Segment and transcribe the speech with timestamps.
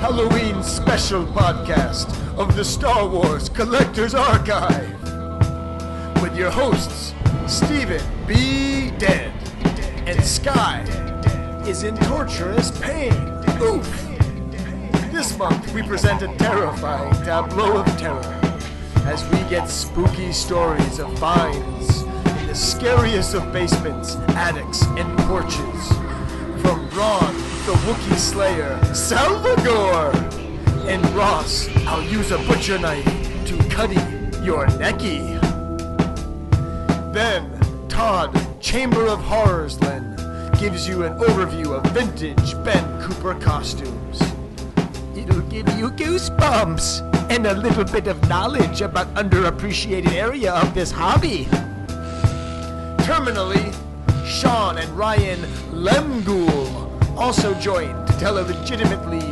[0.00, 5.02] Halloween special podcast of the Star Wars Collector's Archive
[6.20, 7.14] with your hosts,
[7.46, 8.90] Stephen B.
[8.98, 9.32] Dead
[10.06, 10.99] and Skye
[11.70, 13.12] is in torturous pain.
[13.62, 14.08] Oof!
[15.12, 18.40] This month we present a terrifying tableau of terror
[19.04, 25.82] as we get spooky stories of finds in the scariest of basements, attics, and porches.
[26.60, 27.34] From Ron,
[27.66, 30.10] the Wookiee Slayer, Salvagore,
[30.90, 33.04] and Ross, I'll use a butcher knife
[33.46, 34.02] to cutty
[34.44, 35.40] your necky.
[37.12, 37.48] Then,
[37.88, 40.09] Todd, Chamber of Horrors Len,
[40.60, 44.20] gives you an overview of vintage Ben Cooper costumes.
[45.16, 50.90] It'll give you goosebumps and a little bit of knowledge about underappreciated area of this
[50.90, 51.46] hobby.
[53.06, 53.74] Terminally,
[54.26, 55.40] Sean and Ryan
[55.72, 59.22] Lemghoul also join to tell a legitimately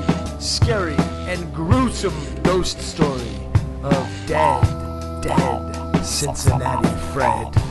[0.41, 0.97] scary
[1.28, 3.36] and gruesome ghost story
[3.83, 7.67] of dead, dead Cincinnati Fred.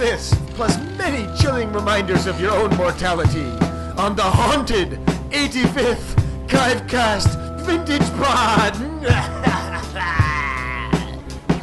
[0.00, 3.44] All this, plus many chilling reminders of your own mortality,
[3.98, 4.92] on the haunted
[5.28, 6.16] 85th
[6.48, 8.80] Kivecast Vintage Pod.
[8.80, 9.08] You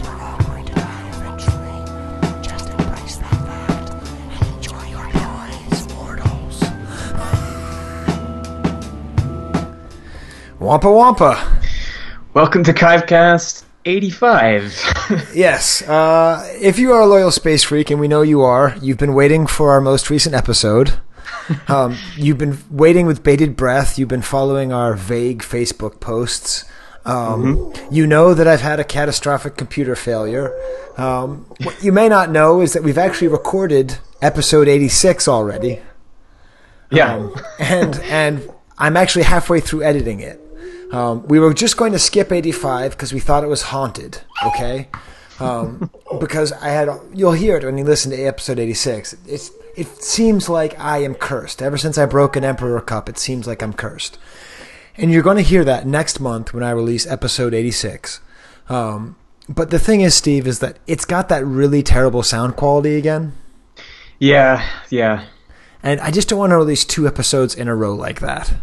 [0.05, 1.81] are all going to die eventually.
[2.43, 3.89] Just embrace that fact
[4.29, 6.63] and enjoy your noise, mortals.
[10.59, 11.59] Wampa Wampa.
[12.35, 14.83] Welcome to Kivecast 85.
[15.33, 18.97] Yes, uh, if you are a loyal space freak, and we know you are, you've
[18.97, 20.99] been waiting for our most recent episode.
[21.69, 23.97] Um, you've been waiting with bated breath.
[23.97, 26.65] You've been following our vague Facebook posts.
[27.05, 30.53] Um, You know that I've had a catastrophic computer failure.
[30.97, 35.79] Um, what you may not know is that we've actually recorded episode 86 already.
[36.91, 37.15] yeah.
[37.15, 40.41] Um, and and I'm actually halfway through editing it.
[40.91, 44.21] Um, we were just going to skip 85 because we thought it was haunted.
[44.45, 44.87] Okay,
[45.39, 45.89] um,
[46.19, 49.15] because I had you'll hear it when you listen to episode 86.
[49.27, 51.61] It's it seems like I am cursed.
[51.61, 54.17] Ever since I broke an Emperor Cup, it seems like I'm cursed.
[54.97, 58.19] And you're going to hear that next month when I release episode 86.
[58.69, 59.15] Um,
[59.47, 63.33] but the thing is, Steve, is that it's got that really terrible sound quality again.
[64.19, 65.25] yeah, yeah.
[65.83, 68.55] And I just don't want to release two episodes in a row like that.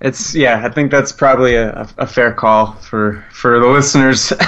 [0.00, 4.32] It's yeah, I think that's probably a, a fair call for for the listeners.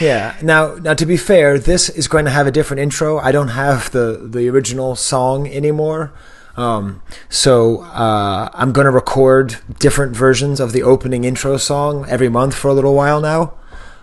[0.00, 0.34] Yeah.
[0.42, 3.18] Now, now to be fair, this is going to have a different intro.
[3.18, 6.12] I don't have the the original song anymore.
[6.56, 12.28] Um, so uh, I'm going to record different versions of the opening intro song every
[12.28, 13.54] month for a little while now.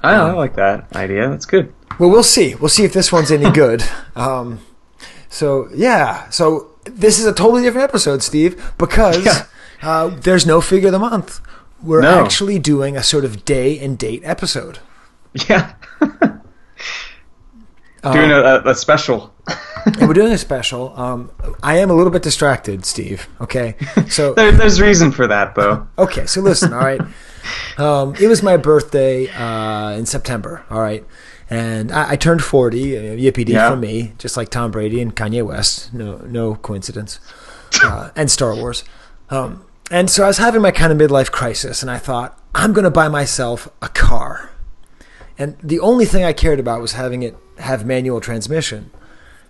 [0.01, 1.29] I, I like that idea.
[1.29, 1.73] That's good.
[1.99, 2.55] Well, we'll see.
[2.55, 3.83] We'll see if this one's any good.
[4.15, 4.59] Um,
[5.29, 6.29] so yeah.
[6.29, 9.45] So this is a totally different episode, Steve, because Yeah.
[9.81, 11.41] Uh, there's no figure of the month.
[11.81, 12.23] We're No.
[12.23, 14.79] actually doing a sort of day and date episode.
[15.47, 15.73] Yeah.
[18.01, 19.33] Doing a, a, a special.
[20.01, 20.97] we're doing a special.
[20.97, 21.31] Um,
[21.61, 23.27] I am a little bit distracted, Steve.
[23.41, 23.75] Okay,
[24.09, 25.85] so There, there's reason for that though.
[25.97, 26.71] okay, so listen.
[26.71, 27.01] All right,
[27.77, 30.63] um, it was my birthday uh, in September.
[30.69, 31.05] All right,
[31.49, 32.97] and I, I turned forty.
[32.97, 33.69] Uh, yippee dee Yeah.
[33.69, 35.93] for me, just like Tom Brady and Kanye West.
[35.93, 37.19] No, no coincidence.
[37.83, 38.85] Uh, and Star Wars.
[39.29, 42.73] Um, and so I was having my kind of midlife crisis, and I thought I'm
[42.73, 44.51] going to buy myself a car.
[45.37, 48.91] And the only thing I cared about was having it have manual transmission.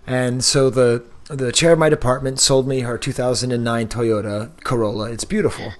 [0.06, 5.12] And so the the chair of my department sold me her 2009 Toyota Corolla.
[5.12, 5.72] It's beautiful.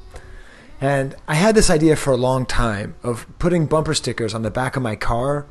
[0.80, 4.50] And I had this idea for a long time of putting bumper stickers on the
[4.50, 5.46] back of my car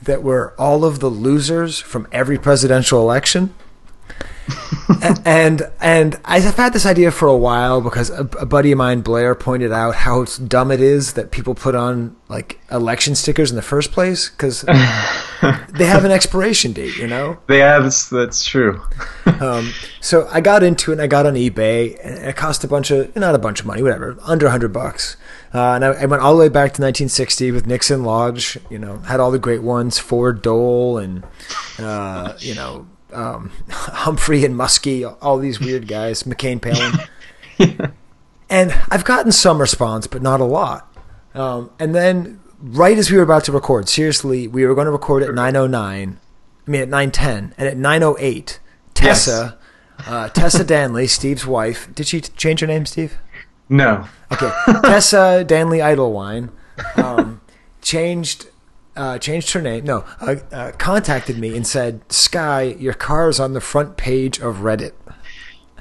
[0.00, 3.54] that were all of the losers from every presidential election.
[5.24, 9.00] And and I've had this idea for a while because a, a buddy of mine,
[9.00, 13.56] Blair, pointed out how dumb it is that people put on like election stickers in
[13.56, 17.38] the first place because they have an expiration date, you know.
[17.48, 18.82] Yeah, that's that's true.
[19.40, 22.68] Um, so I got into it and I got on eBay and it cost a
[22.68, 25.16] bunch of, not a bunch of money, whatever, under a hundred bucks.
[25.52, 28.78] Uh, and I, I went all the way back to 1960 with Nixon Lodge, you
[28.78, 31.24] know, had all the great ones, Ford Dole and,
[31.78, 37.92] uh, you know, um, Humphrey and Muskie, all these weird guys, McCain Palin.
[38.50, 40.88] And I've gotten some response, but not a lot.
[41.34, 44.92] Um, and then right as we were about to record, seriously, we were going to
[44.92, 46.18] record at 909,
[46.66, 48.60] I mean at 910, and at 908,
[48.92, 49.58] Tessa
[50.06, 51.92] uh, Tessa Danley, Steve's wife.
[51.94, 53.18] Did she change her name, Steve?
[53.68, 54.06] No.
[54.30, 54.50] Okay,
[54.82, 56.50] Tessa Danley Idlewine
[56.96, 57.40] um,
[57.82, 58.46] changed
[58.96, 59.84] uh, changed her name.
[59.84, 64.38] No, uh, uh, contacted me and said, "Skye, your car is on the front page
[64.40, 64.92] of Reddit."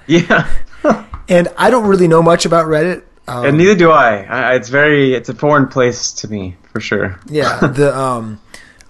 [0.08, 0.50] Yeah.
[1.30, 3.04] And I don't really know much about Reddit.
[3.30, 4.24] Um, and neither do I.
[4.24, 4.56] I.
[4.56, 5.14] It's very.
[5.14, 7.18] It's a foreign place to me for sure.
[7.28, 8.42] yeah, the um,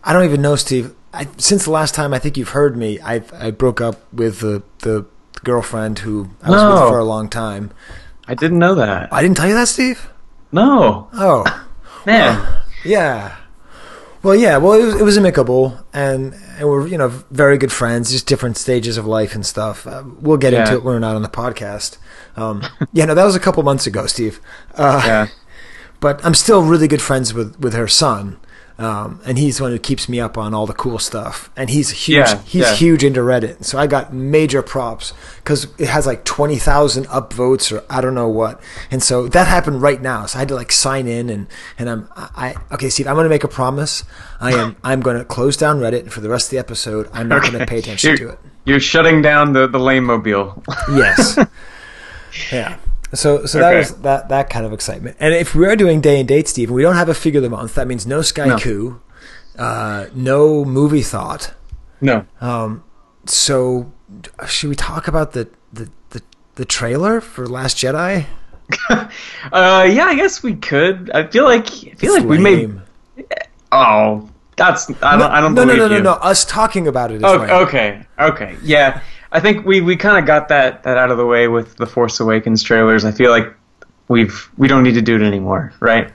[0.04, 0.96] I don't even know, Steve.
[1.14, 4.40] I, since the last time I think you've heard me, I I broke up with
[4.40, 5.06] the the
[5.44, 6.72] girlfriend who I was No.
[6.74, 7.70] with for a long time.
[8.28, 9.14] I didn't know that.
[9.14, 10.10] I didn't tell you that, Steve.
[10.52, 11.10] No.
[11.14, 11.44] Oh.
[12.08, 12.42] Man.
[12.84, 13.36] Yeah.
[14.24, 14.58] Well, yeah.
[14.58, 18.10] Well, it was, it was amicable, and and we're you know very good friends.
[18.12, 19.86] Just different stages of life and stuff.
[19.86, 21.98] Uh, we'll get into it when we're not on the podcast.
[22.38, 24.40] Um, yeah, no, that was a couple months ago, Steve.
[24.76, 25.28] Uh, Yeah.
[26.00, 28.38] But I'm still really good friends with with her son,
[28.80, 31.52] um, and he's the one who keeps me up on all the cool stuff.
[31.56, 32.28] And he's huge.
[32.28, 32.76] Yeah, he's yeah.
[32.76, 37.72] huge into Reddit, so I got major props because it has like twenty thousand upvotes
[37.72, 38.62] or I don't know what.
[38.90, 40.26] And so that happened right now.
[40.26, 41.48] So I had to like sign in and
[41.78, 43.08] and I'm I okay, Steve.
[43.08, 44.04] I'm going to make a promise.
[44.40, 47.10] I am I'm going to close down Reddit and for the rest of the episode.
[47.14, 48.40] I'm not going to pay attention you're, to it.
[48.66, 50.64] You're shutting down the the lame mobile.
[50.92, 51.38] Yes.
[52.52, 52.78] yeah.
[53.14, 55.18] So so that was that that kind of excitement.
[55.20, 57.40] And if we are doing day and date, Steve, and we don't have a figure
[57.40, 58.58] of the month, that means no Sky No.
[58.58, 59.02] Coup,
[59.58, 61.54] uh, no movie thought.
[62.02, 62.26] no.
[62.42, 62.84] Um,
[63.26, 63.92] so
[64.48, 66.22] should we talk about the the, the,
[66.56, 68.26] the trailer for Last Jedi?
[69.52, 71.12] Uh, yeah, I guess we could.
[71.14, 72.82] I feel like I feel like we Lame.
[73.16, 73.28] made.
[73.72, 76.14] Oh, that's I don't I don't no, no, no, no, no.
[76.14, 79.02] Us talking about it is Oh, okay, okay, yeah.
[79.34, 81.88] I think we, we kind of got that, that out of the way with the
[81.88, 83.04] Force Awakens trailers.
[83.04, 83.52] I feel like
[84.08, 86.14] we've we don't need to do it anymore, right?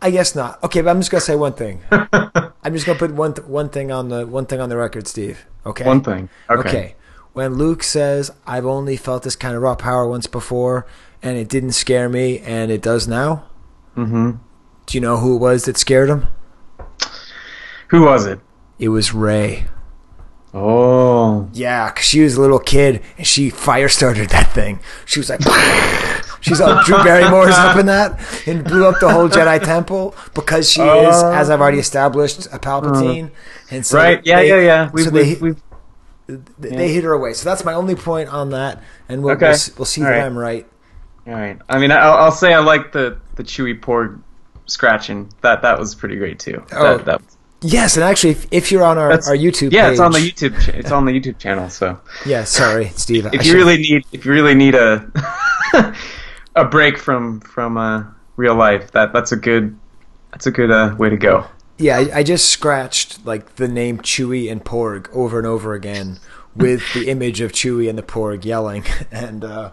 [0.00, 0.62] I guess not.
[0.64, 1.82] Okay, but I'm just gonna say one thing.
[1.92, 5.06] I'm just gonna put one th- one thing on the one thing on the record,
[5.06, 5.44] Steve.
[5.66, 5.84] Okay.
[5.84, 6.30] One thing.
[6.48, 6.68] Okay.
[6.68, 6.94] Okay.
[7.34, 10.86] When Luke says, "I've only felt this kind of raw power once before,
[11.22, 13.44] and it didn't scare me, and it does now,"
[13.94, 14.32] mm-hmm.
[14.86, 16.28] do you know who it was that scared him?
[17.88, 18.40] Who was it?
[18.78, 19.66] It was Rey.
[20.56, 24.78] Oh, Yeah, 'cause she was a little kid and she fire started that thing.
[25.04, 25.40] She was like,
[26.40, 30.70] she's all Drew Barrymore's up in that and blew up the whole Jedi Temple because
[30.70, 31.32] she is, Oh.
[31.32, 33.30] as I've already established, a Palpatine.
[33.70, 34.20] And so right.
[34.24, 34.90] Yeah, they- yeah, yeah.
[34.92, 35.42] We've, so they, we've,
[36.28, 37.32] we've they hit her away.
[37.34, 39.48] So that's my only point on that, and we'll Okay.
[39.50, 40.24] we'll, we'll see All that right.
[40.24, 40.66] I'm right.
[41.26, 41.58] all right.
[41.68, 44.20] I mean, I'll, I'll say I like the the Chewie porg
[44.66, 45.28] scratching.
[45.42, 46.64] That that was pretty great too.
[46.72, 47.22] Oh, that, that,
[47.66, 50.12] Yes, and actually, if, if you're on our, that's our YouTube, Yeah, page, it's on
[50.12, 50.60] the YouTube.
[50.64, 51.70] Cha- it's on the YouTube channel.
[51.70, 53.24] So Yeah, sorry, Steve.
[53.26, 55.10] I if you should- really need if you really need a
[56.54, 58.04] a break from from uh,
[58.36, 59.78] real life, that that's a good
[60.32, 61.46] that's a good uh, way to go.
[61.78, 66.18] Yeah, I, I just scratched like the name Chewie and Porg over and over again
[66.56, 69.70] with the image of Chewie and the Porg yelling, and uh,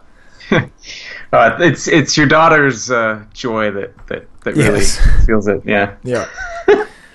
[1.32, 5.26] Uh, it's it's your daughter's uh, joy that that that really Yes.
[5.26, 5.62] feels it.
[5.66, 5.96] Yeah.
[6.04, 6.28] yeah,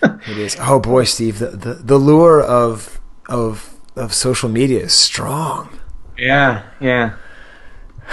[0.28, 0.56] it is.
[0.60, 5.78] Oh boy, Steve, the, the the lure of of of social media is strong.
[6.18, 6.62] Yeah.
[6.80, 7.16] Yeah.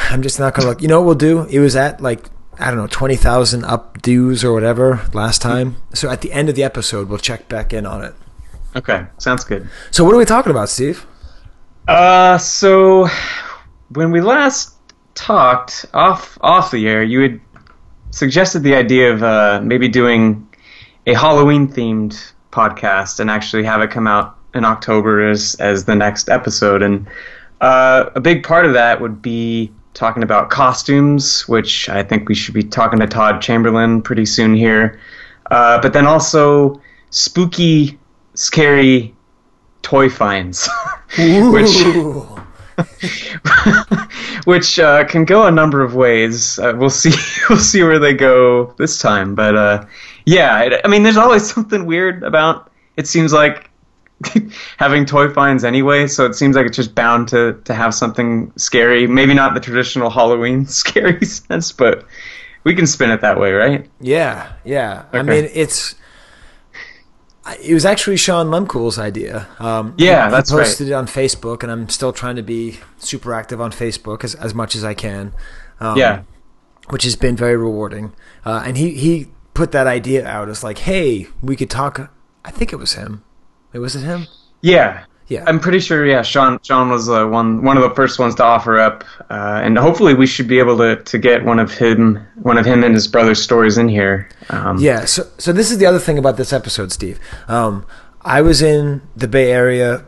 [0.10, 0.82] I'm just not gonna look.
[0.82, 1.44] You know what we'll do?
[1.46, 2.26] It was at like
[2.60, 5.78] I don't know twenty thousand up updos or whatever last time.
[5.94, 8.14] So at the end of the episode, we'll check back in on it.
[8.76, 9.06] Okay.
[9.18, 9.68] Sounds good.
[9.92, 11.06] So what are we talking about, Steve?
[11.88, 13.08] Uh, so
[13.90, 14.76] when we last
[15.16, 17.42] talked off off the air, you had
[18.12, 20.48] suggested the idea of uh, maybe doing
[21.06, 25.96] a Halloween themed podcast and actually have it come out in October as as the
[25.96, 26.82] next episode.
[26.82, 27.08] And
[27.62, 32.36] uh, a big part of that would be talking about costumes, which I think we
[32.36, 35.00] should be talking to Todd Chamberlain pretty soon here.
[35.52, 38.00] Uh, but then also spooky,
[38.34, 39.14] scary
[39.82, 40.70] toy finds,
[41.18, 41.84] which
[44.46, 46.58] which uh, can go a number of ways.
[46.60, 47.14] Uh, we'll see.
[47.50, 49.36] We'll see where they go this time.
[49.36, 49.86] But uh,
[50.26, 52.72] yeah, it, I mean, there's always something weird about.
[52.98, 53.70] It seems like
[54.78, 58.52] having toy finds anyway, so it seems like it's just bound to to have something
[58.56, 59.08] scary.
[59.08, 62.06] Maybe not the traditional Halloween scary sense, but
[62.64, 63.90] we can spin it that way, right?
[64.00, 65.06] Yeah, yeah.
[65.12, 65.96] I mean, it's.
[67.62, 69.48] It was actually Sean Lemkuhl's idea.
[69.60, 70.64] Um, Yeah, that's he right.
[70.64, 74.34] posted it on Facebook, and I'm still trying to be super active on Facebook as
[74.36, 75.34] as much as I can.
[75.82, 76.22] Um, Yeah.
[76.90, 78.14] which has been very rewarding.
[78.46, 82.12] Uh, and he he put that idea out as like, hey, we could talk.
[82.46, 83.24] I think it was him.
[83.72, 84.28] Wait, was it him?
[84.62, 85.06] Yeah.
[85.28, 85.44] Yeah.
[85.48, 86.06] I'm pretty sure.
[86.06, 86.60] Yeah, Sean.
[86.64, 90.14] Sean was uh, one one of the first ones to offer up, uh, and hopefully
[90.14, 93.08] we should be able to, to get one of him one of him and his
[93.08, 94.28] brother's stories in here.
[94.50, 95.06] Um, Yeah.
[95.06, 97.20] So so this is the other thing about this episode, Steve.
[97.48, 97.86] Um,
[98.22, 100.04] I was in the Bay Area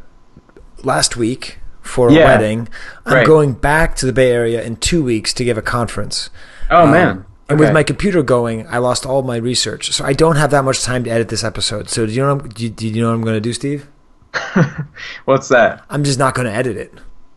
[0.84, 2.25] last week for a Yeah.
[2.25, 2.68] wedding.
[3.06, 3.25] I'm Right.
[3.25, 6.30] going back to the Bay Area in two weeks to give a conference.
[6.70, 7.25] Oh Um, man.
[7.48, 10.64] And with my computer going, I lost all my research, so I don't have that
[10.64, 11.90] much time to edit this episode.
[11.90, 12.36] So do you know?
[12.36, 13.88] What I'm, do, you, do you know what I'm going to do, Steve?
[15.25, 15.86] What's that?
[15.90, 16.94] I'm just not going to edit it.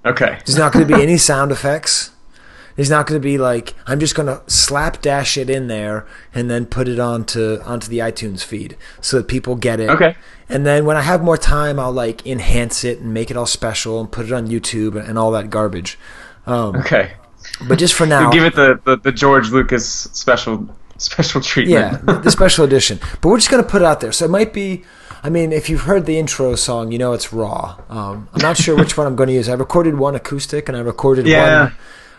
[0.06, 0.38] Okay.
[0.46, 2.12] There's not going to be any sound effects.
[2.76, 6.06] There's not going to be like I'm just going to slap dash it in there
[6.32, 9.90] and then put it onto onto the iTunes feed so that people get it.
[9.90, 10.16] Okay.
[10.48, 13.46] And then when I have more time, I'll like enhance it and make it all
[13.46, 15.98] special and put it on YouTube and all that garbage.
[16.46, 17.12] Um, Okay.
[17.66, 22.02] But just for now, give it the, the, the George Lucas special special treatment.
[22.06, 22.98] yeah, the, special edition.
[23.20, 24.12] But we're just going to put it out there.
[24.12, 24.84] So it might be.
[25.20, 27.76] I mean, if you've heard the intro song, you know it's raw.
[27.88, 29.48] Um, I'm not sure which one I'm going to use.
[29.48, 31.64] I recorded one acoustic and I recorded Yeah.
[31.64, 31.72] one.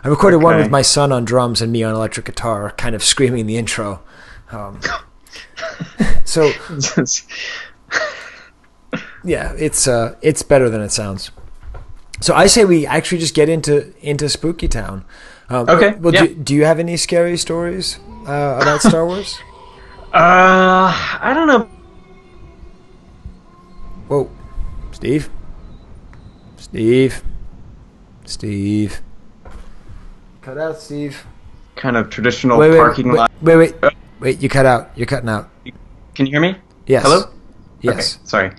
[0.03, 3.03] I recorded one with my son on drums and me on electric guitar, kind of
[3.03, 4.01] screaming the intro.
[4.51, 4.79] Um,
[6.25, 6.51] so
[9.23, 11.31] yeah, it's uh, it's better than it sounds.
[12.21, 15.05] So I say we actually just get into into Spooky Town.
[15.49, 16.27] Um, Okay, Well, yeah.
[16.27, 19.39] do, do you have any scary stories uh, about Star Wars?
[20.13, 21.69] uh, I don't know.
[24.07, 24.29] Whoa,
[24.91, 25.29] Steve,
[26.57, 27.23] Steve,
[28.25, 29.01] Steve.
[30.41, 31.25] Cut out, Steve.
[31.75, 33.31] Kind of traditional Wait, wait, parking wait, lot.
[33.41, 33.75] wait, wait,
[34.19, 34.41] wait.
[34.41, 34.89] You cut out.
[34.95, 35.49] You're cutting out.
[36.15, 36.55] Can you hear me?
[36.87, 37.03] Yes.
[37.03, 37.29] Hello?
[37.81, 38.15] Yes.
[38.15, 38.51] Okay, sorry.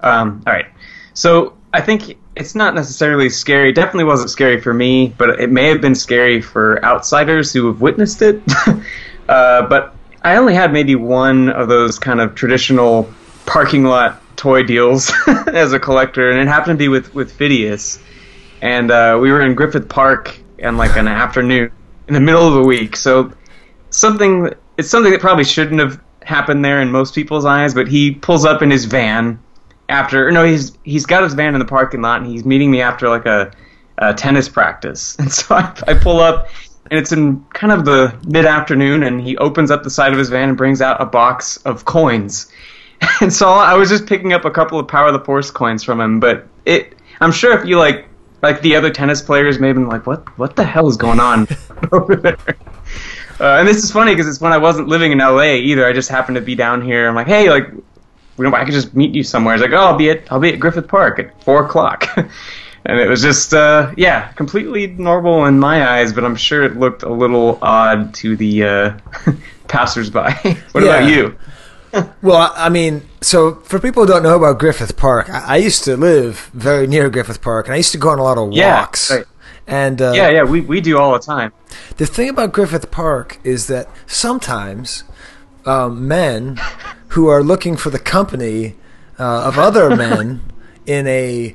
[0.00, 0.66] Um, all right.
[1.12, 3.72] So I think it's not necessarily scary.
[3.72, 7.80] Definitely wasn't scary for me, but it may have been scary for outsiders who have
[7.80, 8.42] witnessed it.
[9.28, 13.12] uh, but I only had maybe one of those kind of traditional
[13.46, 15.12] parking lot toy deals
[15.46, 18.00] as a collector, and it happened to be with with Phidias.
[18.60, 21.70] And uh, we were in Griffith Park in like an afternoon
[22.08, 22.96] in the middle of the week.
[22.96, 23.32] So
[23.90, 28.12] something it's something that probably shouldn't have happened there in most people's eyes, but he
[28.12, 29.38] pulls up in his van
[29.88, 32.80] after no, he's he's got his van in the parking lot and he's meeting me
[32.80, 33.52] after like a,
[33.98, 35.16] a tennis practice.
[35.18, 36.48] And so I, I pull up
[36.90, 40.18] and it's in kind of the mid afternoon and he opens up the side of
[40.18, 42.50] his van and brings out a box of coins.
[43.20, 45.82] And so I was just picking up a couple of Power of the Force coins
[45.82, 48.06] from him, but it I'm sure if you like
[48.42, 51.20] like the other tennis players may have been like, what what the hell is going
[51.20, 51.46] on
[51.92, 52.38] over there?
[53.40, 55.86] Uh, and this is funny because it's when I wasn't living in LA either.
[55.86, 57.08] I just happened to be down here.
[57.08, 57.68] I'm like, hey, like,
[58.36, 59.54] we don't, I could just meet you somewhere.
[59.54, 62.06] He's like, oh, I'll be at I'll be at Griffith Park at four o'clock.
[62.16, 66.76] and it was just, uh, yeah, completely normal in my eyes, but I'm sure it
[66.78, 68.98] looked a little odd to the uh,
[69.68, 70.18] passersby.
[70.72, 70.98] what Yeah.
[70.98, 71.38] about you?
[72.22, 75.56] Well, I I mean, so for people who don't know about Griffith Park, I, I
[75.58, 78.36] used to live very near Griffith Park, and I used to go on a lot
[78.36, 79.10] of Yeah, walks.
[79.12, 79.24] right.
[79.68, 81.52] And uh, Yeah, yeah, we, we do all the time.
[81.96, 85.04] The thing about Griffith Park is that sometimes
[85.64, 86.58] um, men
[87.14, 88.74] who are looking for the company
[89.20, 90.40] uh, of other men
[90.84, 91.54] in a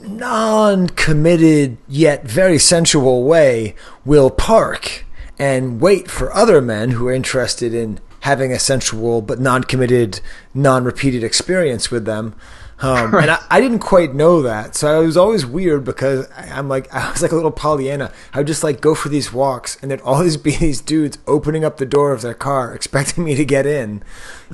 [0.00, 5.04] non-committed yet very sensual way will park
[5.38, 10.20] and wait for other men who are interested in having a sensual but non-committed,
[10.54, 12.34] non-repeated experience with them.
[12.82, 16.50] Um, And I, I didn't quite know that, so it was always weird because I-
[16.50, 18.10] I'm like I was like a little Pollyanna.
[18.32, 21.64] I would just like go for these walks, and there'd always be these dudes opening
[21.64, 24.02] up the door of their car, expecting me to get in,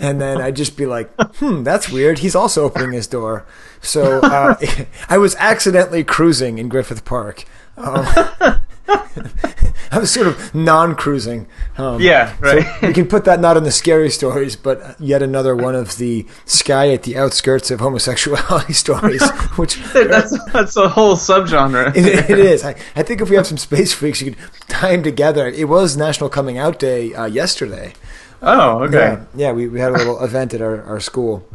[0.00, 3.47] and then I'd just be like, "Hmm, that's weird." He's also opening his door,
[3.80, 4.56] so uh,
[5.09, 7.45] I was accidentally cruising in Griffith Park.
[7.76, 8.06] Um,
[9.93, 11.47] I was sort of non-cruising.
[11.78, 12.62] Um, Yeah, right.
[12.81, 15.97] so we can put that not in the scary stories, but yet another one of
[15.97, 19.23] the Skye at the outskirts of homosexuality stories,
[19.57, 21.95] which that's, that's a whole subgenre.
[21.97, 22.64] it, it is.
[22.64, 25.47] I, I think if we have some space freaks, you could tie them together.
[25.49, 27.95] It was National Coming Out Day uh, yesterday.
[28.43, 28.97] Oh, okay.
[28.97, 31.49] Yeah, yeah we, we had a little event at our, our school.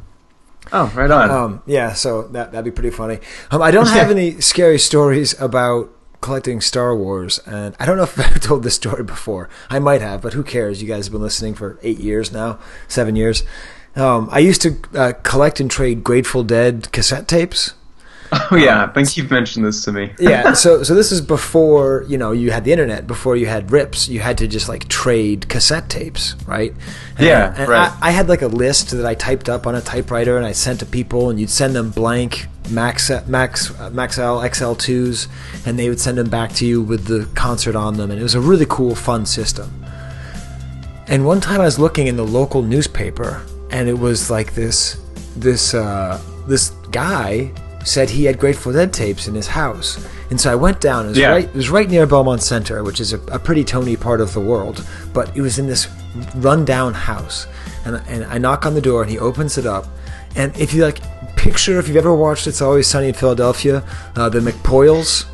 [0.73, 1.29] Oh, right on.
[1.29, 3.19] Um, yeah, so that that'd be pretty funny.
[3.51, 5.89] Um, I don't have any scary stories about
[6.21, 9.49] collecting Star Wars, and I don't know if I've told this story before.
[9.69, 10.81] I might have, but who cares?
[10.81, 13.43] You guys have been listening for eight years now, seven years.
[13.95, 17.73] Um, I used to uh, collect and trade Grateful Dead cassette tapes.
[18.33, 18.85] Oh, yeah.
[18.85, 20.11] I think you've mentioned this to me.
[20.19, 23.71] yeah so so this is before you know you had the internet before you had
[23.71, 26.73] rips you had to just like trade cassette tapes right
[27.17, 27.91] And- Yeah, and right.
[28.01, 30.51] I, I had like a list that i typed up on a typewriter and i
[30.53, 35.27] sent to people and you'd send them blank max max uh, Maxell xl2s
[35.65, 38.23] and they would send them back to you with the concert on them and it
[38.23, 39.69] was a really cool fun system
[41.07, 44.97] and one time I was looking in the local newspaper, and it was like this
[45.35, 47.51] this uh, this guy
[47.83, 51.05] said he had Grateful Dead tapes in his house, and so I went down.
[51.05, 51.29] It was Yeah.
[51.31, 54.33] right it was right near Belmont Center, which is a, a pretty Tony part of
[54.33, 55.87] the world, but it was in this
[56.35, 57.47] rundown house,
[57.85, 59.87] and and I knock on the door, and he opens it up,
[60.35, 60.99] and if you like
[61.35, 63.83] picture if you've ever watched It's Always Sunny in Philadelphia,
[64.15, 65.25] uh, the McPoyles.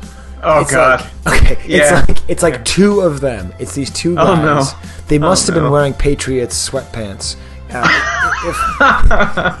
[0.42, 1.04] Oh It's god.
[1.26, 1.98] like okay, Yeah.
[2.00, 3.52] it's like it's like two of them.
[3.58, 4.26] It's these two guys.
[4.26, 4.64] Oh, no.
[5.08, 5.62] They must have no.
[5.64, 7.36] been wearing Patriots sweatpants.
[7.70, 7.84] Uh,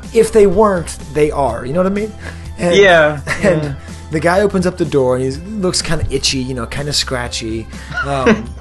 [0.04, 1.66] if, if they weren't, they are.
[1.66, 2.12] You know what I mean?
[2.58, 3.76] And, Yeah, And yeah.
[4.10, 6.88] the guy opens up the door and he looks kind of itchy, you know, kind
[6.88, 7.66] of scratchy.
[8.04, 8.52] Um,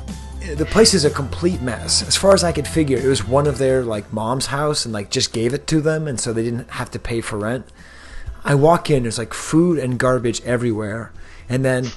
[0.56, 2.08] the place is a complete mess.
[2.08, 4.94] As far as I could figure, it was one of their like mom's house and
[4.94, 7.66] like just gave it to them, and so they didn't have to pay for rent.
[8.46, 11.12] I walk in, there's like food and garbage everywhere,
[11.50, 11.88] and then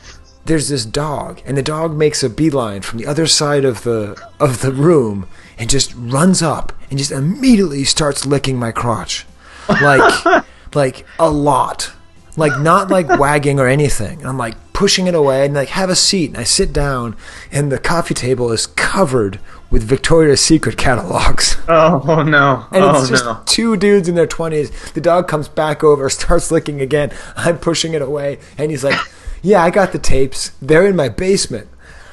[0.47, 4.21] there's this dog, and the dog makes a beeline from the other side of the
[4.41, 5.29] of the room
[5.59, 9.27] and just runs up and just immediately starts licking my crotch,
[9.69, 10.25] like
[10.75, 11.93] like a lot,
[12.37, 14.21] like not like wagging or anything.
[14.21, 17.17] And I'm like pushing it away and like have a seat, and I sit down,
[17.53, 19.39] and the coffee table is covered
[19.71, 21.57] with Victoria's Secret catalogs.
[21.73, 22.67] Oh, no.
[22.73, 23.41] And oh it's just no.
[23.47, 24.93] two dudes in their 20s.
[24.93, 27.13] The dog comes back over, starts licking again.
[27.37, 28.41] I'm pushing it away.
[28.59, 28.99] And he's like,
[29.41, 30.51] Yeah, I got the tapes.
[30.61, 31.69] They're in my basement.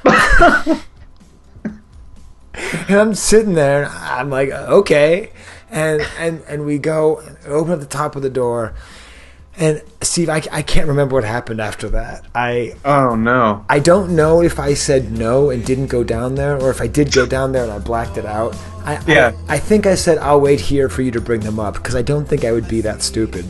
[0.06, 0.84] and
[2.90, 3.86] I'm sitting there.
[3.86, 5.32] And I'm like, Okay.
[5.70, 8.74] And, and, and we go and open up the top of the door.
[9.60, 12.26] And Steve, I, I can't remember what happened after that.
[12.36, 13.66] I, Oh no.
[13.68, 16.86] I don't know if I said no and didn't go down there, or if I
[16.86, 18.56] did go down there and I blacked it out.
[18.86, 19.34] I, Yeah.
[19.48, 21.96] I, I think I said I'll wait here for you to bring them up because
[21.96, 23.46] I don't think I would be that stupid.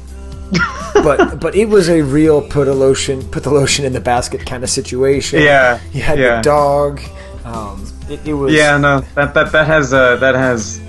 [0.93, 4.45] but but it was a real put a lotion put the lotion in the basket
[4.45, 5.41] kind of situation.
[5.41, 6.37] Yeah, you had yeah.
[6.37, 7.01] the dog.
[7.43, 9.01] Um, it, it was Yeah, no.
[9.15, 10.79] That that that has uh that has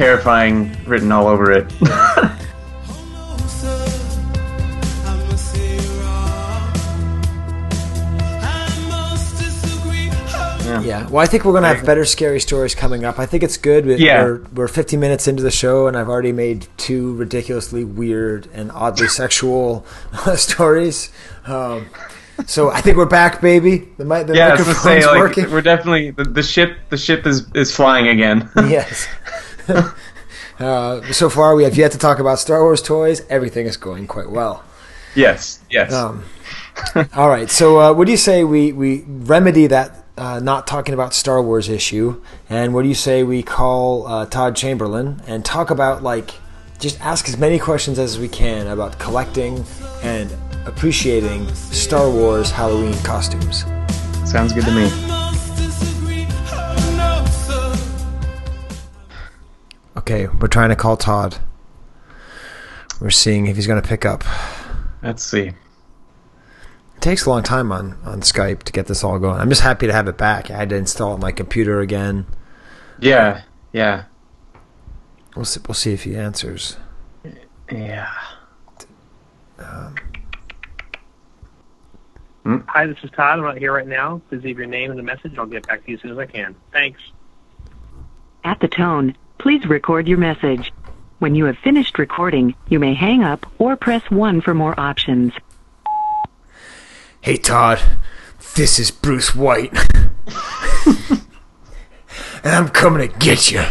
[0.00, 1.70] terrifying written all over it.
[10.82, 13.18] Yeah, well, I think we're gonna have better scary stories coming up.
[13.18, 13.84] I think it's good.
[13.86, 14.22] We- Yeah.
[14.24, 18.70] We're, we're 50 minutes into the show, and I've already made two ridiculously weird and
[18.72, 19.84] oddly sexual
[20.36, 21.10] stories.
[21.46, 21.86] Um,
[22.46, 23.88] so I think we're back, baby.
[23.98, 25.50] The, mi- the yeah, I was gonna microphone's say like working.
[25.50, 28.48] we're definitely the, the ship the ship is is flying again.
[28.56, 29.06] yes.
[30.58, 33.22] uh, so far, we have yet to talk about Star Wars toys.
[33.28, 34.64] Everything is going quite well.
[35.14, 35.92] yes, yes.
[35.92, 36.24] Um,
[37.14, 37.50] all right.
[37.50, 41.42] So, uh, what do you say we, we remedy that uh, not talking about Star
[41.42, 42.22] Wars issue?
[42.48, 46.30] And what do you say we call uh, Todd Chamberlain and talk about, like,
[46.78, 49.64] just ask as many questions as we can about collecting
[50.02, 50.34] and
[50.66, 53.64] appreciating Star Wars Halloween costumes?
[54.24, 55.19] Sounds good to me.
[60.10, 60.26] Okay.
[60.40, 61.38] We're trying to call Todd.
[63.00, 64.24] We're seeing if he's going to pick up.
[65.04, 65.52] Let's see.
[66.96, 69.40] It takes a long time on, on Skype to get this all going.
[69.40, 70.50] I'm just happy to have it back.
[70.50, 72.26] I had to install it on my computer again.
[72.98, 73.42] Yeah,
[73.72, 74.04] yeah,
[75.36, 76.76] We'll see, we'll see if he answers.
[77.70, 78.12] yeah.
[79.60, 79.94] Um.
[82.42, 82.56] Hmm?
[82.66, 83.38] Hi, this is Todd.
[83.38, 84.20] I'm not here right now.
[84.28, 85.38] Please leave your name and the message.
[85.38, 86.56] I'll get back to you as soon as I can.
[86.72, 87.00] Thanks.
[88.42, 90.70] At the tone, please record your message.
[91.18, 95.32] When you have finished recording, you may hang up or press 1 for more options.
[97.22, 97.80] Hey Todd,
[98.54, 99.72] this is Bruce White.
[102.44, 103.64] and I'm coming to get you.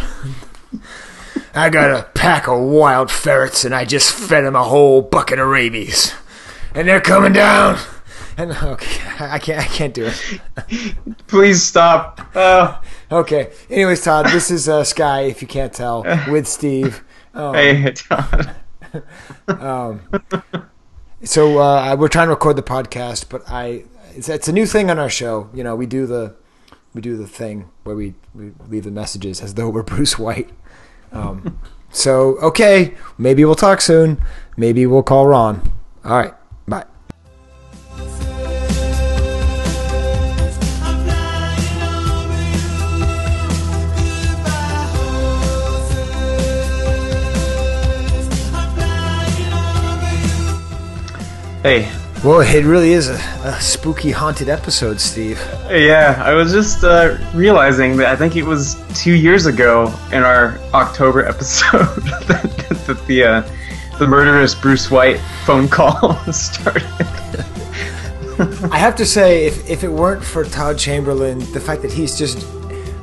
[1.53, 5.37] I got a pack of wild ferrets and I just fed them a whole bucket
[5.37, 6.13] of rabies.
[6.73, 7.77] And they're coming down.
[8.37, 10.95] And okay, I can't I can't do it.
[11.27, 12.21] Please stop.
[12.33, 12.79] Uh,
[13.11, 13.51] Okay.
[13.69, 17.03] Anyways, Todd, this is uh, Skye, if you can't tell, with Steve.
[17.33, 18.55] Um, hey, Todd.
[21.23, 23.83] so uh, we're trying to record the podcast, but I
[24.15, 25.49] it's, it's a new thing on our show.
[25.53, 26.35] You know, we do the
[26.93, 30.49] we do the thing where we, we leave the messages as though we're Bruce White.
[31.11, 31.59] Um,
[31.91, 34.21] so okay, maybe we'll talk soon.
[34.57, 35.71] Maybe we'll call Ron.
[36.03, 36.33] All right,
[51.61, 51.91] Hey.
[52.23, 55.37] Well, it really is a, a spooky, haunted episode, Steve.
[55.69, 60.23] Yeah, I was just uh, realizing that I think it was two years ago in
[60.23, 61.69] our October episode
[62.27, 66.87] that, that the uh, the murderous Bruce White phone call started.
[68.71, 72.17] I have to say, if, if it weren't for Todd Chamberlain, the fact that he's
[72.17, 72.47] just.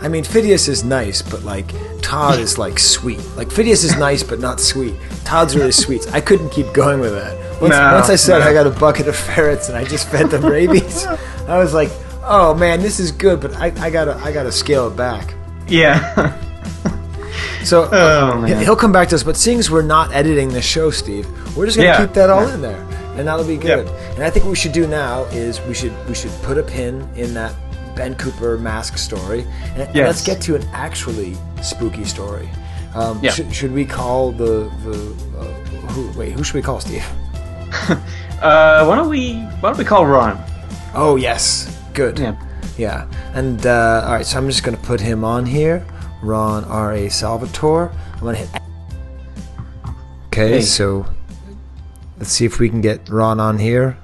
[0.00, 1.66] I mean, Phidias is nice, but like,
[2.00, 3.20] Todd is like sweet.
[3.36, 4.94] Like, Phidias is nice, but not sweet.
[5.24, 6.06] Todd's really sweet.
[6.14, 7.45] I couldn't keep going with that.
[7.60, 8.46] Once, No, once I said no.
[8.46, 11.04] I got a bucket of ferrets and I just fed them rabies,
[11.48, 11.90] I was like,
[12.24, 15.34] oh man, this is good, but I, I gotta I gotta scale it back.
[15.68, 16.36] Yeah.
[17.64, 18.62] So Oh, man.
[18.62, 21.66] he'll come back to us, but seeing as we're not editing the show, Steve, We're
[21.66, 22.00] just gonna Yeah.
[22.06, 22.80] keep that all in there,
[23.16, 23.88] and that'll be good.
[24.14, 26.62] And I think what we should do now is we should we should put a
[26.62, 27.52] pin in that
[27.96, 32.48] Ben Cooper mask story, and, and let's get to an actually spooky story.
[32.94, 33.32] Um, Yeah.
[33.32, 34.96] should, should we call the the
[35.36, 35.44] uh,
[35.88, 36.16] who?
[36.16, 37.04] Wait, who should we call, Steve?
[38.36, 40.38] Uh, why don't we why don't we call Ron?
[40.94, 42.18] Oh yes, good.
[42.18, 42.36] Yeah.
[42.76, 43.10] Yeah.
[43.32, 45.86] And uh, all right, so I'm just gonna put him on here.
[46.22, 47.90] Ron R A Salvatore.
[48.12, 48.50] I'm gonna hit.
[50.26, 50.60] Okay, Hey.
[50.60, 51.06] so
[52.18, 53.96] let's see if we can get Ron on here.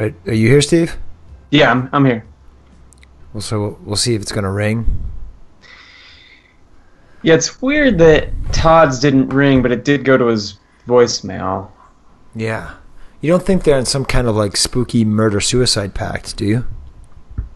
[0.00, 0.96] Are, are you here, Steve?
[1.50, 2.24] Yeah, I'm I'm here.
[3.34, 4.86] Well, so we'll see if it's gonna ring.
[7.22, 11.70] Yeah, it's weird that Todd's didn't ring, but it did go to his voicemail.
[12.34, 12.74] Yeah.
[13.20, 16.66] You don't think they're in some kind of like spooky murder suicide pact, do you?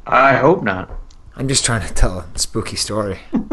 [0.07, 0.91] I hope not.
[1.37, 3.19] I'm just trying to tell a spooky story.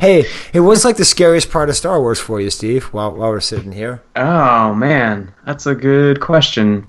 [0.00, 0.24] Hey,
[0.54, 2.84] it was like the scariest part of Star Wars for you, Steve.
[2.94, 4.02] While while we're sitting here.
[4.14, 6.86] Oh man, that's a good question.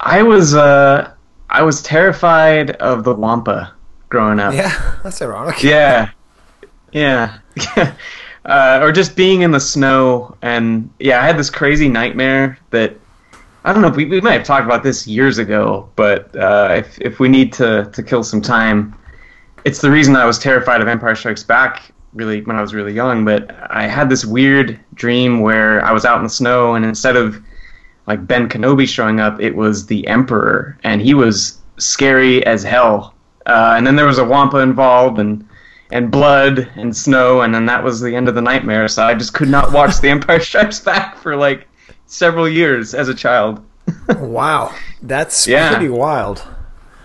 [0.00, 1.12] I was uh
[1.48, 3.72] I was terrified of the Wampa
[4.08, 4.54] growing up.
[4.54, 5.62] Yeah, that's ironic.
[5.62, 6.10] Yeah.
[6.92, 7.38] Yeah.
[8.44, 12.96] uh, or just being in the snow and yeah, I had this crazy nightmare that
[13.66, 17.00] I don't know, we, we might have talked about this years ago, but uh, if
[17.00, 18.94] if we need to to kill some time,
[19.64, 22.92] it's the reason I was terrified of Empire Strikes Back really when I was really
[22.92, 26.84] young, but I had this weird dream where I was out in the snow and
[26.84, 27.42] instead of
[28.06, 33.14] like Ben Kenobi showing up, it was the Emperor, and he was scary as hell.
[33.46, 35.44] Uh, and then there was a Wampa involved, and
[35.90, 38.86] and blood and snow, and then that was the end of the nightmare.
[38.86, 41.66] So I just could not watch The Empire Strikes Back for like
[42.06, 43.64] several years as a child.
[44.18, 45.70] Wow, that's Yeah.
[45.70, 46.42] pretty wild.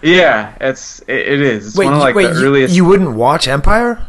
[0.02, 1.68] Yeah, it's it, it is.
[1.68, 2.76] It's Wait, one of like wait, the you, earliest.
[2.76, 4.06] you wouldn't watch Empire?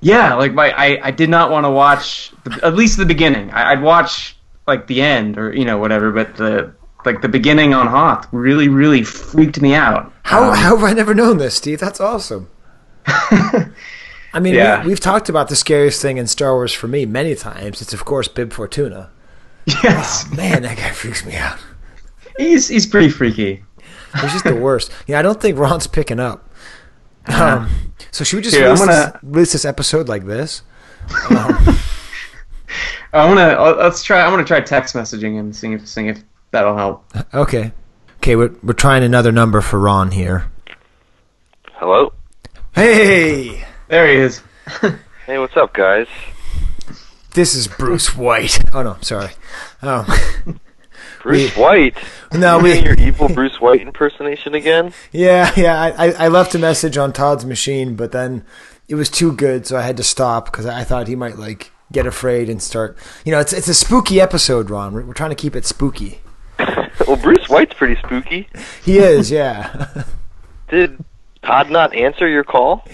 [0.00, 3.50] Yeah, like my I, I did not want to watch the, at least the beginning.
[3.52, 6.74] I, I'd watch like the end or you know whatever, but the
[7.06, 10.12] like the beginning on Hoth really really freaked me out.
[10.24, 11.80] How, Um, how have I never known this, Steve?
[11.80, 12.48] That's awesome.
[13.06, 14.82] I mean, Yeah.
[14.82, 17.80] we, we've talked about the scariest thing in Star Wars for me many times.
[17.80, 19.10] It's of course Bib Fortuna.
[19.66, 21.58] Yes, Man, that guy freaks me out.
[22.38, 23.64] he's he's pretty freaky.
[24.20, 24.90] He's just the worst.
[25.06, 26.48] Yeah, I don't think Ron's picking up.
[27.26, 27.68] Um,
[28.10, 30.62] so should we just Here, release, gonna- this, release this episode like this?
[33.12, 34.20] I'm gonna uh, let's try.
[34.20, 37.04] I'm gonna try text messaging him, seeing if seeing if that'll help.
[37.32, 37.72] Okay.
[38.16, 40.50] Okay, we're, we're trying another number for Ron here.
[41.74, 42.12] Hello?
[42.74, 44.40] Hey, There he is.
[45.26, 46.06] Hey, what's up, guys?
[47.34, 48.58] This is Bruce White.
[48.74, 49.30] Oh no, sorry.
[49.82, 50.06] Um,
[51.22, 51.96] Bruce White?
[52.32, 52.72] no, You we.
[52.72, 54.92] doing your evil Bruce White impersonation again?
[55.12, 55.80] Yeah, yeah.
[55.80, 58.44] I, I I left a message on Todd's machine, but then
[58.88, 61.70] it was too good, so I had to stop because I thought he might like
[61.92, 62.98] get afraid and start.
[63.24, 64.92] You know, it's it's a spooky episode, Ron.
[64.92, 66.20] We're, we're trying to keep it spooky.
[67.06, 68.48] well, Bruce White's pretty spooky.
[68.84, 70.04] He is, yeah.
[70.68, 71.02] Did
[71.42, 72.84] Todd not answer your call?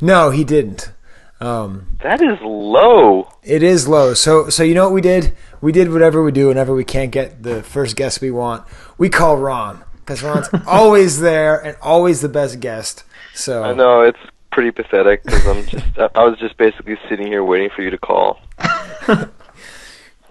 [0.00, 0.92] no, he didn't.
[1.40, 3.28] Um, That is low.
[3.42, 4.14] it is low.
[4.14, 5.36] So so you know what we did?
[5.60, 8.64] We did whatever we do whenever we can't get the first guest we want.
[8.96, 13.04] We call Ron because Ron's always there and always the best guest.
[13.34, 14.18] So I know, it's
[14.50, 17.90] pretty pathetic because I'm just, I I was just basically sitting here waiting for you
[17.90, 18.40] to call.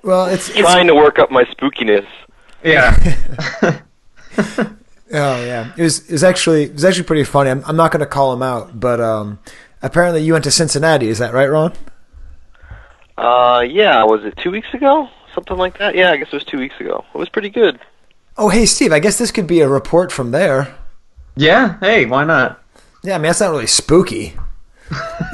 [0.03, 2.07] well, it's, it's Trying to work up my spookiness.
[2.63, 2.95] Yeah.
[5.09, 7.49] Oh yeah, it was it was actually it was actually pretty funny.
[7.49, 9.39] I'm, I'm not going to call him out, but um,
[9.87, 11.07] apparently you went to Cincinnati.
[11.09, 11.73] Is that right, Ron?
[13.17, 15.09] Uh, yeah, was it two weeks ago?
[15.33, 15.95] Something like that?
[15.95, 17.03] Yeah, I guess it was two weeks ago.
[17.13, 17.79] It was pretty good.
[18.37, 20.75] Oh hey Steve, I guess this could be a report from there.
[21.35, 21.79] yeah.
[21.79, 22.61] Hey, why not?
[23.03, 24.35] Yeah, I mean that's not really spooky.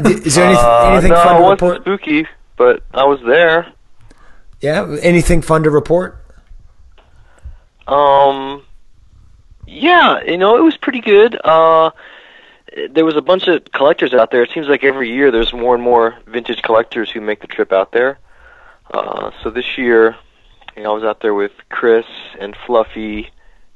[0.05, 1.81] Is there any, Uh, anything no, fun it to wasn't report?
[1.81, 3.73] spooky, but I was there.
[4.61, 6.17] Yeah, anything fun to report?
[7.87, 8.63] Um,
[9.67, 11.37] yeah, you know, it was pretty good.
[11.43, 11.91] Uh,
[12.91, 14.43] there was a bunch of collectors out there.
[14.43, 17.71] It seems like every year there's more and more vintage collectors who make the trip
[17.71, 18.19] out there.
[18.91, 20.15] Uh, so this year,
[20.75, 22.05] you know, I was out there with Chris
[22.39, 23.29] and Fluffy,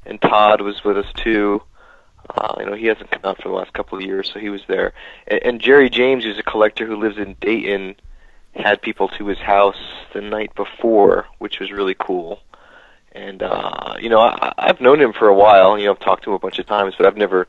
[0.04, 1.62] and Todd was with us too.
[2.28, 4.50] Uh, you know, he hasn't come out for the last couple of years, so he
[4.50, 4.92] was there.
[5.26, 7.96] And, and Jerry James, who's a collector who lives in Dayton,
[8.54, 9.78] had people to his house
[10.12, 12.40] the night before, which was really cool
[13.12, 15.78] and uh, you know I, I've known him for a while.
[15.78, 17.48] You know, I've talked to him a bunch of times, but I've never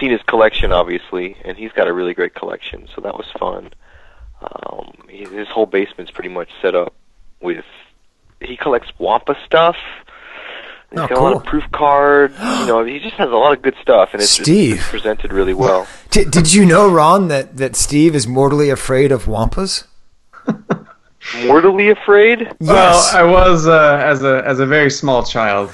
[0.00, 1.36] seen his collection, obviously.
[1.44, 3.72] And he's got a really great collection, so that was fun.
[4.40, 6.94] Um, his whole basement's pretty much set up
[7.40, 7.64] with.
[8.40, 9.76] He collects Wampa stuff.
[10.90, 11.40] He's Oh, got a lot cool.
[11.40, 12.34] of proof cards.
[12.38, 14.76] you know, he just has a lot of good stuff, and it's, just, Steve.
[14.76, 15.86] it's presented really well.
[16.10, 19.84] Did, did you know, Ron, that, that Steve is mortally afraid of wampas?
[21.44, 22.40] mortally afraid?
[22.60, 22.60] Yes.
[22.60, 25.70] Well, I was uh, as a as a very small child.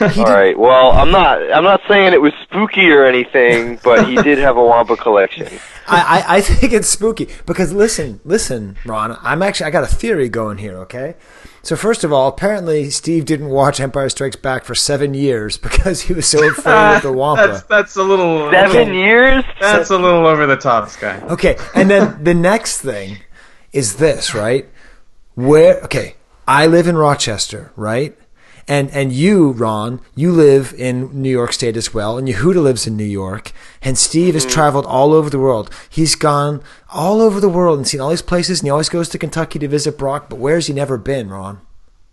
[0.18, 0.58] All right.
[0.58, 1.52] Well, I'm not.
[1.52, 5.46] I'm not saying it was spooky or anything, but he did have a Wampa collection.
[5.86, 9.18] I, I, I think it's spooky because listen, listen, Ron.
[9.22, 10.78] I'm actually I got a theory going here.
[10.78, 11.16] Okay,
[11.62, 16.02] so first of all, apparently Steve didn't watch Empire Strikes Back for seven years because
[16.02, 17.46] he was so afraid of the Wampa.
[17.48, 19.44] That's that's a little Seven years?
[19.60, 21.20] That's a little over the top, Skye.
[21.22, 23.18] Okay, and then the next thing
[23.72, 24.68] is this, right?
[25.34, 26.14] Where okay,
[26.48, 28.16] I live in Rochester, right?
[28.70, 32.86] And and you, Ron, you live in New York State as well, and Yehuda lives
[32.86, 33.50] in New York,
[33.82, 34.54] and Steve has mm-hmm.
[34.54, 35.70] traveled all over the world.
[35.90, 39.08] He's gone all over the world and seen all these places, and he always goes
[39.08, 40.30] to Kentucky to visit Brock.
[40.30, 41.60] But where's he never been, Ron?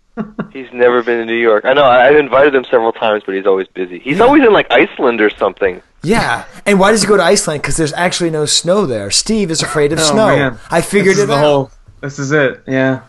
[0.52, 1.64] He's never been to New York.
[1.64, 1.84] I know.
[1.84, 4.00] I- I've invited him several times, but he's always busy.
[4.00, 5.80] He's always in like Iceland or something.
[6.02, 7.62] Yeah, and why does he go to Iceland?
[7.62, 9.12] Because there's actually no snow there.
[9.12, 10.26] Steve is afraid of Oh, snow.
[10.34, 10.58] man.
[10.72, 11.44] I figured this is it the out.
[11.44, 11.70] whole.
[12.00, 12.64] This is it.
[12.66, 13.02] Yeah.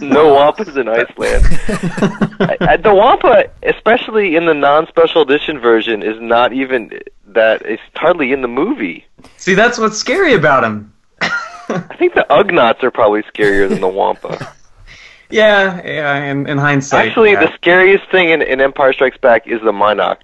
[0.00, 1.44] No Wampas in Iceland.
[2.40, 6.90] I, I, the Wampa, especially in the non-special edition version, is not even
[7.28, 7.62] that.
[7.64, 9.06] It's hardly in the movie.
[9.36, 10.92] See, that's what's scary about him.
[11.20, 14.52] I think the Ugnaughts are probably scarier than the Wampa.
[15.28, 16.30] Yeah, yeah.
[16.30, 17.46] In, in hindsight, Actually, yeah.
[17.46, 20.18] the scariest thing in, in Empire Strikes Back is the mynock.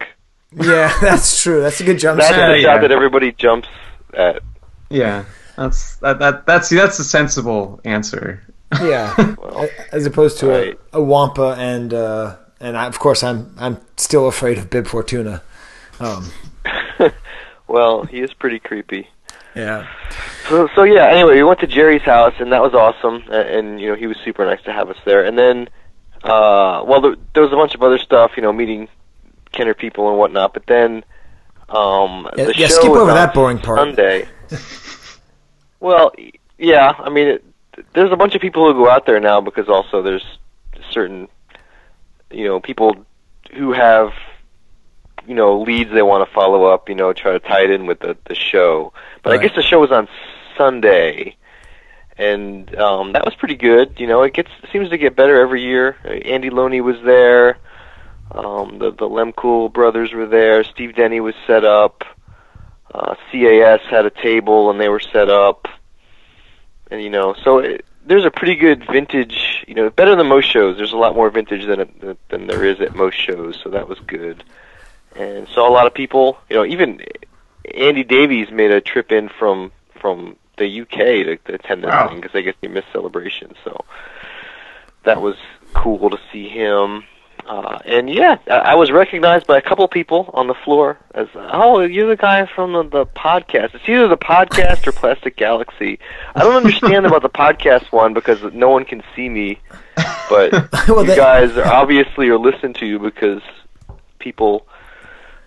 [0.52, 1.60] Yeah, that's true.
[1.60, 2.20] That's a good jump.
[2.20, 2.52] That's scare.
[2.52, 2.80] the Yeah, shot yeah.
[2.82, 3.66] that everybody jumps
[4.14, 4.42] at.
[4.90, 5.24] yeah.
[5.56, 8.42] That's that that that's that's a sensible answer.
[8.80, 10.78] Yeah, Well, as opposed to Right.
[10.92, 14.86] a, a Wampa and uh, and I, of course I'm I'm still afraid of Bib
[14.86, 15.42] Fortuna.
[16.00, 16.30] Um,
[17.68, 19.08] well, he is pretty creepy.
[19.54, 19.86] yeah,
[20.48, 21.06] So, so yeah.
[21.08, 23.22] Anyway, we went to Jerry's house, and that was awesome.
[23.30, 25.24] And, and you know, he was super nice to have us there.
[25.24, 25.68] And then,
[26.24, 28.32] uh, well, there, there was a bunch of other stuff.
[28.36, 28.88] You know, meeting
[29.52, 30.54] Kenner people and whatnot.
[30.54, 31.04] But then,
[31.68, 33.78] um, Yeah, the yeah, show skip over that boring part.
[33.78, 34.26] Sunday.
[35.80, 36.12] well,
[36.58, 36.94] yeah.
[36.98, 37.44] I mean, it,
[37.94, 40.24] there's a bunch of people who go out there now because also there's
[40.90, 41.28] certain,
[42.30, 42.96] you know, people
[43.54, 44.12] who have
[45.26, 47.86] you know leads they want to follow up you know try to tie it in
[47.86, 48.92] with the the show.
[49.22, 49.40] But Right.
[49.40, 50.08] i guess the show was on
[50.58, 51.36] sunday
[52.18, 54.22] and um that was pretty good you know.
[54.22, 55.96] It gets seems to get better every year.
[56.24, 57.58] Andy loney was there
[58.32, 62.04] um the the Lemkuhl brothers were there steve denny was set up
[62.94, 65.68] uh cas had a table and they were set up
[66.92, 70.46] and you know so it, there's a pretty good vintage you know better than most
[70.48, 73.70] shows there's a lot more vintage than it, than there is at most shows so
[73.70, 74.44] that was good
[75.16, 76.38] and saw a lot of people.
[76.48, 77.00] You know, even
[77.74, 82.08] Andy Davies made a trip in from from the UK to, to attend this Wow.
[82.08, 83.54] thing because I guess he missed celebration.
[83.64, 83.84] So
[85.04, 85.36] that was
[85.74, 87.04] cool to see him.
[87.52, 91.28] Uh, and yeah, I, I was recognized by a couple people on the floor as,
[91.34, 93.74] oh, you're the guy from the, the podcast.
[93.74, 95.98] It's either the podcast or Plastic Galaxy.
[96.34, 99.58] I don't understand about the podcast one because no one can see me,
[100.30, 100.52] but
[100.88, 103.42] Well, you guys are obviously are listening to you because
[104.18, 104.66] people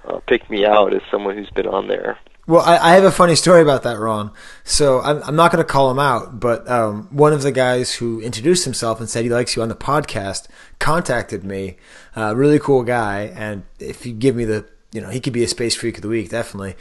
[0.07, 2.19] uh, picked me out as someone who's been on there.
[2.47, 4.31] Well, I, I have a funny story about that, Ron.
[4.63, 7.95] So I'm, I'm not going to call him out, but um, one of the guys
[7.95, 11.77] who introduced himself and said he likes you on the podcast contacted me.
[12.15, 15.43] Uh, really cool guy, and if you give me the, you know, he could be
[15.43, 16.75] a space freak of the week, definitely.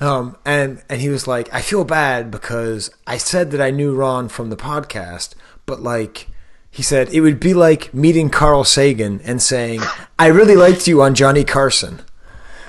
[0.00, 3.96] Um, and and he was like, I feel bad because I said that I knew
[3.96, 5.34] Ron from the podcast,
[5.66, 6.28] but like.
[6.70, 9.80] He said it would be like meeting Carl Sagan and saying,
[10.18, 12.02] "I really liked you on Johnny Carson."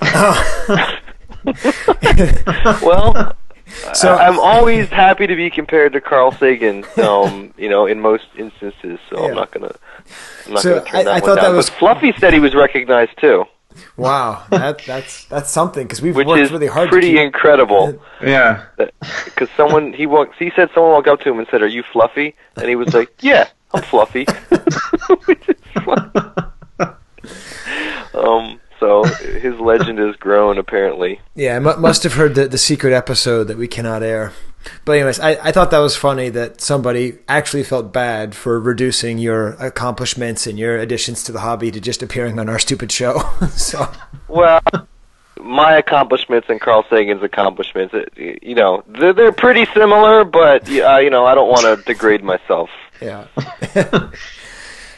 [2.82, 3.36] Well,
[3.94, 6.84] So- I, I'm always happy to be compared to Carl Sagan.
[6.98, 9.28] Um, you know, in most instances, so Yeah.
[9.28, 9.74] I'm not gonna.
[10.46, 11.56] I'm not So gonna turn I- that I one thought that down.
[11.56, 13.44] was- But Fluffy said he was recognized too,
[13.96, 16.88] Wow, that that's that's something because we've which worked is really hard.
[16.90, 18.00] pretty to keep, incredible.
[18.20, 18.64] Yeah.
[19.24, 21.84] Because someone he walked, he said someone walked up to him and said, "Are you
[21.84, 24.24] Fluffy?" And he was like, "Yeah, I'm Fluffy."
[25.26, 26.10] Which is funny.
[28.14, 28.60] um.
[28.80, 31.20] So his legend has grown apparently.
[31.34, 34.32] yeah, I must have heard the, the secret episode that we cannot air.
[34.84, 39.18] But anyways, I, I thought that was funny that somebody actually felt bad for reducing
[39.18, 43.20] your accomplishments and your additions to the hobby to just appearing on our stupid show.
[43.54, 43.90] so
[44.28, 44.60] Well,
[45.40, 50.98] my accomplishments and Carl Sagan's accomplishments, it, you know, they're, they're pretty similar, but uh,
[50.98, 52.70] you know, I don't want to degrade myself.
[53.00, 53.26] yeah.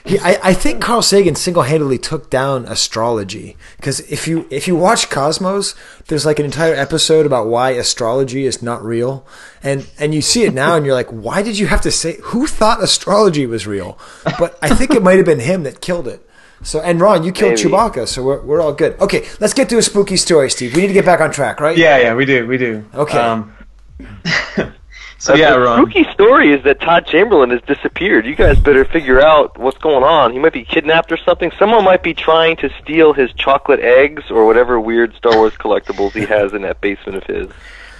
[0.04, 4.74] He, I, I think Carl Sagan single-handedly took down astrology because if you if you
[4.74, 5.76] watch Cosmos,
[6.08, 9.24] there's like an entire episode about why astrology is not real,
[9.62, 12.18] and and you see it now and you're like, why did you have to say
[12.22, 13.96] who thought astrology was real?
[14.38, 16.28] But I think it might have been him that killed it.
[16.64, 17.68] So and Ron, you killed Maybe.
[17.68, 18.98] Chewbacca, so we're we're all good.
[19.00, 20.74] Okay, let's get to a spooky story, Steve.
[20.74, 21.76] We need to get back on track, right?
[21.76, 22.84] Yeah, yeah, we do, we do.
[22.94, 23.18] Okay.
[23.18, 23.52] Um,
[25.22, 25.78] So yeah, the Ron.
[25.78, 28.26] spooky story is that Todd Chamberlain has disappeared.
[28.26, 30.32] You guys better figure out what's going on.
[30.32, 31.52] He might be kidnapped or something.
[31.60, 36.10] Someone might be trying to steal his chocolate eggs or whatever weird Star Wars collectibles
[36.10, 37.46] he has in that basement of his.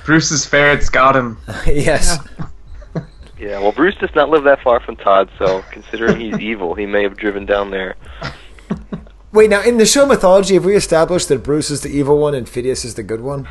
[0.05, 1.39] Bruce's ferrets got him.
[1.67, 2.19] yes.
[3.39, 6.87] Yeah, well, Bruce does not live that far from Todd, so considering he's evil, he
[6.87, 7.95] may have driven down there.
[9.33, 12.35] Wait, now in the show mythology, have we established that Bruce is the evil one
[12.35, 13.47] and Phidias is the good one?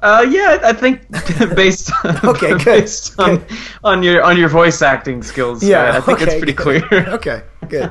[0.00, 1.00] Uh, yeah, I think
[1.56, 3.46] based on, Okay, good, based on, good.
[3.82, 6.82] on your on your voice acting skills, Yeah, I think it's pretty good.
[6.88, 7.08] clear.
[7.14, 7.90] Okay, good.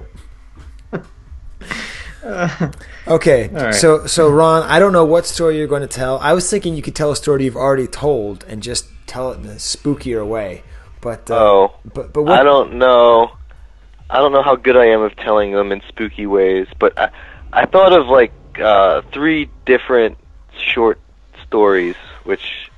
[3.08, 3.74] Okay, right.
[3.74, 6.20] so so Ron, I don't know what story you're going to tell.
[6.20, 9.40] I was thinking you could tell a story you've already told and just tell it
[9.40, 10.64] in a spookier way.
[11.02, 12.40] But uh, Oh, but but what?
[12.40, 13.32] I don't know.
[14.10, 17.12] I don't know how good I am of telling them in spooky ways, but I,
[17.54, 20.18] I thought of like uh, three different
[20.58, 21.00] short
[21.48, 22.70] stories, which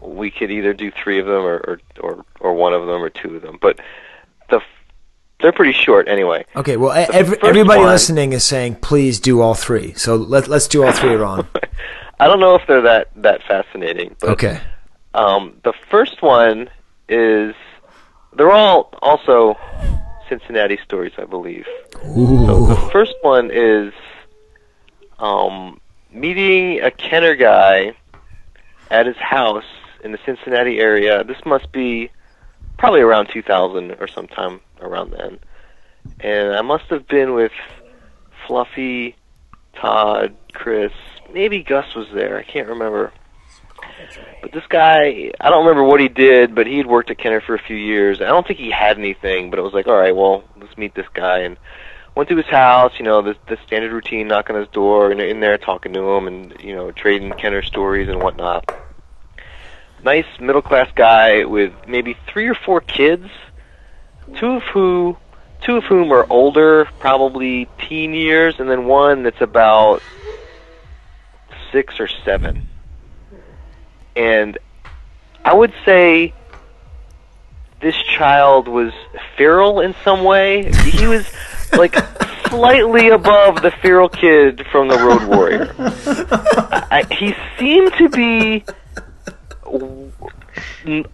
[0.00, 3.10] we could either do three of them or or or, or one of them or
[3.10, 3.58] two of them.
[3.60, 3.80] But
[4.48, 4.60] the
[5.40, 6.44] they're pretty short anyway.
[6.54, 9.94] Okay, well, every, everybody one- listening is saying please do all three.
[9.94, 11.46] So let let's do all three, Ron.
[12.20, 14.60] I don't know if they're that that fascinating, but Okay.
[15.12, 16.70] Um, the first one
[17.08, 17.54] is
[18.36, 19.58] they're all also
[20.28, 21.66] Cincinnati stories, I believe.
[21.92, 23.92] So the first one is
[25.18, 25.80] um,
[26.12, 27.94] meeting a Kenner guy
[28.90, 29.64] at his house
[30.02, 31.24] in the Cincinnati area.
[31.24, 32.10] This must be
[32.78, 35.38] probably around 2000 or sometime around then.
[36.20, 37.52] And I must have been with
[38.46, 39.16] Fluffy,
[39.74, 40.92] Todd, Chris,
[41.32, 42.38] maybe Gus was there.
[42.38, 43.12] I can't remember.
[44.42, 47.40] But this guy, I don't remember what he did, but he had worked at Kenner
[47.40, 48.20] for a few years.
[48.20, 50.94] I don't think he had anything, but it was like, all right, well, let's meet
[50.94, 51.40] this guy.
[51.40, 51.56] And
[52.14, 55.20] went to his house, you know, the, the standard routine, knocking on his door, and
[55.20, 58.68] in there talking to him, and you know, trading Kenner stories and whatnot.
[60.02, 63.28] Nice middle class guy with maybe three or four kids,
[64.36, 65.16] two of who,
[65.62, 70.02] two of whom are older, probably teen years, and then one that's about
[71.70, 72.66] six or seven
[74.16, 74.58] and
[75.44, 76.34] I would say
[77.80, 78.92] this child was
[79.36, 80.70] feral in some way.
[80.84, 81.26] He was
[81.72, 81.94] like
[82.48, 85.74] slightly above the feral kid from the Road Warrior.
[85.78, 88.64] I, he seemed to be
[89.64, 90.12] w-
[90.84, 91.06] n-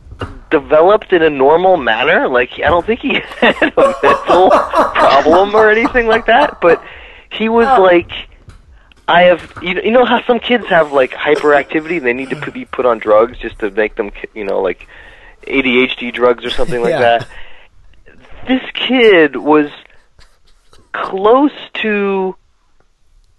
[0.50, 2.28] developed in a normal manner.
[2.28, 6.82] Like I don't think he had a mental problem or anything like that, but
[7.30, 7.82] he was oh.
[7.82, 8.10] like.
[9.08, 12.30] I have, you know, you know how some kids have like hyperactivity and they need
[12.30, 14.88] to put, be put on drugs just to make them, you know, like
[15.42, 17.18] ADHD drugs or something like Yeah.
[17.18, 17.28] that.
[18.48, 19.70] This kid was
[21.04, 22.36] close to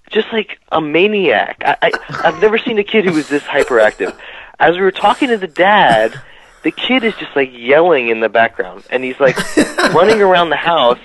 [0.10, 1.62] just like a maniac.
[1.66, 4.18] I, I I've never seen a kid who was this hyperactive.
[4.60, 6.20] As we were talking to the dad,
[6.64, 9.38] the kid is just like yelling in the background, and he's like
[9.94, 11.00] running around the house.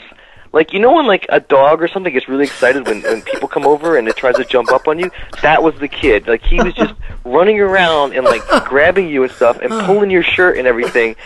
[0.53, 3.49] Like you know when like a dog or something gets really excited when when people
[3.49, 5.11] come over and it tries to jump up on you.
[5.41, 6.29] That was the kid.
[6.29, 10.23] Like he was just running around and like grabbing you and stuff and pulling your
[10.23, 11.17] shirt and everything.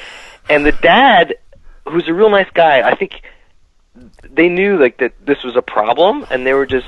[0.49, 1.35] And the dad,
[1.89, 3.21] who's a real nice guy, I think
[4.31, 6.87] they knew like that this was a problem and they were just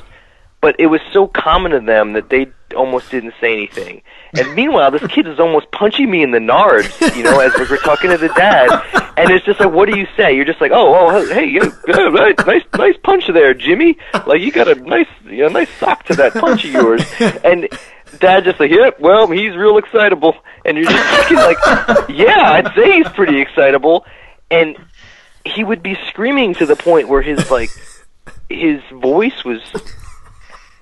[0.61, 4.03] but it was so common to them that they almost didn't say anything.
[4.37, 7.77] And meanwhile, this kid is almost punching me in the nards, you know, as we're
[7.79, 8.69] talking to the dad.
[9.17, 10.35] And it's just like, what do you say?
[10.35, 13.99] You're just like, oh, oh, hey, you yeah, right, nice, nice punch there, Jimmy.
[14.27, 17.03] Like you got a nice, you know, nice sock to that punch of yours.
[17.45, 17.69] And
[18.19, 20.35] dad just like, yep, well, he's real excitable.
[20.65, 21.59] And you're just thinking like,
[22.11, 24.05] yeah, I'd say he's pretty excitable.
[24.51, 24.77] And
[25.49, 27.71] he would be screaming to the point where his like,
[28.49, 29.61] his voice was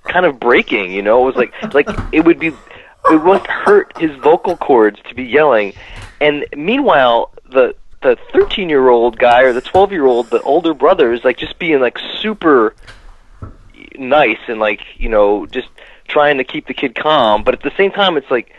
[0.05, 0.92] kind of breaking.
[0.92, 4.98] You know, it was like like it would be it would hurt his vocal cords
[5.09, 5.74] to be yelling.
[6.20, 10.74] And meanwhile, the the 13 year old guy or the 12 year old, the older
[10.74, 12.74] brother is like just being like super
[13.98, 15.68] nice and like you know just
[16.09, 17.42] trying to keep the kid calm.
[17.42, 18.52] But at the same time, it's like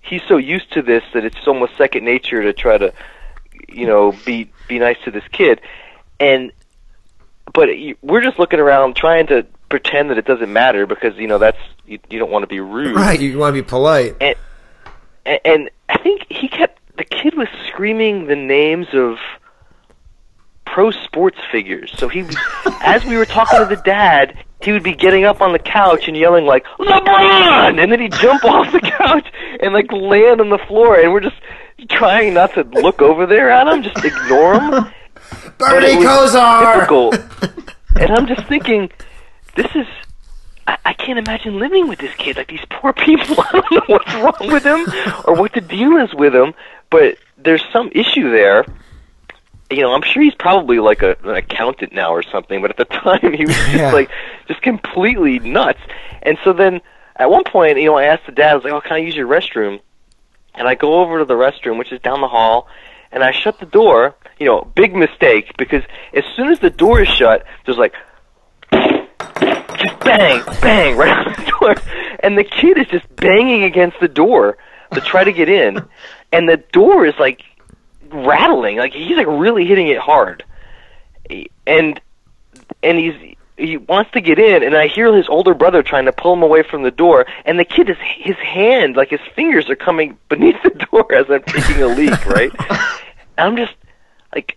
[0.00, 2.92] he's so used to this that it's almost second nature to try to
[3.74, 5.60] you know be be nice to this kid.
[6.20, 6.52] And
[7.52, 7.68] but
[8.02, 11.58] we're just looking around trying to pretend that it doesn't matter because you know that's
[11.86, 14.16] you, you don't want to be rude Right, you want to be polite.
[14.20, 14.36] and,
[15.44, 19.16] and I think he kept the kid was screaming the names of
[20.64, 21.92] pro sports figures.
[21.96, 22.24] So he,
[22.82, 26.08] as we were talking to the dad, he would be getting up on the couch
[26.08, 29.26] and yelling like LeBron, and then he'd jump off the couch
[29.60, 31.36] and like land on the floor, and we're just
[31.88, 34.70] trying not to look over there at him, just ignore him.
[35.58, 36.74] Bernie Kosar!
[36.74, 37.14] difficult.
[37.96, 38.90] and I'm just thinking,
[39.56, 39.86] this is.
[40.66, 42.36] I, I can't imagine living with this kid.
[42.36, 43.36] Like these poor people.
[43.52, 44.86] I don't know what's wrong with him
[45.26, 46.54] or what the deal is with him.
[46.90, 48.64] but there's some issue there.
[49.70, 52.76] You know, I'm sure he's probably like a, an accountant now or something, but at
[52.76, 53.92] the time he was just Yeah.
[53.92, 54.10] like
[54.48, 55.80] just completely nuts.
[56.22, 56.80] And so then
[57.16, 58.98] at one point, you know, I asked the dad, I was like, "Oh, can I
[58.98, 59.80] use your restroom?"
[60.54, 62.68] And I go over to the restroom, which is down the hall,
[63.10, 64.14] and I shut the door.
[64.38, 65.82] You know, big mistake because
[66.12, 67.94] as soon as the door is shut, there's like
[68.72, 71.74] just bang, bang right on the door,
[72.20, 74.56] and the kid is just banging against the door
[74.92, 75.84] to try to get in,
[76.32, 77.42] and the door is like
[78.10, 80.44] rattling, like he's like really hitting it hard,
[81.66, 82.00] and
[82.82, 86.12] and he's he wants to get in, and I hear his older brother trying to
[86.12, 89.70] pull him away from the door, and the kid is his hand, like his fingers
[89.70, 92.50] are coming beneath the door as I'm taking a leak, right?
[92.58, 92.78] And
[93.38, 93.74] I'm just
[94.34, 94.56] like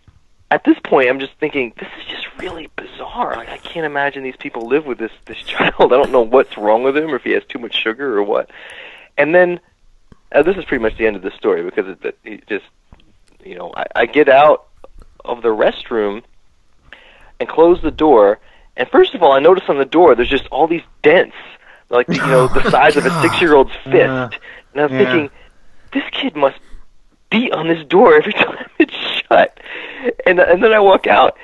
[0.49, 3.35] at this point I'm just thinking this is just really bizarre.
[3.35, 5.73] Like I can't imagine these people live with this this child.
[5.79, 8.23] I don't know what's wrong with him or if he has too much sugar or
[8.23, 8.49] what.
[9.17, 9.59] And then
[10.31, 12.65] uh, this is pretty much the end of the story because it, it, it just
[13.43, 14.67] you know I, I get out
[15.23, 16.23] of the restroom
[17.39, 18.39] and close the door.
[18.77, 21.35] And first of all, I notice on the door there's just all these dents,
[21.89, 24.39] like you know the oh, size of a six-year-old's fist.
[24.73, 24.97] And I was Yeah.
[24.99, 25.29] thinking,
[25.93, 26.59] this kid must
[27.29, 29.59] beat on this door every time it's shut.
[30.25, 31.37] And and then I walk out,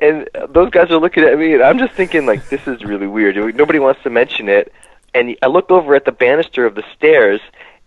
[0.00, 3.06] and those guys are looking at me, and I'm just thinking like, this is really
[3.08, 3.36] weird.
[3.56, 4.72] Nobody wants to mention it.
[5.12, 7.40] And I look over at the banister of the stairs,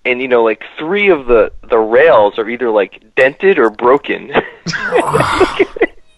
[0.03, 4.31] and you know, like three of the the rails are either like dented or broken.
[4.95, 5.65] Oh.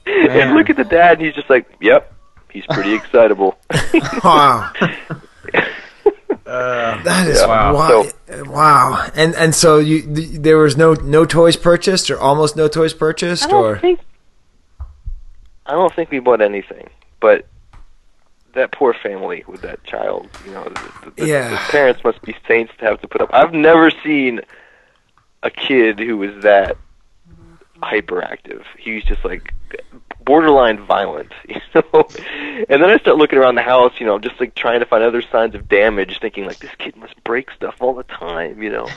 [0.07, 2.13] and look at the dad, and he's just like, "Yep,
[2.55, 3.57] he's pretty excitable."
[4.23, 4.71] Wow.
[6.45, 7.73] Uh, That is Wow.
[7.73, 8.05] wow.
[8.45, 9.09] wow.
[9.15, 12.93] And and so you th- there was no no toys purchased or almost no toys
[12.93, 13.99] purchased I don't or think
[15.65, 16.89] I don't think we bought anything,
[17.19, 17.47] but
[18.53, 21.49] that poor family with that child, you know, the, the, Yeah.
[21.49, 23.31] the parents must be saints to have to put up.
[23.33, 24.41] I've never seen
[25.41, 26.77] a kid who was that
[27.81, 28.63] hyperactive.
[28.77, 29.51] He was just like
[30.25, 32.07] borderline violent, you know.
[32.69, 35.03] And then I start looking around the house, you know, just like trying to find
[35.03, 38.69] other signs of damage, thinking like this kid must break stuff all the time, you
[38.71, 38.87] know.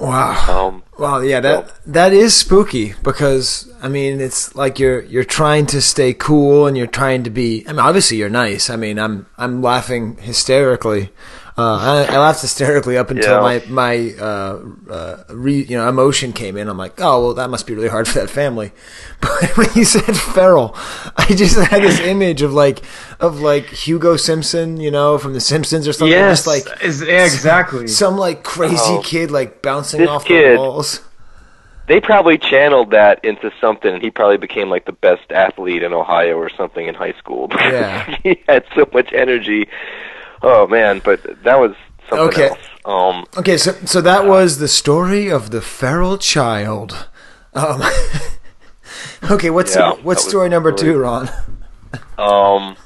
[0.00, 0.68] wow.
[0.68, 5.66] Um, Well, yeah, that that is spooky because I mean, it's like you're you're trying
[5.66, 7.64] to stay cool and you're trying to be.
[7.68, 8.70] I mean, obviously you're nice.
[8.70, 11.10] I mean, I'm I'm laughing hysterically.
[11.58, 13.40] Uh, I, I laughed hysterically up until Yeah.
[13.40, 16.68] my my uh, uh, re, you know emotion came in.
[16.68, 18.72] I'm like, oh well, that must be really hard for that family.
[19.22, 20.74] But when you said feral,
[21.16, 22.82] I just had this image of like
[23.20, 26.12] of like Hugo Simpson, you know, from The Simpsons or something.
[26.12, 27.86] yes, Just like is, yeah, exactly.
[27.88, 29.00] some like crazy Oh.
[29.02, 31.00] kid like bouncing off kid- the walls.
[31.86, 35.94] they probably channeled that into something and he probably became like the best athlete in
[35.94, 37.48] Ohio or something in high school.
[37.54, 38.16] Yeah.
[38.22, 39.68] he had so much energy.
[40.42, 41.74] Oh man, but that was
[42.08, 42.48] something Okay.
[42.50, 42.58] else.
[42.84, 47.06] Um Okay, so so that was the story of the feral child.
[47.54, 47.82] Um,
[49.30, 50.80] okay, what's Yeah, what's story number great.
[50.80, 51.28] two, Ron?
[52.18, 52.76] um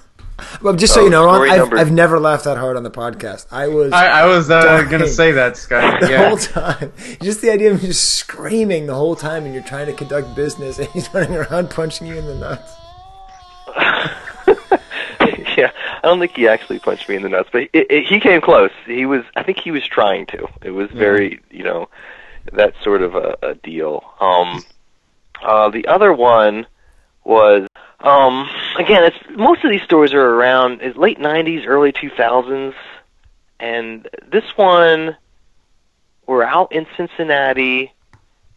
[0.62, 2.82] Well, just so you know, Ron, story I've, number- I've never laughed that hard on
[2.82, 3.46] the podcast.
[3.52, 6.00] I was I, I was uh, gonna say that, Scott.
[6.00, 6.28] the Yeah.
[6.28, 6.92] whole time.
[7.20, 10.34] Just the idea of him just screaming the whole time, and you're trying to conduct
[10.34, 12.72] business, and he's running around punching you in the nuts.
[15.56, 15.70] yeah,
[16.02, 18.40] I don't think he actually punched me in the nuts, but it, it, he came
[18.40, 18.70] close.
[18.86, 20.48] He was I think he was trying to.
[20.62, 21.88] It was very, you know,
[22.52, 24.04] that sort of a, a deal.
[24.20, 24.62] Um
[25.42, 26.66] uh the other one
[27.24, 27.66] was
[28.00, 28.48] um
[28.78, 32.74] again, it's most of these stories are around is late 90s, early 2000s
[33.58, 35.16] and this one
[36.26, 37.92] we're out in Cincinnati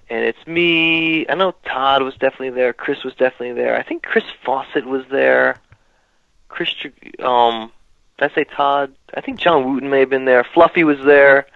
[0.09, 1.27] and it's me.
[1.27, 2.71] I know Todd was definitely there.
[2.73, 3.75] Chris was definitely there.
[3.75, 5.57] I think Chris Fawcett was there.
[6.53, 7.71] Chris, Tr- um,
[8.19, 8.93] did I say Todd?
[9.15, 10.43] I think John Wooten may have been there.
[10.43, 11.47] Fluffy was there.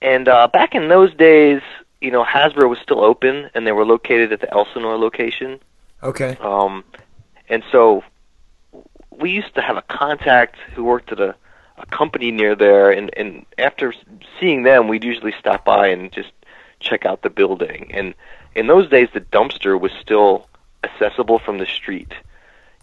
[0.00, 1.60] And uh, back in those days,
[2.00, 5.60] you know, Hasbro was still open, and they were located at the Elsinore location.
[6.02, 6.38] Okay.
[6.40, 6.82] Um,
[7.50, 8.02] and so
[9.10, 11.34] we used to have a contact who worked at a,
[11.76, 13.92] a company near there, and, and after
[14.40, 16.32] seeing them, we'd usually stop by and just
[16.78, 17.90] check out the building.
[17.92, 18.14] And
[18.54, 20.48] in those days, the dumpster was still
[20.82, 22.14] accessible from the street.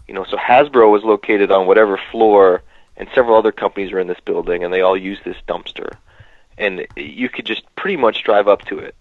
[0.08, 2.62] You know, so Hasbro was located on whatever floor,
[2.96, 5.96] and several other companies were in this building, and they all used this dumpster.
[6.56, 8.96] And you could just pretty much drive up to it.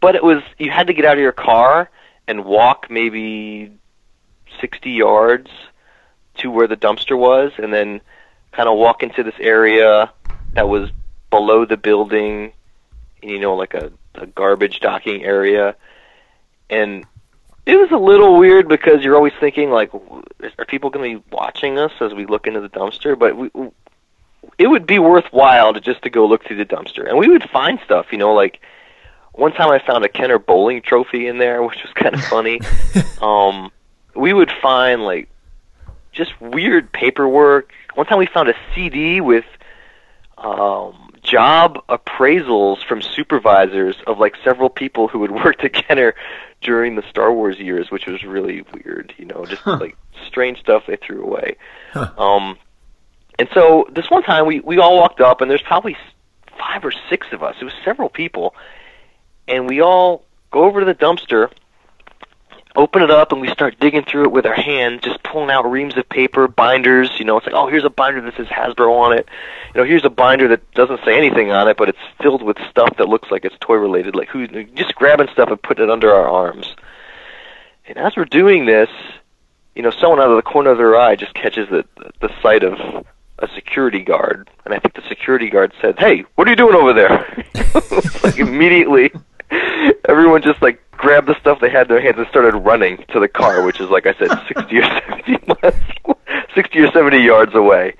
[0.00, 1.90] But it was you had to get out of your car
[2.26, 3.72] and walk maybe
[4.60, 5.50] 60 yards
[6.38, 8.00] to where the dumpster was and then
[8.52, 10.12] kind of walk into this area
[10.54, 10.90] that was
[11.30, 12.52] below the building
[13.22, 15.74] you know like a, a garbage docking area
[16.70, 17.04] and
[17.68, 20.22] it was a little weird because you're always thinking like w-
[20.58, 23.48] are people going to be watching us as we look into the dumpster but we,
[23.50, 23.72] w-
[24.58, 27.48] it would be worthwhile to just to go look through the dumpster and we would
[27.50, 28.60] find stuff you know like
[29.38, 32.60] one time I found a Kenner bowling trophy in there, which was kind of funny.
[33.22, 33.70] um,
[34.14, 35.28] we would find like
[36.12, 37.72] just weird paperwork.
[37.94, 39.44] One time we found a CD with
[40.36, 46.14] um, job appraisals from supervisors of like several people who had worked at Kenner
[46.60, 49.14] during the Star Wars years, which was really weird.
[49.18, 51.56] You know, just like strange stuff they threw away.
[52.16, 52.58] Um,
[53.38, 55.96] and so this one time we we all walked up, and there's probably
[56.58, 57.56] five or six of us.
[57.60, 58.54] It was several people,
[59.46, 61.50] and we all go over to the dumpster,
[62.78, 65.70] open it up, and we start digging through it with our hand, just pulling out
[65.70, 67.10] reams of paper, binders.
[67.18, 69.28] You know, it's like, oh, here's a binder that says Hasbro on it.
[69.74, 72.56] You know, here's a binder that doesn't say anything on it, but it's filled with
[72.70, 74.14] stuff that looks like it's toy related.
[74.14, 76.74] Like who just grabbing stuff and putting it under our arms.
[77.86, 78.90] And as we're doing this,
[79.74, 81.84] you know, someone out of the corner of their eye just catches the
[82.20, 83.04] the sight of
[83.40, 86.74] a security guard, and I think the security guard said, "Hey, what are you doing
[86.74, 87.44] over there?"
[88.24, 89.12] like immediately,
[90.08, 93.20] everyone just like grabbed the stuff they had in their hands and started running to
[93.20, 96.18] the car, which is like I said, sixty or seventy miles,
[96.54, 97.94] sixty or seventy yards away.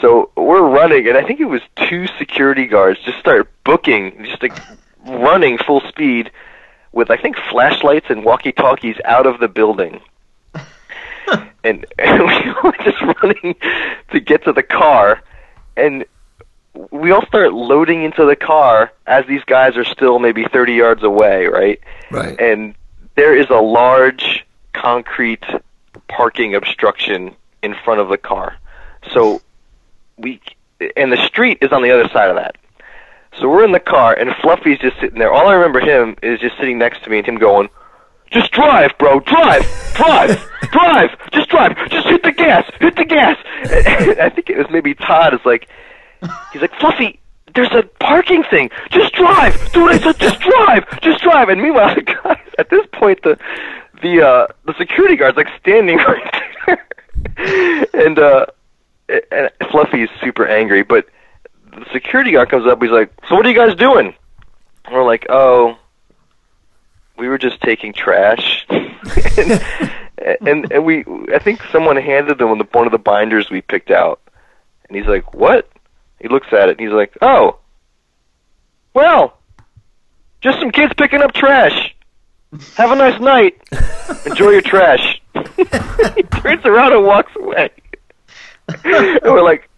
[0.00, 4.42] So we're running, and I think it was two security guards just started booking, just
[4.42, 4.56] like
[5.06, 6.30] running full speed
[6.92, 10.00] with I think flashlights and walkie-talkies out of the building
[11.64, 13.56] and, and we were just running
[14.12, 15.22] to get to the car,
[15.76, 16.04] and
[16.90, 21.02] we all start loading into the car as these guys are still maybe 30 yards
[21.02, 21.80] away, right?
[22.10, 22.38] Right.
[22.40, 22.74] And
[23.16, 25.44] there is a large concrete
[26.08, 28.56] parking obstruction in front of the car.
[29.12, 29.42] So
[30.16, 30.40] we
[30.96, 32.56] and the street is on the other side of that.
[33.38, 35.32] So we're in the car and Fluffy's just sitting there.
[35.32, 37.68] All I remember him is just sitting next to me and him going,
[38.30, 39.20] just drive, bro.
[39.20, 39.64] Drive,
[39.94, 41.10] drive, drive.
[41.32, 41.76] Just drive.
[41.90, 42.70] Just hit the gas.
[42.80, 43.36] Hit the gas.
[43.62, 45.68] And I think it was maybe Todd is like,
[46.52, 47.20] he's like, Fluffy,
[47.54, 48.70] there's a parking thing.
[48.90, 49.72] Just drive.
[49.72, 50.18] Do what I said.
[50.18, 51.00] Just drive.
[51.00, 51.48] Just drive.
[51.48, 53.38] And meanwhile, the guy at this point, the
[54.02, 58.46] the uh the security guard's like standing right there, and uh,
[59.08, 61.06] and Fluffy is super angry, but
[61.72, 62.80] the security guard comes up.
[62.82, 64.14] He's like, "So what are you guys doing?"
[64.84, 65.78] And we're like, "Oh."
[67.18, 69.62] we were just taking trash and,
[70.40, 71.04] and and we
[71.34, 74.20] i think someone handed them one of the binders we picked out
[74.88, 75.68] and he's like what
[76.20, 77.58] he looks at it and he's like oh
[78.94, 79.38] well
[80.40, 81.94] just some kids picking up trash.
[82.76, 83.60] Have a nice night.
[84.26, 85.20] Enjoy your trash.
[86.14, 87.70] He turns around and walks away.
[88.68, 89.68] And we're like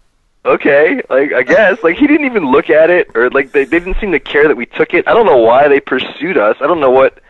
[0.45, 1.83] okay like i guess.
[1.83, 4.49] Like he didn't even look at it or like they, they didn't seem to care
[4.49, 5.09] that we took it.
[5.09, 6.57] I don't know why they pursued us.
[6.61, 7.21] I don't know what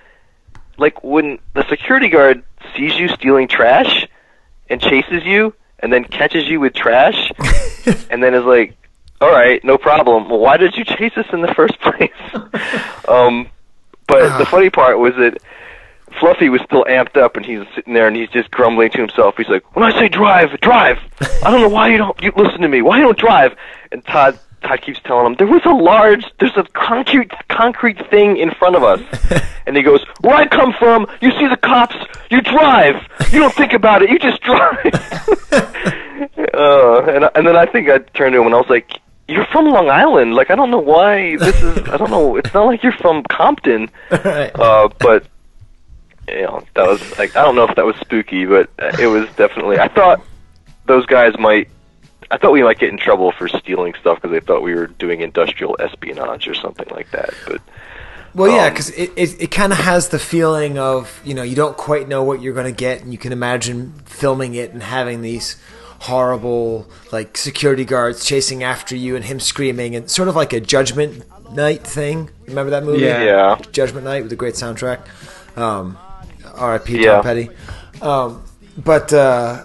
[0.79, 2.43] like when the security guard
[2.77, 4.07] sees you stealing trash
[4.69, 7.31] and chases you and then catches you with trash
[8.11, 8.77] and then is like
[9.21, 12.11] all right no problem well why did you chase us in the first place
[13.09, 13.49] um
[14.07, 15.39] but the funny part was that
[16.19, 19.37] Fluffy was still amped up, and he's sitting there, and he's just grumbling to himself.
[19.37, 20.99] He's like, "When I say drive, drive.
[21.45, 22.83] I don't know why you don't you listen to me.
[22.83, 23.55] Why you don't drive?"
[23.93, 28.37] And Todd Todd keeps telling him, "There was a large, there's a concrete concrete thing
[28.37, 29.01] in front of us."
[29.67, 31.97] and he goes, "Where I come from, you see the cops,
[32.31, 32.97] you drive.
[33.31, 34.11] You don't think about it.
[34.11, 34.95] You just drive."
[36.55, 38.91] uh, and and then I think I turned to him and I was like.
[39.31, 40.35] You're from Long Island.
[40.35, 41.79] Like I don't know why this is.
[41.89, 42.37] I don't know.
[42.37, 43.89] It's not like you're from Compton.
[44.11, 44.51] right.
[44.59, 45.25] Uh, but
[46.29, 49.29] you know, that was like I don't know if that was spooky, but it was
[49.37, 49.79] definitely.
[49.79, 50.21] I thought
[50.87, 51.69] those guys might.
[52.31, 54.87] I thought we might get in trouble for stealing stuff because they thought we were
[54.87, 57.31] doing industrial espionage or something like that.
[57.47, 57.61] But
[58.35, 61.43] Well, yeah, Um, because it, it, it kind of has the feeling of, you know,
[61.43, 64.73] you don't quite know what you're going to get, and you can imagine filming it
[64.73, 65.57] and having these
[66.01, 70.61] horrible, like, security guards chasing after you and him screaming, and sort of like a
[70.61, 72.31] Judgment Night thing.
[72.47, 73.03] Remember that movie?
[73.05, 73.25] Yeah.
[73.25, 75.01] yeah, Judgment Night with a great soundtrack.
[75.59, 75.99] Um,
[76.55, 77.03] R.I.P.
[77.03, 77.15] Yeah.
[77.15, 77.49] Tom Petty.
[78.01, 78.43] Um,
[78.77, 79.65] but uh,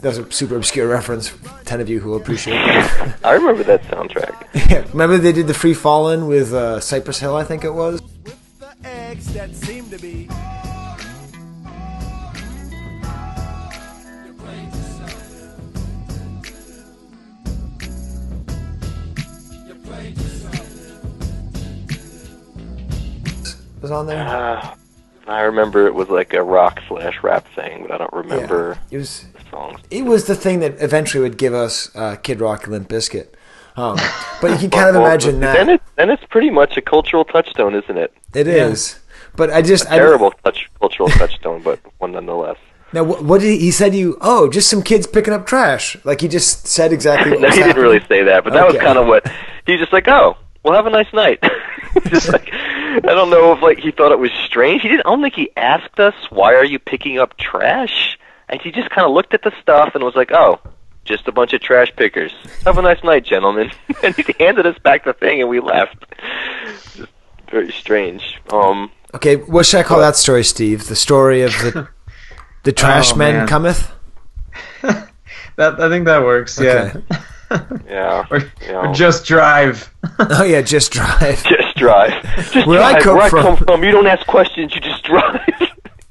[0.00, 1.32] that was a super obscure reference.
[1.64, 3.18] Ten of you who will appreciate that.
[3.24, 4.70] I remember that soundtrack.
[4.70, 4.84] yeah.
[4.92, 8.02] Remember they did the Free Fallen with uh, Cypress Hill, I think it was.
[23.82, 24.26] Was on there.
[24.26, 24.74] Uh,
[25.26, 28.96] I remember it was like a rock slash rap thing, but I don't remember Yeah.
[28.96, 29.80] It was the songs.
[29.90, 33.28] it was the thing that eventually would give us uh, Kid Rock and Limp Bizkit.
[33.76, 33.96] Um,
[34.40, 36.82] but you can kind of Well, imagine Then that it then it's pretty much a
[36.82, 38.12] cultural touchstone, isn't it?
[38.34, 38.98] it is.
[39.34, 42.58] But I just I, Terrible touch cultural touchstone, but one nonetheless.
[42.92, 43.94] Now what, what did he, he said?
[43.94, 45.96] You oh, just some kids picking up trash.
[46.04, 47.30] Like he just said exactly.
[47.32, 49.26] What no, was he didn't really say that, but that was kind of what
[49.66, 50.06] he just like.
[50.08, 51.42] Oh, well, have a nice night.
[52.08, 52.52] just like
[52.96, 54.82] I don't know if like he thought it was strange.
[54.82, 55.06] He didn't.
[55.06, 58.18] I don't think he asked us why are you picking up trash,
[58.48, 60.60] and he just kind of looked at the stuff and was like, "Oh,
[61.04, 62.32] just a bunch of trash pickers.
[62.64, 63.70] Have a nice night, gentlemen."
[64.02, 66.04] and he handed us back the thing, and we left.
[66.94, 67.12] Just
[67.50, 68.40] very strange.
[68.50, 70.86] Um, Okay, what should I call that story, Steve?
[70.88, 71.88] The story of the
[72.62, 73.46] the trash Oh, man man.
[73.48, 73.92] cometh.
[75.56, 76.58] That I think that works.
[76.60, 76.94] Yeah.
[77.86, 78.88] yeah, or, Yeah.
[78.90, 79.88] or just drive.
[80.18, 81.42] Oh yeah, just drive.
[81.44, 82.12] just drive.
[82.52, 83.38] Just Where I come Where from.
[83.38, 84.74] I come from, you don't ask questions.
[84.74, 85.40] You just drive.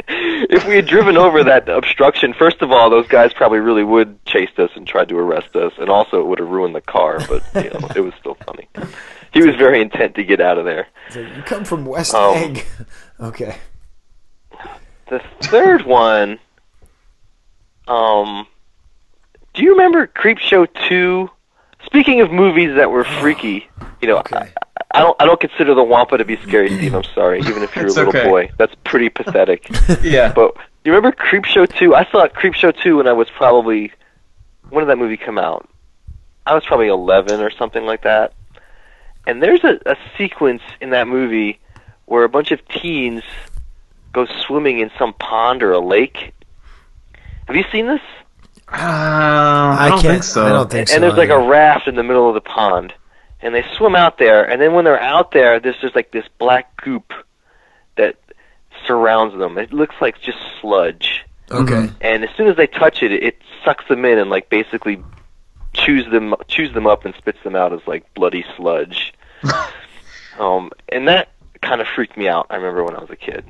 [0.07, 4.23] if we had driven over that obstruction, first of all, those guys probably really would
[4.25, 7.19] chase us and try to arrest us, and also it would have ruined the car.
[7.27, 8.67] But you know, it was still funny.
[9.33, 10.87] He was very intent to get out of there.
[11.09, 12.65] So you come from West Um, Egg.
[13.19, 13.57] Okay.
[15.09, 16.39] The third one,
[17.87, 18.47] um,
[19.61, 21.29] do you remember Creepshow two?
[21.85, 23.69] Speaking of movies that were oh, freaky,
[24.01, 24.37] you know, Okay.
[24.37, 24.49] I,
[24.95, 26.79] I don't I don't consider the Wampa to be scary, mm-hmm.
[26.79, 26.95] Steve.
[26.95, 28.23] I'm sorry, even if you're a little okay.
[28.23, 29.69] boy, that's pretty pathetic.
[30.01, 30.33] Yeah.
[30.33, 31.93] But do you remember Creepshow two?
[31.93, 33.91] I saw Creepshow two when I was probably
[34.69, 35.69] when did that movie come out?
[36.47, 38.33] I was probably 11 or something like that.
[39.27, 41.59] And there's a, a sequence in that movie
[42.05, 43.21] where a bunch of teens
[44.11, 46.33] go swimming in some pond or a lake.
[47.45, 48.01] Have you seen this?
[48.71, 50.13] Uh, I, I, don't can't.
[50.13, 50.45] think so.
[50.45, 50.95] I don't think so.
[50.95, 52.93] and there's like a raft in the middle of the pond,
[53.41, 54.49] and they swim out there.
[54.49, 57.13] And then when they're out there, there's just like this black goop
[57.97, 58.15] that
[58.87, 59.57] surrounds them.
[59.57, 61.25] It looks like just sludge.
[61.49, 61.89] Okay.
[61.99, 65.03] And as soon as they touch it, it sucks them in and like basically
[65.73, 69.13] chews them chews them up and spits them out as like bloody sludge.
[70.39, 71.29] um, and that
[71.61, 72.47] kind of freaked me out.
[72.49, 73.45] I remember when I was a kid.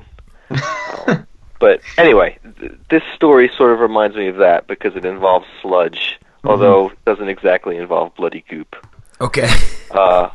[1.08, 1.26] Um,
[1.62, 6.18] but anyway, th- this story sort of reminds me of that because it involves sludge,
[6.42, 8.74] although it doesn't exactly involve bloody goop.
[9.20, 9.48] Okay.
[9.92, 10.30] Uh,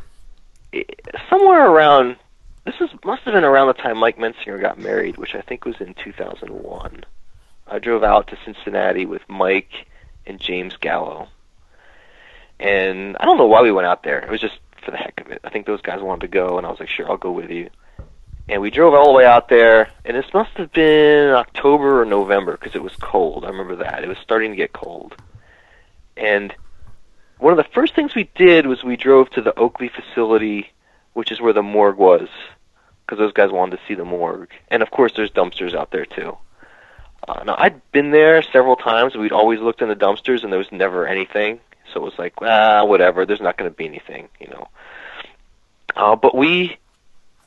[0.72, 0.84] i-
[1.28, 2.16] somewhere around
[2.64, 5.64] this is must have been around the time Mike Mensinger got married, which I think
[5.64, 7.04] was in 2001.
[7.66, 9.72] I drove out to Cincinnati with Mike
[10.26, 11.26] and James Gallo,
[12.60, 14.20] and I don't know why we went out there.
[14.20, 15.40] It was just for the heck of it.
[15.44, 17.50] I think those guys wanted to go, and I was like, sure, I'll go with
[17.50, 17.68] you.
[18.48, 22.06] And we drove all the way out there, and this must have been October or
[22.06, 23.44] November because it was cold.
[23.44, 24.02] I remember that.
[24.02, 25.14] It was starting to get cold.
[26.16, 26.54] And
[27.38, 30.72] one of the first things we did was we drove to the Oakley facility,
[31.12, 32.28] which is where the morgue was,
[33.04, 34.50] because those guys wanted to see the morgue.
[34.68, 36.38] And of course, there's dumpsters out there too.
[37.26, 39.14] Uh, now I'd been there several times.
[39.14, 41.60] We'd always looked in the dumpsters, and there was never anything.
[41.92, 43.26] So it was like, ah, whatever.
[43.26, 44.68] There's not going to be anything, you know.
[45.94, 46.78] Uh, but we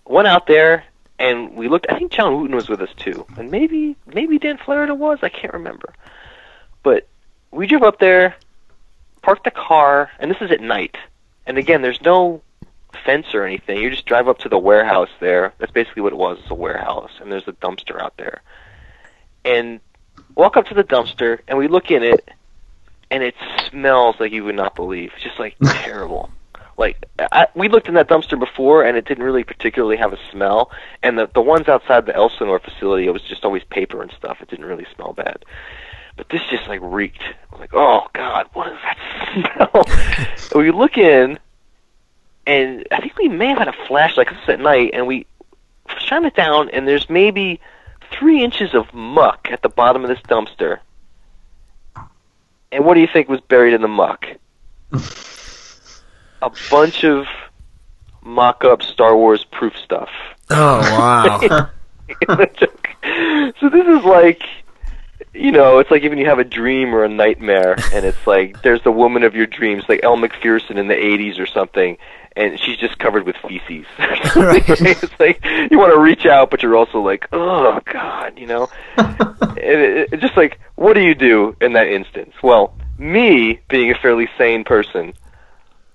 [0.05, 0.83] went out there
[1.21, 1.85] and we looked.
[1.89, 5.19] I think John Wooten was with us too, and maybe maybe Dan Flaherty was.
[5.21, 5.93] I can't remember.
[6.83, 7.07] But
[7.51, 8.35] we drove up there,
[9.21, 10.97] parked the car, and this is at night.
[11.45, 12.41] And again, there's no
[13.05, 13.77] fence or anything.
[13.77, 15.53] You just drive up to the warehouse there.
[15.59, 16.39] That's basically what it was.
[16.39, 18.41] It's a warehouse, and there's a dumpster out there.
[19.45, 19.79] And
[20.35, 22.29] walk up to the dumpster, and we look in it,
[23.11, 23.35] and it
[23.69, 25.11] smells like you would not believe.
[25.21, 26.31] Just like terrible.
[26.77, 26.97] Like
[27.31, 30.71] I, we looked in that dumpster before, and it didn't really particularly have a smell.
[31.03, 34.41] And the the ones outside the Elsinore facility, it was just always paper and stuff.
[34.41, 35.43] It didn't really smell bad.
[36.17, 37.21] But this just like reeked.
[37.23, 40.59] I was like, oh god, what is that smell?
[40.61, 41.39] we look in,
[42.47, 45.25] and I think we may have had a flashlight 'cause it's at night, and we
[45.99, 47.59] shine it down, and there's maybe
[48.11, 50.79] three inches of muck at the bottom of this dumpster.
[52.71, 54.25] And what do you think was buried in the muck?
[56.41, 57.25] a bunch of
[58.23, 60.09] mock-up Star Wars proof stuff.
[60.49, 60.79] Oh
[61.49, 61.69] wow.
[63.59, 64.43] so this is like
[65.33, 68.61] you know, it's like even you have a dream or a nightmare, and it's like
[68.63, 71.97] there's the woman of your dreams, like Elle Macpherson in the '80s or something,
[72.35, 73.85] and she's just covered with feces.
[74.35, 74.63] Right.
[74.67, 78.69] it's like you want to reach out, but you're also like, oh god, you know.
[78.97, 82.33] and it, it, just like, what do you do in that instance?
[82.41, 85.13] Well, me being a fairly sane person,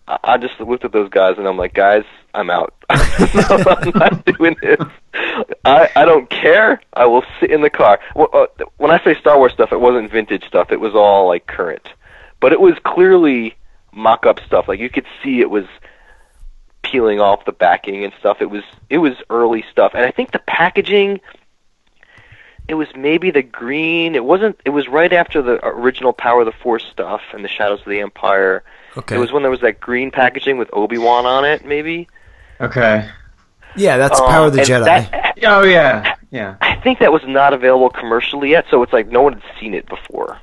[0.09, 2.75] I, just looked at those guys and I'm like, guys, I'm out.
[2.91, 4.81] I'm not doing this.
[5.65, 6.81] I I don't care.
[6.93, 7.99] I will sit in the car.
[8.15, 8.47] Uh,
[8.77, 10.71] When I say Star Wars stuff, it wasn't vintage stuff.
[10.71, 11.89] It was all like current,
[12.41, 13.57] but it was clearly
[13.93, 14.69] mock-up stuff.
[14.69, 15.65] Like you could see it was
[16.83, 18.39] peeling off the backing and stuff.
[18.41, 21.21] It was it was early stuff, and I think the packaging.
[22.69, 24.17] It was maybe the green.
[24.17, 24.61] It wasn't.
[24.65, 27.87] It was right after the original Power of the Force stuff and the Shadows of
[27.87, 28.65] the Empire.
[28.97, 29.17] Okay.
[29.17, 32.09] It was when there was that green packaging with Obi Wan on it, maybe.
[32.61, 33.09] Okay.
[33.77, 34.85] yeah, that's Um, Power of the Jedi.
[34.85, 36.15] that- Oh yeah.
[36.31, 36.57] Yeah.
[36.63, 39.75] I think that was not available commercially yet, so it's like no one had seen
[39.75, 40.39] it before.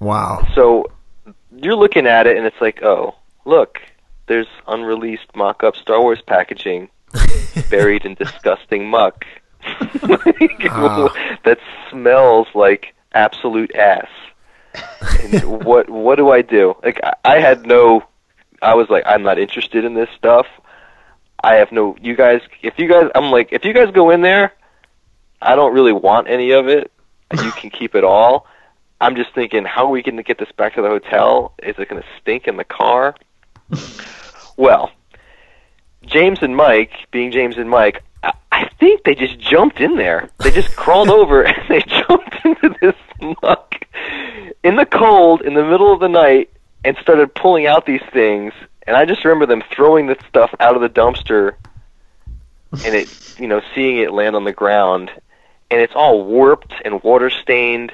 [0.00, 0.46] wow.
[0.54, 0.86] So
[1.56, 3.14] you're looking at it, and it's like, oh,
[3.44, 3.78] look,
[4.26, 6.88] there's unreleased mock-up Star Wars packaging
[7.70, 9.24] buried in disgusting muck
[10.70, 11.12] Ah.
[11.44, 11.58] that
[11.90, 14.08] smells like absolute ass.
[15.44, 16.74] What what do I do?
[16.82, 18.02] Like I, I had no
[18.60, 20.46] I was like I'm not interested in this stuff.
[21.42, 24.20] I have no you guys if you guys I'm like if you guys go in
[24.20, 24.52] there
[25.40, 26.92] I don't really want any of it.
[27.32, 28.46] You can keep it all.
[29.00, 31.54] I'm just thinking how are we going to get this back to the hotel?
[31.62, 33.14] Is it going to stink in the car?
[34.56, 34.90] well,
[36.04, 40.28] James and Mike, being James and Mike, I, I think they just jumped in there.
[40.38, 42.94] They just crawled over and they jumped into this
[43.42, 43.81] muck
[44.62, 46.50] in the cold in the middle of the night
[46.84, 48.52] and started pulling out these things.
[48.86, 51.54] And I just remember them throwing the stuff out of the dumpster
[52.72, 55.10] and it, you know, seeing it land on the ground
[55.70, 57.92] and it's all warped and water stained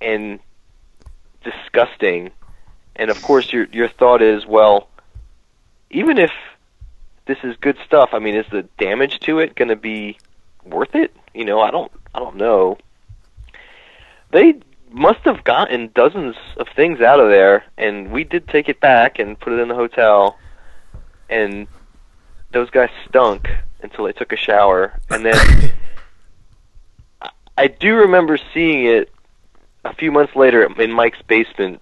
[0.00, 0.40] and
[1.44, 2.30] disgusting.
[2.96, 4.88] And of course your your thought is, well,
[5.90, 6.32] even if
[7.26, 10.18] this is good stuff, I mean, is the damage to it going to be
[10.64, 11.14] worth it?
[11.34, 12.78] You know, I don't I don't know.
[14.30, 14.54] They
[14.92, 19.18] must have gotten dozens of things out of there and we did take it back
[19.18, 20.38] and put it in the hotel
[21.28, 21.66] and
[22.52, 23.48] those guys stunk
[23.82, 25.36] until they took a shower and then
[27.22, 29.10] I- I do remember seeing it
[29.84, 31.80] a few months later in Mike's basement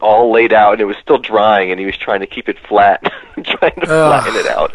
[0.00, 2.56] all laid out and it was still drying and he was trying to keep it
[2.68, 3.02] flat
[3.34, 4.22] trying to Ugh.
[4.22, 4.74] flatten it out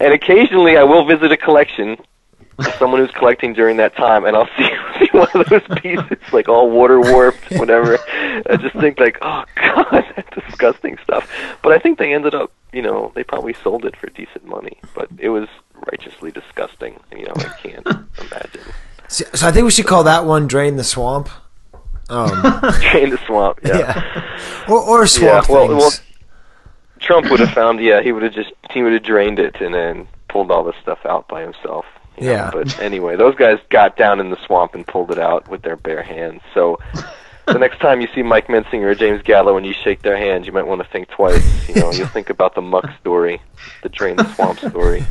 [0.00, 1.96] and occasionally I will visit a collection
[2.78, 6.48] someone who's collecting during that time and I'll see, see one of those pieces like
[6.48, 7.98] all water warped whatever
[8.48, 11.28] I just think like oh god that's disgusting stuff
[11.62, 14.78] but I think they ended up you know they probably sold it for decent money
[14.94, 15.48] but it was
[15.90, 18.62] righteously disgusting you know I can't imagine
[19.08, 21.28] So, so I think we should call that one "Drain the Swamp."
[22.08, 22.28] Um,
[22.90, 23.78] drain the swamp yeah.
[23.78, 24.38] yeah,
[24.68, 25.78] or or swamp Yeah, well- things.
[25.80, 25.92] well-
[27.00, 29.72] Trump would have found, yeah, he would have just he would have drained it and
[29.72, 31.86] then pulled all the stuff out by himself.
[32.20, 32.32] You know.
[32.32, 32.50] Yeah.
[32.52, 35.76] But anyway, those guys got down in the swamp and pulled it out with their
[35.76, 36.40] bare hands.
[36.54, 36.78] So
[37.46, 40.46] the next time you see Mike Mensinger or James Gallo and you shake their hands,
[40.46, 41.68] you might want to think twice.
[41.68, 43.40] You know, you'll think about the muck story,
[43.82, 45.04] the drain the swamp story.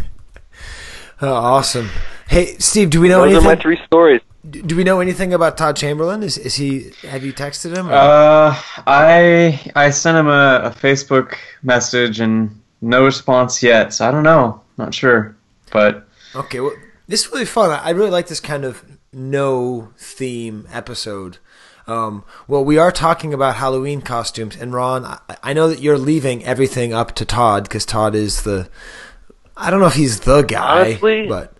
[1.21, 1.89] oh, awesome.
[2.27, 3.45] Hey, Steve, do we know Those are anything?
[3.45, 4.21] my three stories.
[4.49, 6.21] do we know anything about Todd Chamberlain?
[6.23, 6.91] Is is he?
[7.07, 7.89] Have you texted him?
[7.89, 8.55] or- Uh,
[8.87, 13.93] I I sent him a, a Facebook message and no response yet.
[13.93, 14.61] So I don't know.
[14.77, 15.35] Not sure.
[15.71, 16.73] But Okay, well,
[17.09, 17.71] this is really fun.
[17.71, 21.39] I really like this kind of no theme episode.
[21.87, 25.97] Um, well, we are talking about Halloween costumes, and Ron, I, I know that you're
[25.97, 28.69] leaving everything up to Todd because Todd is the.
[29.57, 31.53] I don't know if he's the guy, Honestly, but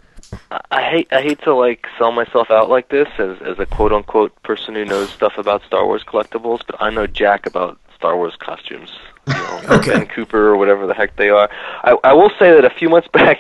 [0.52, 3.66] I- I hate I hate to like sell myself out like this as as a
[3.66, 7.80] quote unquote person who knows stuff about Star Wars collectibles, but I know jack about
[7.96, 8.92] Star Wars costumes.
[9.28, 9.94] You know, Okay.
[9.94, 11.50] Ben Cooper or whatever the heck they are.
[11.84, 13.40] I I will say that a few months back,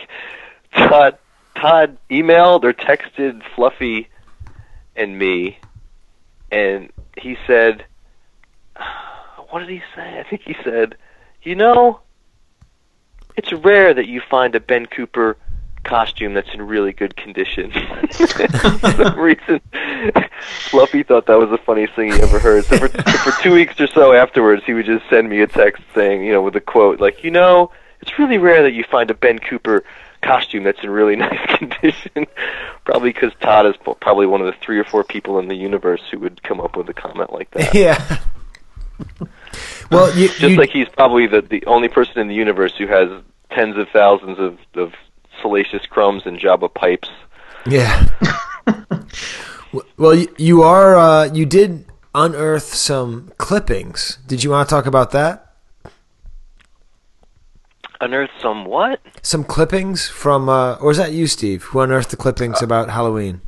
[0.74, 1.18] Todd
[1.60, 4.10] Todd emailed or texted Fluffy
[4.96, 5.60] and me,
[6.52, 7.86] and he said,
[9.50, 10.20] "What did he say?
[10.20, 10.96] I think he said,
[11.44, 12.02] you know."
[13.36, 15.38] It's rare that you find a Ben Cooper
[15.84, 17.72] costume that's in really good condition.
[18.12, 19.62] For some reason,
[20.70, 22.66] Fluffy thought that was the funniest thing he ever heard.
[22.66, 25.84] So for, for two weeks or so afterwards, he would just send me a text
[25.96, 29.10] saying, you know, with a quote like, you know, it's really rare that you find
[29.10, 29.84] a Ben Cooper
[30.22, 32.28] costume that's in really nice condition.
[32.86, 36.02] probably because Todd is probably one of the three or four people in the universe
[36.12, 37.74] who would come up with a comment like that.
[37.74, 38.20] yeah.
[39.92, 42.88] well, you, Just you, like he's probably the the only person in the universe who
[42.88, 43.10] has
[43.52, 44.94] tens of thousands of of
[45.42, 47.10] salacious crumbs and Jabba pipes.
[47.66, 48.08] Yeah.
[49.98, 50.96] Well, you, you are.
[50.96, 54.18] Uh, you did unearth some clippings.
[54.26, 55.49] Did you want to talk about that?
[58.02, 59.00] Unearth some what?
[59.22, 63.42] Some clippings from, uh, or is that you, Steve, who unearthed the clippings about Halloween?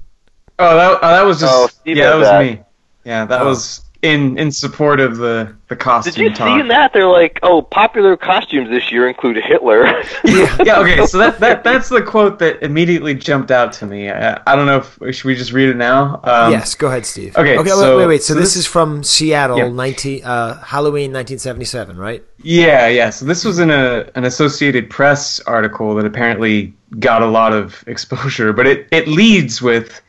[0.60, 2.43] oh, that oh, that was just Oh, yeah, that was that.
[2.43, 2.62] me.
[3.06, 3.45] Yeah, that Oh.
[3.45, 6.47] was in in support of the the costume Did you talk.
[6.58, 6.91] see in that?
[6.91, 9.86] They're like, oh, popular costumes this year include Hitler.
[10.26, 11.06] yeah, yeah, okay.
[11.06, 14.10] So that, that that's the quote that immediately jumped out to me.
[14.10, 16.20] I, I don't know if should we just read it now.
[16.24, 17.38] Um, yes, go ahead, Steve.
[17.38, 17.70] okay, Okay.
[17.70, 18.24] so- wait, wait, wait.
[18.24, 19.70] So, so this, this- is from Seattle, Yeah.
[19.70, 22.24] nineteen uh, Halloween, nineteen seventy-seven, right?
[22.43, 23.12] Yeah, yeah.
[23.12, 27.84] So this was in a an Associated Press article that apparently got a lot of
[27.88, 30.02] exposure, but it it leads with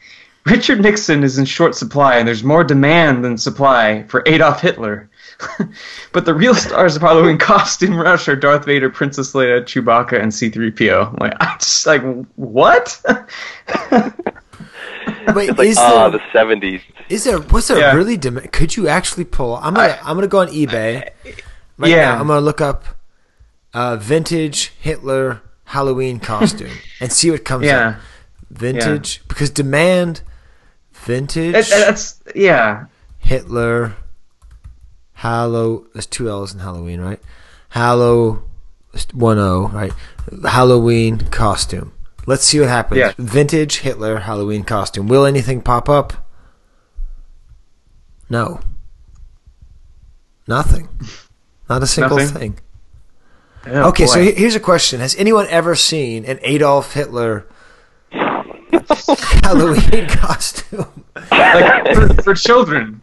[0.45, 5.09] Richard Nixon is in short supply and there's more demand than supply for Adolf Hitler.
[6.13, 10.35] but the real stars of Halloween costume rush are Darth Vader, Princess Leia, Chewbacca, and
[10.35, 11.09] C-3PO.
[11.11, 12.03] I'm like, I just like
[12.37, 13.01] what?
[15.35, 16.81] Wait, it's like, is ah, there the '70s.
[17.09, 17.95] is there was there Yeah.
[17.95, 18.17] really?
[18.17, 18.53] demand?
[18.53, 19.57] could you actually pull?
[19.57, 21.09] I'm gonna I, am gonna go on eBay.
[21.79, 22.13] Right Yeah.
[22.15, 22.85] now, I'm gonna look up
[23.73, 27.89] uh, vintage Hitler Halloween costume and see what comes Yeah.
[27.91, 27.97] up.
[28.51, 30.23] Vintage because demand
[31.05, 32.87] vintage It, that's yeah.
[33.19, 33.95] Hitler
[35.15, 37.21] Hallow there's two L's in Halloween, right?
[37.71, 38.43] Hallow
[39.15, 39.93] one O, right?
[40.45, 41.93] Halloween costume.
[42.27, 42.99] Let's see what happens.
[42.99, 43.13] Yeah.
[43.19, 45.09] Vintage Hitler Halloween costume.
[45.09, 46.13] Will anything pop up?
[48.29, 48.61] No.
[50.47, 50.89] Nothing.
[51.69, 52.55] Not a single Nothing?
[52.55, 52.59] thing.
[53.67, 54.25] Oh, Okay, so boy.
[54.27, 57.47] he- here's a question: Has anyone ever seen an Adolf Hitler
[59.43, 61.05] Halloween costume?
[61.31, 63.01] like for, for children.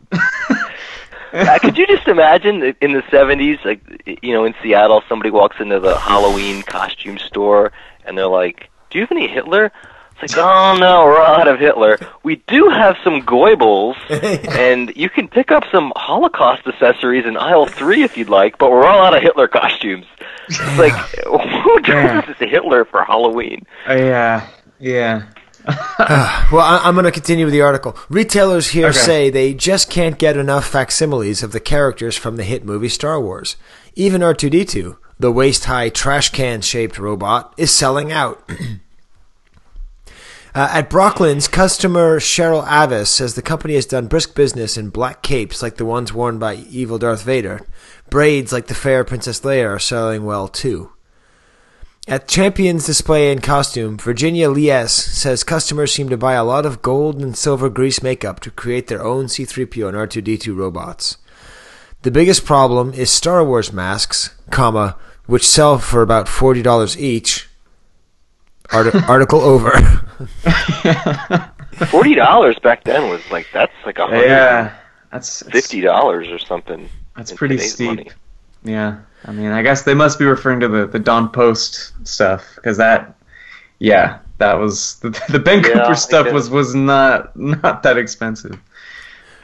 [1.31, 3.81] Uh, could you just imagine that in the 70s, like,
[4.23, 7.71] you know, in Seattle, somebody walks into the Halloween costume store
[8.05, 9.71] and they're like, Do you have any Hitler?
[10.21, 11.99] It's like, Oh no, we're all out of Hitler.
[12.23, 13.95] We do have some Goebbels,
[14.57, 18.71] and you can pick up some Holocaust accessories in aisle three if you'd like, but
[18.71, 20.07] we're all out of Hitler costumes.
[20.49, 20.93] It's like,
[21.63, 23.65] who dresses as Hitler for Halloween?
[23.87, 24.49] Uh, yeah,
[24.79, 25.29] yeah.
[26.51, 27.95] Well, I, I'm going to continue with the article.
[28.09, 28.97] Retailers here Okay.
[28.97, 33.21] say they just can't get enough facsimiles of the characters from the hit movie Star
[33.21, 33.55] Wars.
[33.95, 38.43] Even R2D2, the waist high trash can shaped robot, is selling out.
[40.55, 45.21] Uh, at Brocklands, customer Cheryl Avis says the company has done brisk business in black
[45.21, 47.61] capes like the ones worn by evil Darth Vader.
[48.09, 50.91] Braids like the fair Princess Leia are selling well too.
[52.09, 56.81] At Champions Display and Costume, Virginia Lies says customers seem to buy a lot of
[56.81, 61.17] gold and silver grease makeup to create their own C-3PO and R2-D2 robots.
[62.01, 64.97] The biggest problem is Star Wars masks, comma,
[65.27, 67.47] which sell for about $40 each.
[68.71, 69.71] Art- article over.
[71.87, 74.75] Forty dollars back then was like that's like a hundred Yeah,
[75.11, 76.89] that's it's- fifty dollars or something.
[77.15, 77.87] That's pretty today's steep.
[77.87, 78.09] money.
[78.63, 82.43] Yeah, I mean, I guess they must be referring to the the Don Post stuff
[82.55, 83.15] because that,
[83.79, 88.59] yeah, that was the, the Ben Yeah, Cooper stuff was was not not that expensive.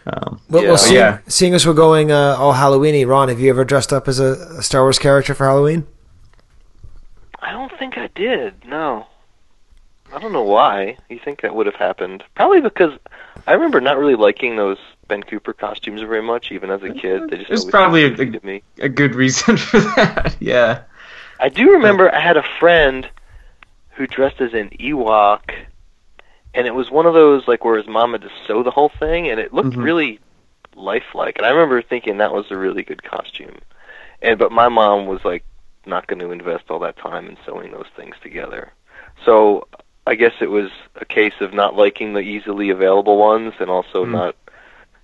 [0.08, 0.70] Um, Well, Yeah.
[0.70, 1.18] well seeing, Yeah.
[1.28, 4.34] seeing as we're going uh, all Halloweeny, Ron, have you ever dressed up as a,
[4.60, 5.88] a Star Wars character for Halloween?
[7.40, 8.54] I don't think I did.
[8.66, 9.08] No.
[10.14, 10.98] I don't know why.
[11.10, 12.24] You think that would have happened?
[12.36, 12.92] Probably because
[13.48, 17.30] I remember not really liking those Ben Cooper costumes very much, even as a kid.
[17.30, 18.62] They just There's probably a- me.
[18.80, 20.36] a good reason for that.
[20.40, 20.84] Yeah.
[21.40, 23.08] I do remember I had a friend
[23.92, 25.52] who dressed as an Ewok,
[26.54, 28.90] and it was one of those like where his mom had to sew the whole
[29.00, 29.84] thing, and it looked Mhm.
[29.84, 30.20] really
[30.76, 31.38] lifelike.
[31.38, 33.58] And I remember thinking that was a really good costume.
[34.22, 35.44] And but my mom was like
[35.86, 38.72] not going to invest all that time in sewing those things together.
[39.24, 39.68] So
[40.08, 44.06] I guess it was a case of not liking the easily available ones, and also
[44.06, 44.12] Mm.
[44.12, 44.36] not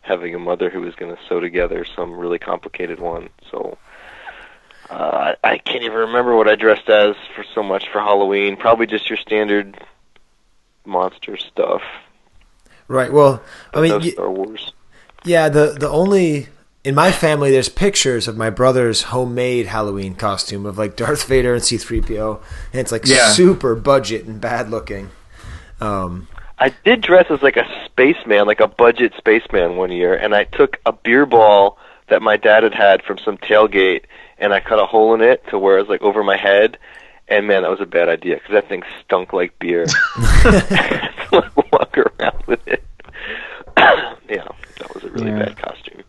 [0.01, 3.29] having a mother who was going to sew together some really complicated one.
[3.51, 3.77] So
[4.89, 8.57] uh, I I can't even remember what I dressed as for so much for Halloween.
[8.57, 9.77] Probably just your standard
[10.85, 11.81] monster stuff.
[12.87, 13.11] Right.
[13.13, 14.73] Well, I but mean, no y- Star Wars.
[15.23, 16.47] Yeah, the the only
[16.83, 21.53] in my family there's pictures of my brother's homemade Halloween costume of like Darth Vader
[21.53, 22.41] and C3PO
[22.73, 23.29] and it's like Yeah.
[23.31, 25.11] super budget and bad looking.
[25.79, 26.27] Um
[26.61, 30.43] I did dress as like a spaceman, like a budget spaceman one year, and I
[30.43, 34.03] took a beer ball that my dad had had from some tailgate,
[34.37, 36.77] and I cut a hole in it to where it was like over my head.
[37.27, 39.85] And man, that was a bad idea because that thing stunk like beer.
[41.31, 42.83] to walk around with it.
[43.77, 44.47] yeah,
[44.77, 45.39] that was a really Yeah.
[45.39, 46.03] bad costume.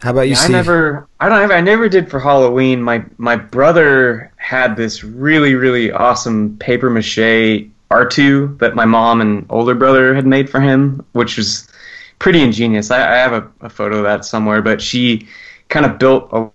[0.00, 2.82] how about you Yeah, I never, I don't, I never did for Halloween.
[2.82, 9.46] My my brother had this really really awesome paper mache R2 that my mom and
[9.50, 11.68] older brother had made for him, which was
[12.18, 12.90] pretty ingenious.
[12.90, 15.28] I, I have a, a photo of that somewhere, but she
[15.68, 16.50] kind of built a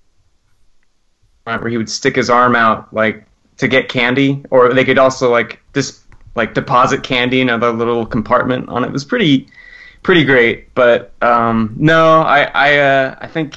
[1.43, 3.25] where he would stick his arm out like
[3.57, 6.03] to get candy, or they could also like just
[6.35, 8.87] like deposit candy in a little compartment on it.
[8.87, 9.47] It was pretty
[10.03, 10.73] pretty great.
[10.75, 13.55] But um, no, I I uh, I think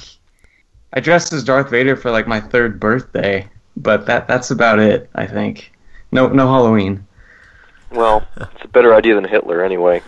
[0.93, 3.47] I dressed as Darth Vader for like my third birthday,
[3.77, 5.09] but that that's about it.
[5.15, 5.71] I think
[6.11, 7.05] no no Halloween.
[7.91, 10.01] Well, it's a better idea than Hitler anyway.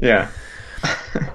[0.00, 0.30] Yeah.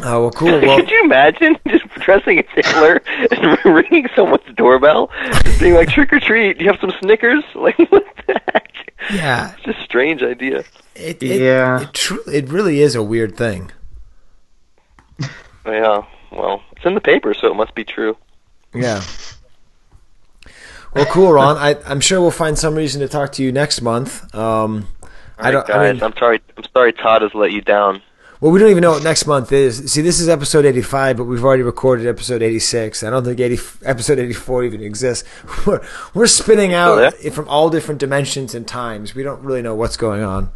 [0.00, 0.60] Oh well cool.
[0.60, 3.00] Well Could you imagine just dressing as Hitler
[3.30, 5.08] and ringing someone's doorbell,
[5.60, 8.92] being like "Trick or treat, do you have some Snickers?" Like what the heck?
[9.12, 10.64] yeah, It's just a strange idea.
[10.96, 11.82] it it, Yeah.
[11.82, 13.70] it, tru- it really is a weird thing.
[15.64, 16.02] Yeah,
[16.32, 18.16] well, it's in the paper, so it must be true.
[18.74, 19.00] Yeah.
[20.94, 21.56] Well, cool, Ron.
[21.56, 24.34] I, I'm sure we'll find some reason to talk to you next month.
[24.34, 24.86] Um,
[25.38, 25.68] I don't.
[25.68, 26.40] right, I guys, mean, I'm sorry.
[26.56, 28.00] I'm sorry, Todd has let you down.
[28.40, 29.90] Well, we don't even know what next month is.
[29.90, 33.02] See, this is episode 85, but we've already recorded episode 86.
[33.02, 35.26] I don't think 80, episode 84 even exists.
[35.66, 35.82] We're,
[36.12, 37.30] we're spinning out there?
[37.30, 39.14] from all different dimensions and times.
[39.14, 40.50] We don't really know what's going on.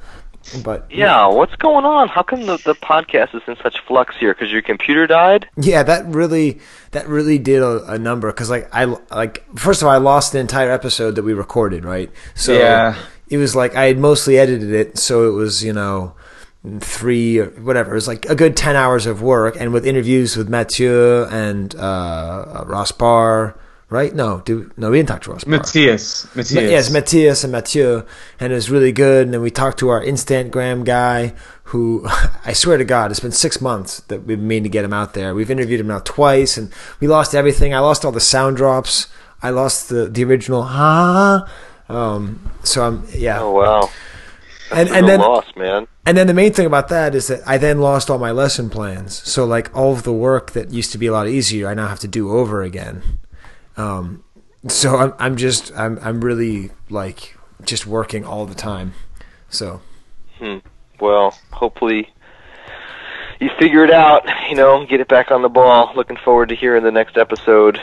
[0.65, 2.09] But Yeah, what's going on?
[2.09, 4.35] How come the, the podcast is in such flux here?
[4.35, 5.49] Because your computer died?
[5.57, 6.61] Yeah, that really
[6.93, 10.33] that really did a, a number because like I like first of all I lost
[10.33, 12.97] the entire episode that we recorded right so Yeah.
[13.29, 16.15] it was like I had mostly edited it so it was you know
[16.81, 20.37] three or whatever it was like a good 10 hours of work and with interviews
[20.37, 23.59] with Mathieu and uh, Ross Barr
[23.91, 26.25] right no do no we didn't talk to Ross Barr Matthias.
[26.37, 26.55] Matthias.
[26.55, 28.05] Ma- Yes, Matthias and Mathieu,
[28.39, 29.25] and it was really good.
[29.27, 31.33] And then we talked to our Instagram guy,
[31.65, 32.07] who
[32.45, 34.93] I swear to God, it's been six months that we've been meaning to get him
[34.93, 35.35] out there.
[35.35, 36.71] We've interviewed him now twice, and
[37.01, 37.73] we lost everything.
[37.75, 39.07] I lost all the sound drops.
[39.43, 41.49] I lost the the original ha.
[41.89, 43.89] Um, so I'm yeah, Oh, wow.
[44.71, 45.87] and and then loss, man.
[46.05, 48.69] and then the main thing about that is that I then lost all my lesson
[48.69, 49.23] plans.
[49.27, 51.87] So like all of the work that used to be a lot easier, I now
[51.89, 53.03] have to do over again.
[53.79, 54.25] Um,
[54.67, 58.93] so I'm I'm just I'm I'm really like just working all the time.
[59.49, 59.81] So
[60.39, 60.59] Hmm.
[61.01, 62.09] Well, hopefully
[63.41, 65.93] you figure it out, you know, get it back on the ball.
[65.97, 67.81] Looking forward to hearing the next episode.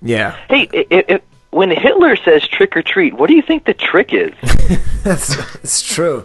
[0.00, 1.20] yeah, Hey, i i i
[1.50, 4.32] when Hitler says trick or treat, what do you think the trick is?
[5.02, 6.24] that's it's true.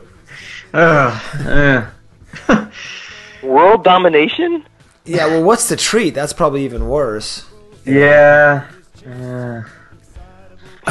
[0.74, 1.22] Ugh,
[2.50, 2.66] eh.
[3.44, 4.64] World domination?
[5.06, 6.14] Yeah, well, what's the treat?
[6.14, 7.46] That's probably even worse.
[7.86, 8.68] Yeah.
[9.08, 9.62] Uh,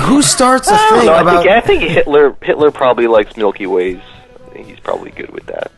[0.01, 1.15] Who starts a don't thing know.
[1.15, 4.01] I think, I think Hitler Hitler probably likes Milky Ways.
[4.47, 5.71] I think he's probably good with that.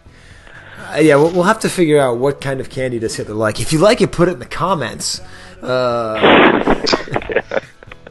[0.94, 3.60] Uh, yeah, we'll, we'll have to figure out what kind of candy does Hitler like.
[3.60, 5.20] If you like it, put it in the comments.
[5.62, 6.14] Uh,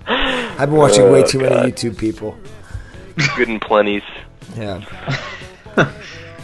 [0.08, 1.50] I've been watching way Oh, too God.
[1.52, 2.38] many YouTube people.
[3.36, 4.04] Good and plenty's.
[4.56, 4.84] Yeah.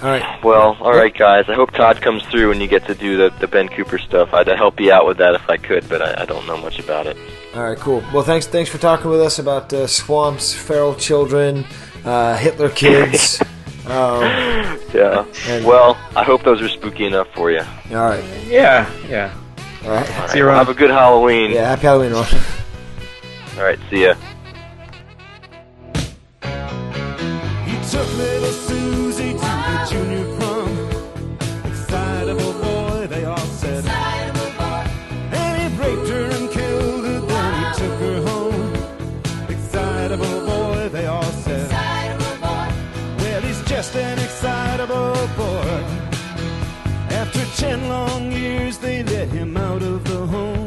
[0.04, 0.44] All right.
[0.44, 1.46] Well, all right, guys.
[1.48, 4.34] I hope Todd comes through and you get to do the, the Ben Cooper stuff.
[4.34, 6.78] I'd help you out with that if I could, but I, I don't know much
[6.78, 7.16] about it.
[7.56, 8.04] All right, cool.
[8.14, 11.66] Well, thanks, thanks for talking with us about uh, swamps, feral children,
[12.04, 13.42] uh, Hitler kids.
[13.86, 14.24] um,
[14.94, 15.26] Yeah.
[15.48, 17.62] And- well, I hope those are spooky enough for you.
[17.92, 18.92] all right, yeah.
[19.08, 19.34] Yeah.
[19.86, 20.12] all right.
[20.12, 20.66] All right, See you well, around.
[20.66, 21.52] have a good Halloween.
[21.52, 22.26] Yeah, happy Halloween, all.
[23.58, 24.16] All right, see ya.
[29.90, 30.70] Junior prom.
[31.66, 33.86] Excitable boy, they all said.
[35.42, 38.74] And he raped her and killed her, then he took her home.
[39.50, 41.70] Excitable boy, they all said.
[43.20, 45.84] Well, he's just an excitable boy.
[47.10, 50.63] After ten long years, they let him out of the home.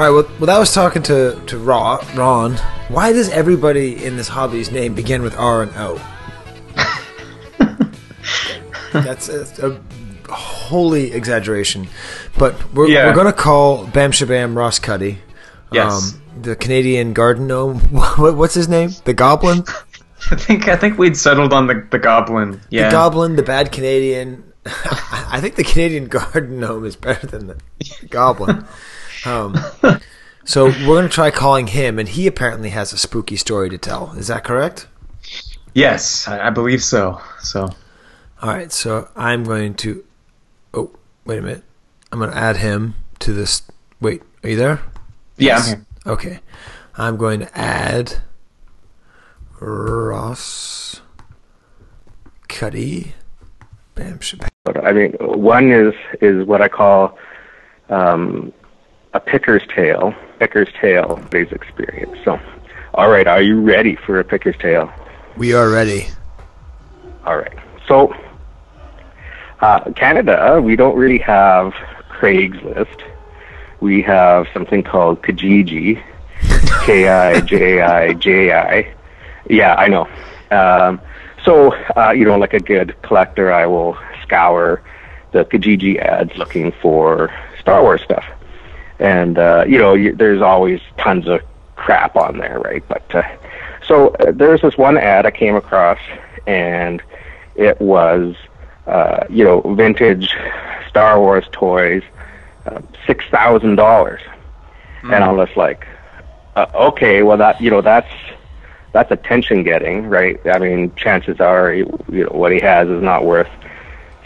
[0.00, 0.12] All right.
[0.30, 2.56] Well, well, I was talking to to Ra, Ron.
[2.88, 6.00] Why does everybody in this hobby's name begin with R and O?
[8.94, 9.78] That's a,
[10.26, 11.86] a holy exaggeration,
[12.38, 13.10] but we're Yeah.
[13.10, 15.18] we're gonna call Bam Shabam Ross Cuddie.
[15.70, 16.14] Yes.
[16.14, 17.80] Um, the Canadian garden gnome.
[17.90, 18.92] What's his name?
[19.04, 19.64] The Goblin.
[20.30, 22.62] I think I think we'd settled on the the goblin.
[22.70, 22.86] Yeah.
[22.86, 24.44] The Goblin, the bad Canadian.
[24.64, 27.56] I think the Canadian garden gnome is better than the
[28.08, 28.64] Goblin.
[29.24, 29.56] Um,
[30.44, 33.78] so we're going to try calling him, and he apparently has a spooky story to
[33.78, 34.12] tell.
[34.12, 34.86] Is that correct?
[35.74, 37.20] yes, I, I believe so.
[37.40, 37.68] So
[38.42, 38.72] All right.
[38.72, 40.04] So I'm going to.
[40.74, 40.90] Oh,
[41.24, 41.64] wait a minute.
[42.12, 43.62] I'm going to add him to this.
[44.00, 44.80] Wait, are you there?
[45.36, 45.56] yeah.
[45.56, 45.72] Yes.
[45.72, 45.86] I'm.
[46.06, 46.40] Okay.
[46.96, 48.18] I'm going to add
[49.60, 51.00] Ross
[52.48, 53.14] Cuddie.
[53.94, 54.48] Bam Shabam.
[54.84, 57.18] I mean, one is is what I call
[57.88, 58.52] um,
[59.12, 60.14] a picker's tale.
[60.38, 62.16] Picker's tale based experience.
[62.24, 62.40] So,
[62.94, 64.92] all right, are you ready for a picker's tale?
[65.36, 66.08] We are ready.
[67.24, 67.58] All right.
[67.86, 68.14] So,
[69.60, 71.72] uh, Canada, we don't really have
[72.10, 73.02] Craigslist.
[73.80, 76.02] We have something called Kijiji,
[76.84, 78.94] K I J I J I.
[79.48, 80.08] Yeah, I know.
[80.50, 81.00] Um,
[81.44, 84.82] so, uh, you know, like a good collector, I will scour
[85.32, 88.24] the Kijiji ads looking for Star Wars stuff.
[89.00, 91.40] And, uh, you know, you, there's always tons of
[91.74, 92.86] crap on there, right?
[92.86, 93.22] But, uh,
[93.86, 95.98] so uh, there's this one ad I came across,
[96.46, 97.02] and
[97.56, 98.36] it was,
[98.86, 100.32] uh, you know, vintage
[100.88, 102.02] Star Wars toys,
[102.66, 104.20] uh, six thousand dollars,
[105.02, 105.86] and I was like,
[106.56, 108.12] uh, okay, well that you know that's
[108.92, 110.38] that's attention getting, right?
[110.46, 113.48] I mean, chances are, you know, what he has is not worth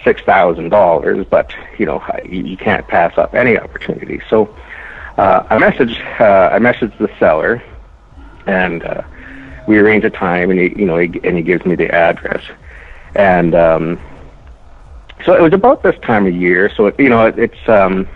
[0.03, 4.21] six thousand dollars, but you know, you, you can't pass up any opportunity.
[4.29, 4.55] So,
[5.17, 7.63] uh, I messaged, uh, I messaged the seller,
[8.47, 9.03] and uh,
[9.67, 12.43] we arrange a time, and he, you know, he, and he gives me the address,
[13.15, 14.01] and um,
[15.25, 16.71] so it was about this time of year.
[16.77, 18.09] So it, you know, it, it's um,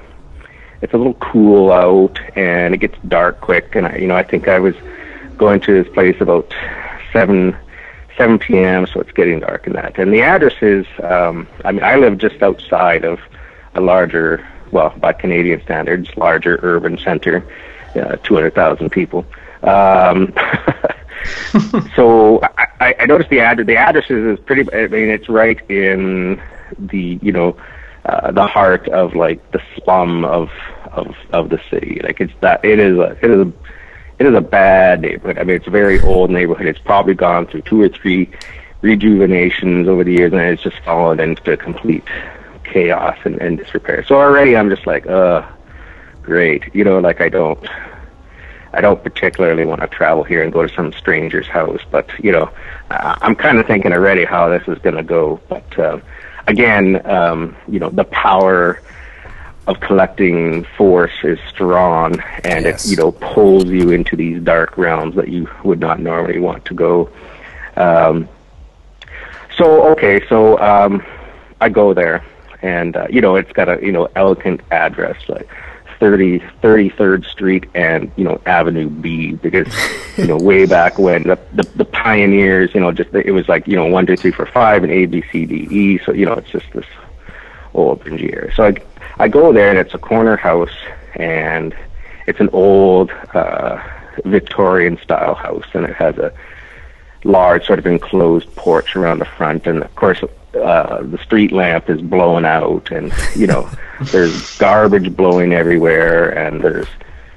[0.82, 4.22] it's a little cool out, and it gets dark quick, and I, you know, I
[4.22, 4.74] think I was
[5.36, 6.52] going to his place about
[7.12, 7.56] seven
[8.18, 8.86] 7 p.m.
[8.86, 9.98] So it's getting dark and that.
[9.98, 13.20] And the address is, um, I mean, I live just outside of
[13.74, 17.44] a larger, well, by Canadian standards, larger urban center,
[17.94, 19.24] uh, 200,000 people.
[19.62, 20.32] Um,
[21.96, 22.40] so
[22.80, 23.66] I, I noticed the address.
[23.66, 24.72] The address is, pretty.
[24.72, 26.40] I mean, it's right in
[26.78, 27.56] the you know
[28.04, 30.50] uh, the heart of like the slum of
[30.92, 32.00] of of the city.
[32.02, 32.64] Like it's that.
[32.64, 33.16] It is a.
[33.22, 33.52] It is a
[34.18, 35.38] it is a bad neighborhood.
[35.38, 36.66] I mean, it's a very old neighborhood.
[36.66, 38.28] It's probably gone through two or three
[38.80, 42.04] rejuvenations over the years, and it's just fallen into complete
[42.68, 44.04] chaos and, and disrepair.
[44.04, 45.42] So already, I'm just like, uh,
[46.22, 46.62] great.
[46.74, 47.64] You know, like I don't,
[48.72, 52.32] I don't particularly want to travel here and go to some stranger's house, but you
[52.32, 52.50] know,
[52.90, 55.40] I'm kind of thinking already how this is going to go.
[55.48, 56.00] But uh,
[56.46, 58.80] again, um, you know, the power
[59.66, 62.86] of collecting force is strong and Yes.
[62.86, 66.64] it you know pulls you into these dark realms that you would not normally want
[66.64, 67.10] to go
[67.76, 68.26] um
[69.58, 71.04] so okay so um
[71.60, 72.24] i go there
[72.62, 75.48] and uh, you know it's got a you know elegant address like
[76.00, 79.66] 30 33rd street and you know avenue b because
[80.16, 83.66] you know way back when the, the the pioneers you know just it was like
[83.66, 86.24] you know one two three four five and a b c d e so you
[86.24, 86.86] know it's just this
[87.74, 88.54] old dingy area.
[88.54, 88.74] So I,
[89.18, 90.76] I go there and it's a corner house
[91.14, 91.74] and
[92.26, 93.82] it's an old uh,
[94.24, 96.32] Victorian style house and it has a
[97.24, 100.22] large sort of enclosed porch around the front and of course
[100.54, 103.68] uh, the street lamp is blown out and you know
[104.12, 106.88] there's garbage blowing everywhere and there's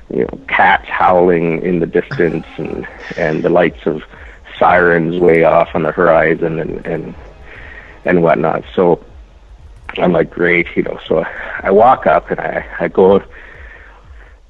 [0.09, 4.03] you know cats howling in the distance and and the lights of
[4.57, 7.15] sirens way off on the horizon and and
[8.05, 8.63] and whatnot.
[8.75, 9.03] So
[9.97, 10.99] I'm like, great, you know.
[11.07, 11.25] So
[11.63, 13.23] I walk up and I, I go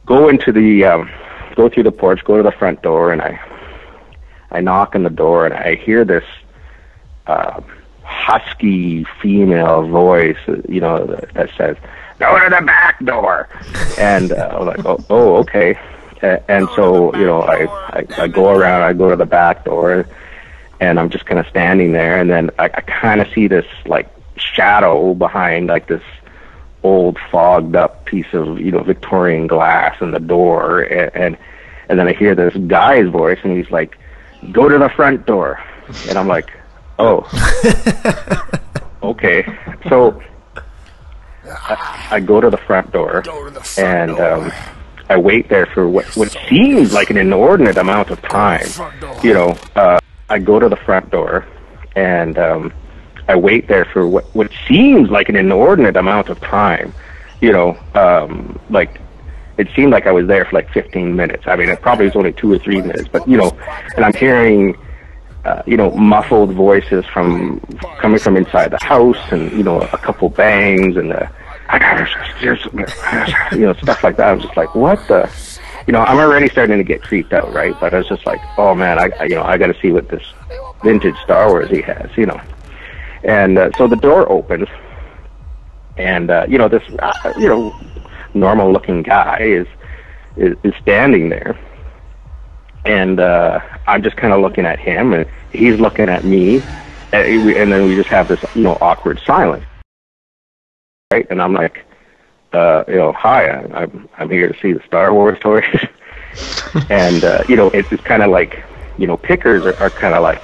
[0.06, 1.10] go into the um,
[1.56, 3.40] go through the porch, go to the front door, and I
[4.52, 6.24] I knock on the door and I hear this
[7.28, 7.62] uh,
[8.04, 10.38] husky female voice,
[10.68, 11.78] you know, that, says,
[12.20, 13.48] "Go to the back door,"
[13.98, 15.78] and uh, I'm like, oh, oh okay.
[16.22, 17.66] A- And so, you know, I,
[18.00, 20.06] I I go around, I go to the back door,
[20.80, 23.66] and I'm just kind of standing there, and then I, I kind of see this
[23.86, 26.04] like shadow behind like this
[26.84, 31.38] old fogged up piece of you know Victorian glass in the door, and and,
[31.90, 33.98] and then I hear this guy's voice, and he's like,
[34.52, 35.60] "Go to the front door,"
[36.10, 36.50] and I'm like,
[37.00, 37.28] "Oh,
[39.04, 39.46] okay."
[39.90, 40.22] So
[41.46, 43.24] I, I go to the front door,
[43.78, 44.52] and um,
[45.10, 48.68] I wait there for what what seems like an inordinate amount of time.
[49.24, 51.46] You know, uh, I go to the front door,
[51.96, 52.74] and um,
[53.28, 56.94] I wait there for what what seems like an inordinate amount of time.
[57.42, 59.00] You know, um, like
[59.58, 61.44] it seemed like I was there for like 15 minutes.
[61.48, 63.52] I mean, it probably was only two or three minutes, but you know,
[63.96, 64.78] and I'm hearing,
[65.46, 67.60] uh, you know, muffled voices from
[68.00, 71.28] coming from inside the house, and you know, a couple bangs and uh,
[73.52, 74.30] you know, stuff like that.
[74.30, 75.30] I was just like, what the.
[75.88, 77.76] You know, I'm already starting to get creeped out, right?
[77.80, 79.92] But I was just like, oh man, I, I you know, I got to see
[79.92, 80.22] what this
[80.84, 82.40] vintage Star Wars he has, you know.
[83.24, 84.68] And uh, so the door opens,
[85.98, 87.76] and uh, you know this, uh, you know,
[88.34, 89.68] normal-looking guy is,
[90.38, 91.58] is is standing there,
[92.86, 96.64] and uh, I'm just kind of looking at him, and he's looking at me,
[97.12, 99.66] and, and then we just have this, you know, awkward silence,
[101.12, 101.28] right?
[101.30, 101.86] And I'm like,
[102.54, 105.64] uh, you know, hi, I'm I'm, here to see the Star Wars toys,
[106.90, 108.64] and uh, you know, it's, it's kind of like,
[108.98, 110.44] you know, pickers are, are kind of like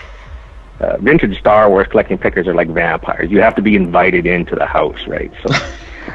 [0.79, 3.31] uh, vintage Star Wars collecting pickers are like vampires.
[3.31, 5.31] You have to be invited into the house, right?
[5.41, 5.53] So,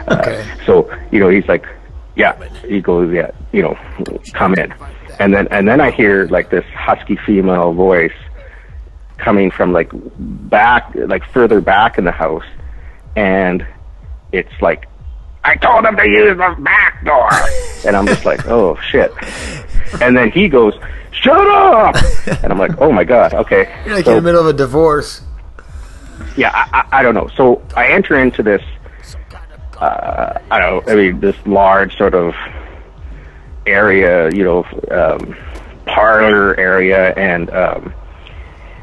[0.09, 1.66] uh, so you know, he's like,
[2.16, 2.43] yeah.
[2.66, 3.79] He goes, yeah, you know,
[4.35, 4.73] come in,
[5.19, 8.12] and then and then I hear like this husky female voice
[9.19, 12.45] coming from like back, like further back in the house,
[13.16, 13.66] and
[14.33, 14.89] it's like,
[15.45, 17.29] I told him to use the back door,
[17.87, 19.12] and I'm just like, oh shit,
[20.01, 20.74] and then he goes.
[21.15, 21.95] Shut up!
[22.43, 23.73] And I'm like, oh my god, okay.
[23.85, 25.20] You're like So- in the middle of a divorce.
[26.37, 27.29] yeah, I, I, I don't know.
[27.37, 28.62] So I enter into this,
[29.83, 32.35] uh, I don't know, I mean, this large sort of
[33.67, 35.37] area, you know, um,
[35.87, 37.93] parlor area, and um,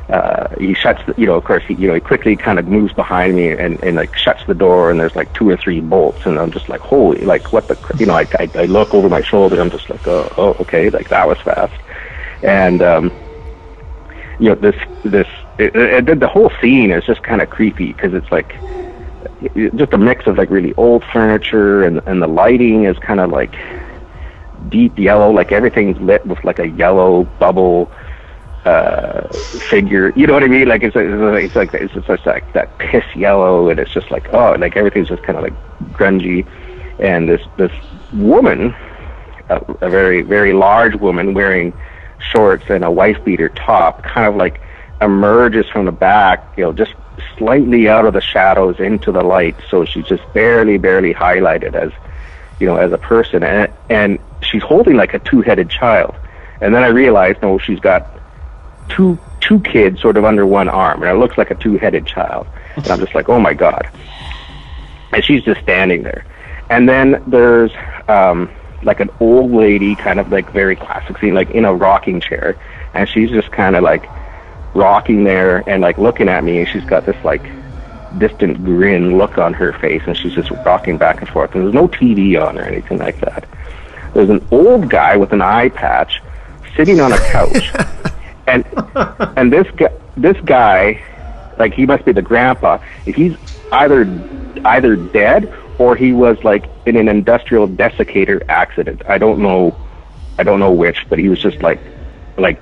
[0.10, 1.02] uh, he shuts.
[1.06, 3.50] The, you know, of course, he you know he quickly kind of moves behind me
[3.50, 6.52] and and like shuts the door, and there's like two or three bolts, and I'm
[6.52, 9.22] just like, holy, like what the, cr-" you know, I I, I look over my
[9.22, 11.80] shoulder, and I'm just like, oh, oh, okay, like that was fast,
[12.44, 13.12] and um,
[14.38, 15.28] you know this this
[15.60, 18.54] it, it, the whole scene is just kind of creepy because it's like
[19.76, 23.30] just a mix of like really old furniture and and the lighting is kind of
[23.30, 23.56] like
[24.70, 27.92] deep yellow like everything's lit with like a yellow bubble
[28.66, 29.28] uh
[29.70, 30.68] figure you know what i mean?
[30.68, 34.54] Like it's it's like it's just like that piss yellow and it's just like oh
[34.60, 35.54] like everything's just kind of like
[35.94, 36.46] grungy.
[37.00, 37.72] And this this
[38.12, 38.76] woman
[39.50, 41.74] a, a very very large woman wearing
[42.20, 44.62] shorts and a wife beater top kind of like
[45.02, 46.94] emerges from the back you know just
[47.38, 51.92] slightly out of the shadows into the light so she's just barely barely highlighted as
[52.60, 53.44] you know as a person.
[53.44, 56.16] And and she's holding like a two-headed child.
[56.62, 58.08] And then i realized no she's got
[58.90, 62.48] two two kids sort of under one arm and it looks like a two-headed child.
[62.76, 63.90] And i'm just like oh my god.
[65.12, 66.26] And she's just standing there.
[66.70, 67.72] And then there's
[68.08, 68.50] um
[68.84, 72.58] like an old lady kind of like very classic scene like in a rocking chair.
[72.94, 74.10] And she's just kind of like
[74.74, 77.44] rocking there and like looking at me and she's got this like
[78.18, 81.74] distant grin look on her face and she's just rocking back and forth and there's
[81.74, 83.48] no tv on or anything like that.
[84.14, 86.22] There's an old guy with an eye patch
[86.76, 87.72] sitting on a couch
[88.48, 88.66] and
[89.38, 91.04] and this guy this guy
[91.58, 92.80] like he must be the grandpa.
[93.06, 93.36] He's
[93.72, 94.02] either
[94.66, 99.02] either dead or he was like in an industrial desiccator accident.
[99.08, 99.76] I don't know
[100.40, 101.80] i don't know which but he was just like
[102.38, 102.60] like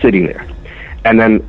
[0.00, 0.48] sitting there
[1.04, 1.48] and then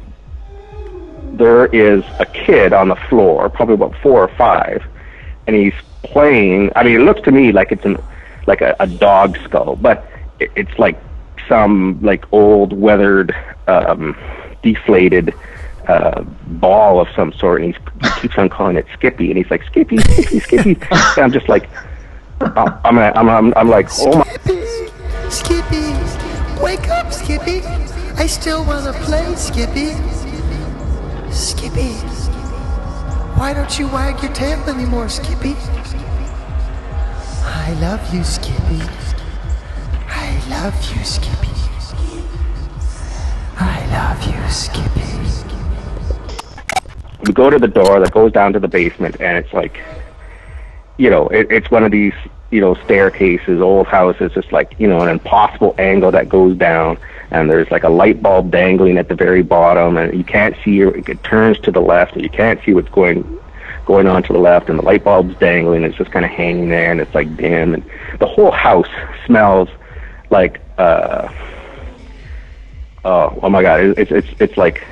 [1.34, 4.84] there is a kid on the floor probably about four or five
[5.48, 5.74] and he's
[6.04, 7.98] playing i mean it looks to me like it's an
[8.48, 10.06] like a, a dog skull but
[10.40, 11.00] it, it's like
[11.48, 13.36] some like old weathered
[13.68, 14.16] um
[14.64, 15.34] deflated
[15.88, 19.50] uh ball of some sort and he's, he keeps on calling it skippy and he's
[19.52, 21.70] like skippy skippy skippy and i'm just like
[22.42, 27.62] i'm i'm i'm, I'm, I'm like oh my Skippy, Skippy, wake up, Skippy.
[28.18, 29.92] I still wanna play, Skippy.
[31.32, 31.94] Skippy,
[33.38, 35.56] why don't you wag your tail anymore, Skippy?
[37.44, 38.82] I love you, Skippy.
[40.08, 41.50] I love you, Skippy.
[43.58, 44.86] I love you, Skippy.
[47.26, 49.82] we go to the door that goes down to the basement and it's like
[50.98, 52.14] you know it, it's one of these
[52.52, 56.98] you know staircases old houses just like you know an impossible angle that goes down
[57.32, 60.82] and there's like a light bulb dangling at the very bottom and you can't see
[60.82, 63.40] it turns to the left and you can't see what's going
[63.86, 66.70] going on to the left and the light bulb's dangling it's just kind of hanging
[66.70, 67.84] there and it's like dim and
[68.20, 68.90] the whole house
[69.26, 69.70] smells
[70.30, 71.28] like uh
[73.04, 74.84] oh oh my god it, it's it's it's like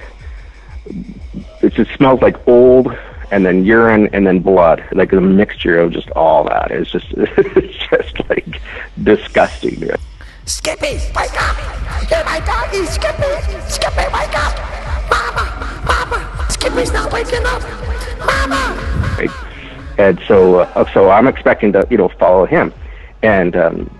[1.61, 2.95] it just smells like old
[3.33, 6.69] and then urine and then blood like a mixture of just all that.
[6.69, 8.61] It's just it's just like
[9.01, 9.89] disgusting
[10.45, 11.57] Skippy, wake up!
[12.11, 13.31] You're my doggy, Skippy!
[13.69, 14.53] Skippy, wake up!
[15.09, 15.83] Mama!
[15.85, 16.47] Mama!
[16.49, 17.61] Skippy's not waking up!
[18.19, 18.93] Mama!
[19.17, 19.29] right?
[19.97, 22.73] and so uh, so i'm expecting to you know follow him
[23.21, 23.99] and um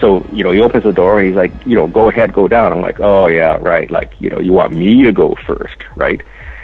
[0.00, 2.46] so you know he opens the door and he's like you know go ahead go
[2.46, 5.76] down i'm like oh yeah right like you know you want me to go first
[5.96, 6.22] right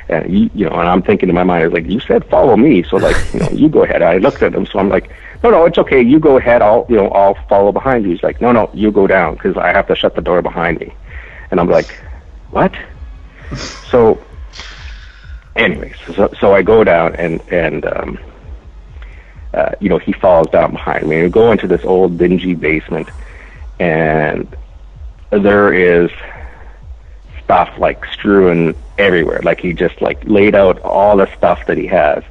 [0.08, 2.24] and you, you know and i'm thinking in my mind i was like you said
[2.26, 4.88] follow me so like you know you go ahead i looked at him so i'm
[4.88, 5.10] like
[5.44, 6.02] no no it's okay.
[6.02, 6.60] You go ahead.
[6.62, 8.10] I'll you know i'll follow behind you.
[8.10, 10.80] He's like no no you go down because i have to shut the door behind
[10.80, 10.92] me.
[11.50, 11.94] And i'm like
[12.50, 12.74] what?
[13.90, 14.20] So
[15.54, 18.18] anyways so so i go down and and um
[19.54, 21.16] uh, you know, he falls down behind me.
[21.16, 23.08] And we go into this old dingy basement,
[23.78, 24.48] and
[25.30, 26.10] there is
[27.44, 29.40] stuff like strewn everywhere.
[29.42, 32.24] Like he just like laid out all the stuff that he has,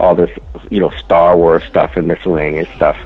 [0.00, 0.30] all this
[0.70, 2.96] you know Star Wars stuff and miscellaneous stuff,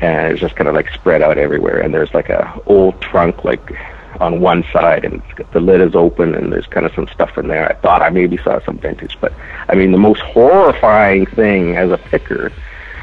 [0.00, 1.80] and it's just kind of like spread out everywhere.
[1.80, 3.72] And there's like a old trunk like
[4.20, 5.22] on one side, and
[5.52, 7.68] the lid is open, and there's kind of some stuff in there.
[7.68, 9.32] I thought I maybe saw some vintage, but
[9.68, 12.52] I mean the most horrifying thing as a picker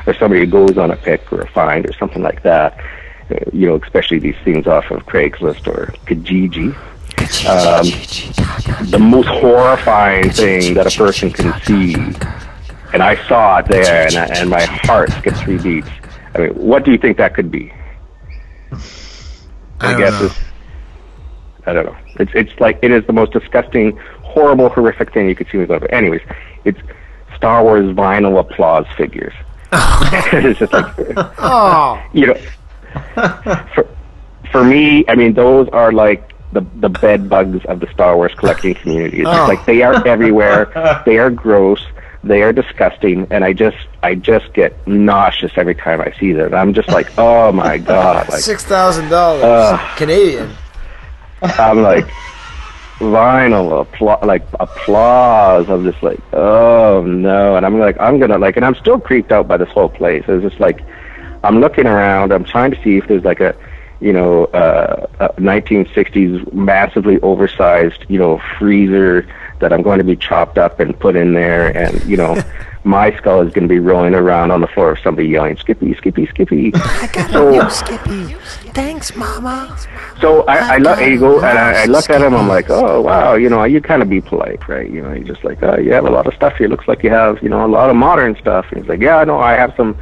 [0.05, 2.79] or somebody who goes on a pick or a find or something like that,
[3.31, 6.75] uh, you know, especially these things off of Craigslist or Kijiji.
[7.45, 7.85] Um,
[8.89, 11.93] the most horrifying thing that a person can see,
[12.93, 15.87] and I saw it there, and, I, and my heart skipped three beats.
[16.35, 17.71] I mean, what do you think that could be?
[19.81, 20.35] I don't guess it's
[21.65, 21.97] I don't know.
[22.19, 25.65] It's it's like it is the most disgusting, horrible, horrific thing you could see me
[25.65, 25.79] go.
[25.79, 26.21] But anyways,
[26.65, 26.79] it's
[27.35, 29.33] Star Wars vinyl applause figures.
[29.71, 30.29] Oh.
[30.33, 30.95] it's just like
[31.37, 32.33] Oh, you know,
[33.75, 33.87] for
[34.51, 38.33] for me, I mean, those are like the the bed bugs of the Star Wars
[38.35, 39.19] collecting community.
[39.19, 39.45] It's Oh.
[39.47, 41.01] like they are everywhere.
[41.05, 41.85] they are gross.
[42.23, 46.53] They are disgusting, and I just I just get nauseous every time I see them.
[46.53, 48.27] I'm just like, oh my god!
[48.29, 50.53] Like Six thousand dollars Canadian.
[51.41, 52.05] I'm like
[52.99, 55.69] vinyl applause, like applause.
[55.69, 59.31] I'm just like, oh no, and I'm like, I'm gonna like, and I'm still creeped
[59.31, 60.25] out by this whole place.
[60.27, 60.81] It's just like,
[61.43, 62.33] I'm looking around.
[62.33, 63.55] I'm trying to see if there's like a,
[64.01, 69.25] you know, uh, a 1960s massively oversized, you know, freezer
[69.59, 72.41] that I'm going to be chopped up and put in there, and you know.
[72.85, 75.93] My skull is going to be rolling around on the floor of somebody yelling, "Skippy,
[75.95, 78.35] Skippy, Skippy!" I got So- new Skippy.
[78.73, 79.77] Thanks, Mama.
[80.21, 82.33] So I, I look, I go and I, I look at him.
[82.33, 84.89] I'm like, oh wow, you know, you kind of be polite, right?
[84.89, 86.69] You know, you just like, oh, you have a lot of stuff here.
[86.69, 88.65] Looks like you have, you know, a lot of modern stuff.
[88.71, 89.97] And he's like, yeah, I know, I have some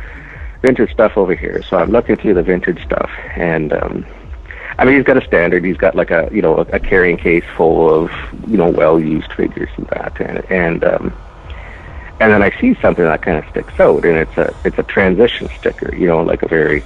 [0.62, 1.64] vintage stuff over here.
[1.64, 4.06] So I'm looking through the vintage stuff, and um,
[4.80, 5.66] I mean, he's got a standard.
[5.66, 8.12] He's got like a, you know, a, a carrying case full of,
[8.48, 11.14] you know, well-used figures and that, and and um,
[12.20, 14.84] and then I see something that kind of sticks out, and it's a it's a
[14.84, 16.84] transition sticker, you know, like a very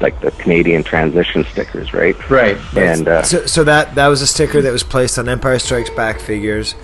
[0.00, 2.30] like the Canadian transition stickers, right?
[2.30, 2.56] Right.
[2.76, 5.90] And uh, So, so that that was a sticker that was placed on Empire Strikes
[5.90, 6.74] Back figures.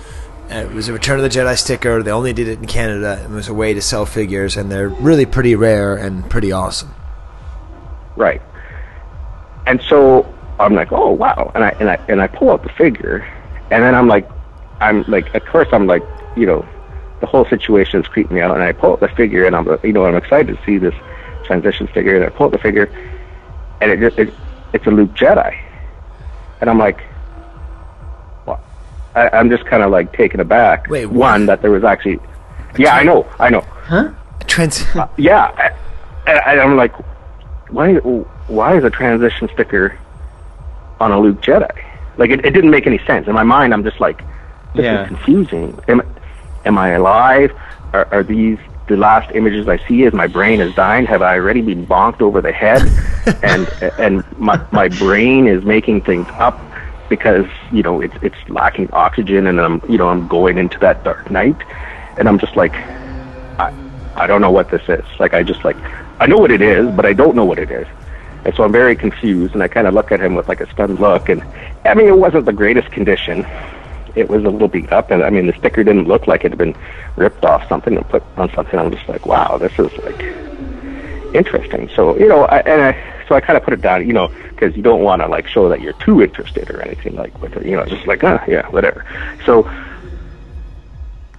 [0.49, 2.01] And it was a Return of the Jedi sticker.
[2.01, 3.21] They only did it in Canada.
[3.21, 6.93] It was a way to sell figures, and they're really pretty rare and pretty awesome.
[8.15, 8.41] Right.
[9.65, 12.69] And so I'm like, oh wow, and I and I and I pull out the
[12.69, 13.19] figure,
[13.71, 14.27] and then I'm like,
[14.79, 16.03] I'm like, at first I'm like,
[16.35, 16.65] you know,
[17.19, 19.67] the whole situation is creeping me out, and I pull out the figure, and I'm,
[19.83, 20.95] you know, I'm excited to see this
[21.45, 22.89] transition figure, and I pull out the figure,
[23.81, 24.33] and it just it,
[24.73, 25.55] it's a Luke Jedi,
[26.61, 27.01] and I'm like,
[28.45, 28.59] what?
[29.15, 30.87] I, I'm just kind of like taken aback.
[30.89, 32.19] Wait, one that there was actually,
[32.77, 33.61] yeah, I know, I know.
[33.61, 34.09] Huh?
[34.47, 35.51] Trans- uh, Yeah,
[36.25, 36.93] and, and I'm like,
[37.69, 37.93] why?
[37.95, 39.97] Why is a transition sticker
[40.99, 41.69] on a Luke Jedi?
[42.17, 43.73] Like it, it didn't make any sense in my mind.
[43.73, 44.23] I'm just like,
[44.73, 45.01] this Yeah.
[45.03, 45.79] is confusing.
[45.87, 46.01] Am,
[46.65, 47.51] am I alive?
[47.93, 48.57] Are, are these
[48.87, 50.03] the last images I see?
[50.05, 52.81] As my brain is dying, have I already been bonked over the head?
[53.43, 56.59] and and my my brain is making things up
[57.09, 61.03] because you know it's it's lacking oxygen, and I'm you know I'm going into that
[61.03, 61.57] dark night,
[62.17, 62.75] and I'm just like,
[63.59, 63.69] I
[64.15, 65.05] I don't know what this is.
[65.19, 65.77] Like I just like
[66.19, 67.87] I know what it is, but I don't know what it is.
[68.47, 70.71] And so I'm very confused and I kind of look at him with like a
[70.71, 71.43] stunned look and
[71.83, 73.45] I mean it wasn't the greatest condition.
[74.15, 76.51] It was a little beat up and I mean the sticker didn't look like it
[76.51, 76.73] had been
[77.17, 78.79] ripped off something and put on something.
[78.79, 80.21] I'm just like, wow, this is like
[81.35, 81.89] interesting.
[81.93, 84.29] So, you know, I, and I so I kind of put it down, you know,
[84.51, 87.57] because you don't want to like show that you're too interested or anything like with
[87.57, 89.05] it, you know, just like, ah, yeah, whatever.
[89.45, 89.69] So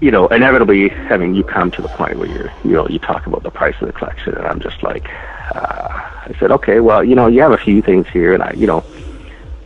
[0.00, 2.98] you know, inevitably, I mean, you come to the point where you're, you know, you
[2.98, 5.08] talk about the price of the collection, and I'm just like,
[5.54, 5.88] uh,
[6.26, 8.66] I said, okay, well, you know, you have a few things here, and I, you
[8.66, 8.84] know,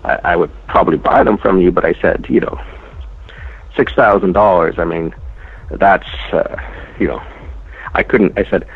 [0.05, 2.61] I, I would probably buy them from you, but I said, you know,
[3.77, 4.79] six thousand dollars.
[4.79, 5.15] I mean,
[5.71, 6.57] that's, uh,
[6.99, 7.23] you know,
[7.95, 8.39] I couldn't.
[8.39, 8.67] I said,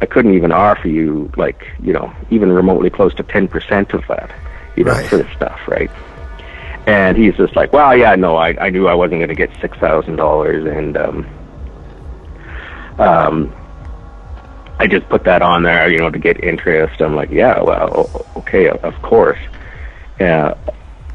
[0.00, 4.04] I couldn't even offer you like, you know, even remotely close to ten percent of
[4.08, 4.30] that,
[4.76, 5.08] you know, Right.
[5.08, 5.90] for this stuff, right?
[6.86, 9.50] And he's just like, well, yeah, no, I, I knew I wasn't going to get
[9.60, 11.26] six thousand dollars, and um,
[12.98, 13.54] um,
[14.78, 17.00] I just put that on there, you know, to get interest.
[17.00, 19.38] I'm like, yeah, well, okay, of course.
[20.20, 20.54] Yeah,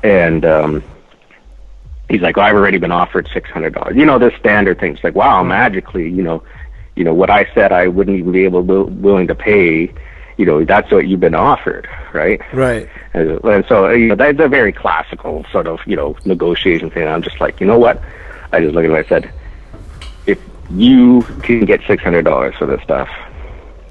[0.03, 0.83] and um,
[2.09, 3.95] he's like, well, I've already been offered six hundred dollars.
[3.95, 4.93] You know, this standard thing.
[4.93, 6.43] It's like, wow, magically, you know,
[6.95, 9.93] you know what I said I wouldn't even be able to willing to pay.
[10.35, 12.41] You know, that's what you've been offered, right?
[12.53, 12.89] right.
[13.13, 17.07] And and so, you know, that's a very classical sort of, you know, negotiation thing.
[17.07, 18.01] I'm just like, you know what?
[18.51, 19.31] I just looked at him I said,
[20.25, 20.39] if
[20.71, 23.09] you can get $600 for this stuff,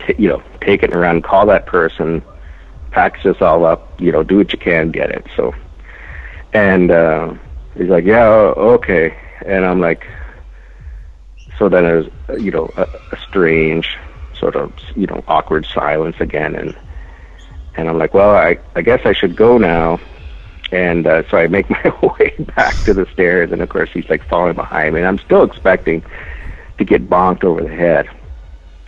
[0.06, 2.22] t- you know, take it run, call that person,
[2.90, 5.26] package this all up, you know, do what you can, get it.
[5.36, 5.54] So,
[6.52, 7.34] and uh,
[7.76, 9.16] he's like, yeah, okay.
[9.44, 10.06] And I'm like,
[11.58, 12.06] so then there's,
[12.40, 13.96] you know, a, a strange
[14.38, 16.54] sort of, you know, awkward silence again.
[16.54, 16.76] And,
[17.76, 20.00] and I'm like, well, I, I guess I should go now.
[20.70, 24.08] And uh, so I make my way back to the stairs, and of course he's
[24.08, 25.00] like following behind me.
[25.00, 26.02] And I'm still expecting
[26.78, 28.08] to get bonked over the head.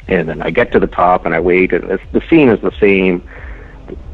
[0.08, 2.60] And then I get to the top, and I wait, and it's, the scene is
[2.60, 3.26] the same.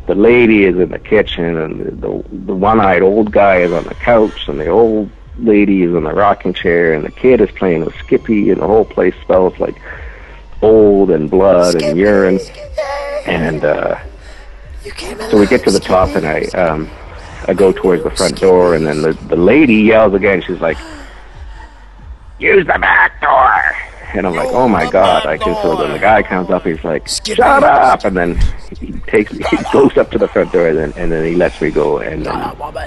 [0.06, 3.84] The lady is in the kitchen, and the, the, the one-eyed old guy is on
[3.84, 7.50] the couch, and the old lady is in the rocking chair, and the kid is
[7.52, 9.80] playing with Skippy, and the whole place smells like
[10.62, 12.38] old and blood and urine.
[13.26, 13.98] And uh,
[14.84, 16.88] You came in so we get to the top, and I um,
[17.46, 20.42] I go towards the front door, and then the the lady yells again.
[20.42, 20.78] She's like,
[22.38, 25.26] "Use the back door!" And I'm like, oh my god!
[25.26, 25.54] I can.
[25.62, 26.64] So then the guy comes up.
[26.64, 28.04] He's like, shut up!
[28.04, 28.40] And then
[28.78, 29.44] he takes me.
[29.50, 31.98] He goes up to the front door, and then and then he lets me go,
[31.98, 32.36] and then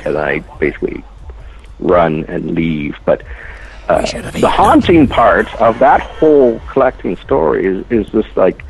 [0.05, 1.03] and I basically
[1.79, 2.97] run and leave.
[3.05, 3.23] But
[3.87, 4.01] uh,
[4.31, 8.63] the haunting part of that whole collecting story is is just like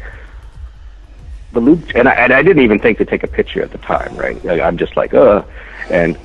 [1.53, 3.77] the Luke, and I, and I didn't even think to take a picture at the
[3.77, 4.43] time, right?
[4.43, 5.43] Like, I'm just like, uh,
[5.89, 6.17] and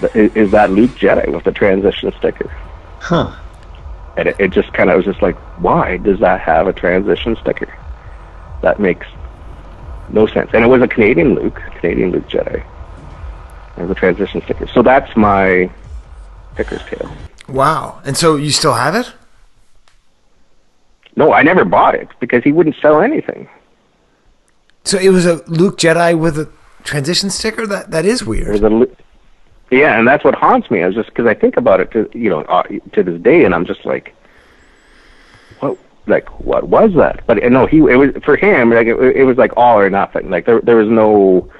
[0.00, 2.48] the, is, is that Luke Jedi with the transition sticker?
[2.98, 3.36] Huh.
[4.16, 7.36] And it, it just kind of was just like, why does that have a transition
[7.40, 7.72] sticker?
[8.62, 9.06] That makes
[10.10, 10.50] no sense.
[10.52, 12.64] And it was a Canadian Luke, Canadian Luke Jedi.
[13.76, 14.66] It was a transition sticker.
[14.68, 15.70] So that's my
[16.56, 17.10] picker's tale.
[17.48, 18.00] Wow.
[18.04, 19.10] And so you still have it?
[21.16, 23.48] No, I never bought it because he wouldn't sell anything.
[24.84, 26.48] So it was a Luke Jedi with a
[26.84, 27.66] transition sticker.
[27.66, 28.48] That that is It weird.
[28.48, 28.88] was a,
[29.72, 30.82] yeah, and that's what haunts me.
[30.82, 32.62] I was just because I think about it to you know uh,
[32.92, 34.14] to this day, and I'm just like,
[35.60, 37.26] what like what was that?
[37.26, 40.30] But no, he it was for him like it, it was like all or nothing.
[40.30, 41.50] Like there there was no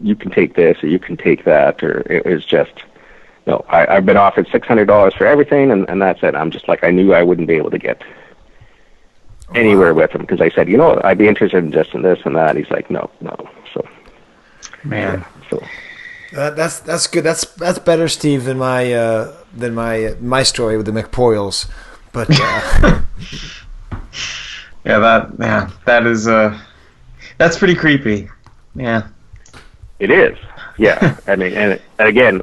[0.00, 2.84] you can take this or you can take that or it was just
[3.46, 3.64] no.
[3.68, 6.34] I, I've been offered six hundred dollars for everything, and and that's it.
[6.34, 8.02] I'm just like I knew I wouldn't be able to get
[9.54, 12.20] anywhere with him because I said you know I'd be interested in just in this
[12.24, 12.56] and that.
[12.56, 13.86] He's like no no so
[14.84, 15.24] Man.
[15.48, 15.62] so.
[16.34, 17.24] That, that's that's good.
[17.24, 21.68] That's that's better, Steve, than my uh, than my uh, my story with the McPoyles.
[22.12, 23.02] But uh,
[24.84, 26.58] Yeah, that yeah, that is uh
[27.38, 28.28] that's pretty creepy.
[28.74, 29.06] Yeah.
[29.98, 30.36] It is.
[30.78, 31.16] Yeah.
[31.26, 32.42] I mean, and, and again,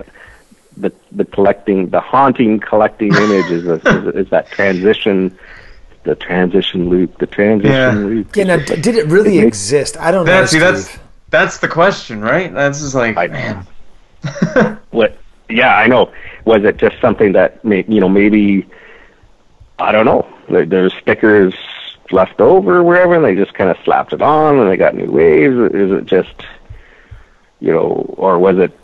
[0.78, 3.74] the the collecting, the haunting collecting image is, a,
[4.07, 5.38] is, is that transition,
[6.03, 7.91] the transition Luke, the transition Yeah.
[7.91, 8.36] Luke.
[8.36, 9.98] yeah, now, did it really it makes- exist?
[9.98, 10.32] I don't know.
[10.32, 10.98] That's see that's
[11.30, 12.53] that's the question, right?
[12.53, 13.68] That's just like I- man.
[14.91, 15.18] What?
[15.50, 16.12] Yeah, I know.
[16.46, 18.68] Was it just something that may, you know maybe
[19.80, 20.28] I don't know.
[20.50, 21.54] There, there's stickers
[22.12, 25.12] left over wherever, and they just kind of slapped it on, and they got new
[25.12, 25.56] waves.
[25.74, 26.34] Is it just
[27.60, 28.78] you know, or was it?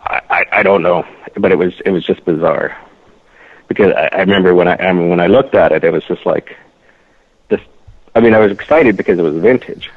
[0.00, 1.06] I, I, I don't know,
[1.36, 2.76] but it was it was just bizarre
[3.68, 6.04] because I, I remember when I, I mean, when I looked at it, it was
[6.04, 6.56] just like
[7.48, 7.60] this.
[8.14, 9.90] I mean, I was excited because it was vintage,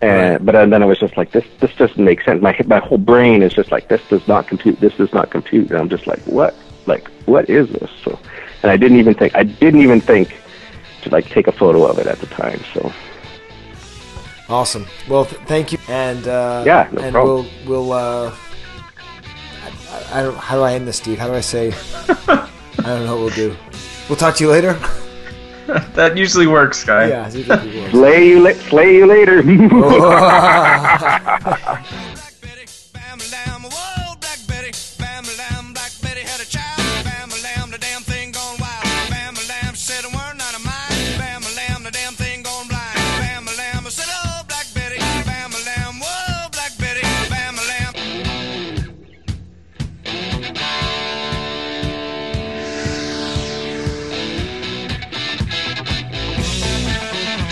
[0.00, 1.44] and but then I was just like this.
[1.60, 2.40] This doesn't make sense.
[2.42, 4.80] My my whole brain is just like this does not compute.
[4.80, 5.70] This does not compute.
[5.70, 6.54] And I'm just like what?
[6.86, 7.90] Like what is this?
[8.04, 8.18] So,
[8.62, 9.34] and I didn't even think.
[9.36, 10.34] I didn't even think
[11.02, 12.60] to like take a photo of it at the time.
[12.74, 12.92] So
[14.48, 14.86] Awesome.
[15.08, 17.46] Well, th- thank you, and uh, Yeah, no and problem.
[17.66, 17.92] we'll we'll.
[17.92, 18.34] Uh,
[19.92, 20.36] I, I don't.
[20.36, 21.18] How do I end this, Steve?
[21.18, 21.72] How do I say?
[22.08, 22.48] I
[22.82, 23.56] don't know what we'll do.
[24.08, 24.76] We'll talk to you later.
[25.94, 27.08] That usually works, guy.
[27.08, 27.28] yeah.
[27.28, 27.90] usually works.
[27.92, 29.42] slay you, la- slay you later.
[29.72, 30.96] Oh.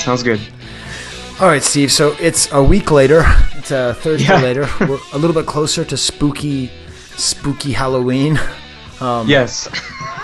[0.08, 0.40] Sounds good.
[1.38, 1.92] All right, Steve.
[1.92, 3.24] So it's a week later.
[3.56, 4.40] It's a Thursday Yeah.
[4.40, 4.66] later.
[4.80, 6.70] We're a little bit closer to spooky,
[7.18, 8.40] spooky Halloween.
[9.02, 9.68] Um, yes.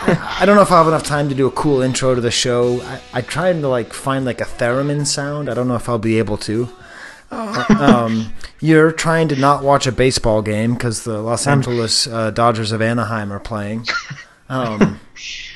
[0.06, 2.31] I don't know if I have enough time to do a cool intro to the
[2.31, 2.81] show.
[2.81, 5.51] I, I tried to like find like a theremin sound.
[5.51, 6.70] I don't know if I'll be able to.
[7.31, 12.73] um, you're trying to not watch a baseball game because the Los Angeles uh, Dodgers
[12.73, 13.86] of Anaheim are playing.
[14.48, 14.98] Um,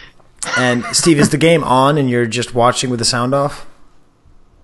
[0.58, 3.64] and Steve, is the game on and you're just watching with the sound off?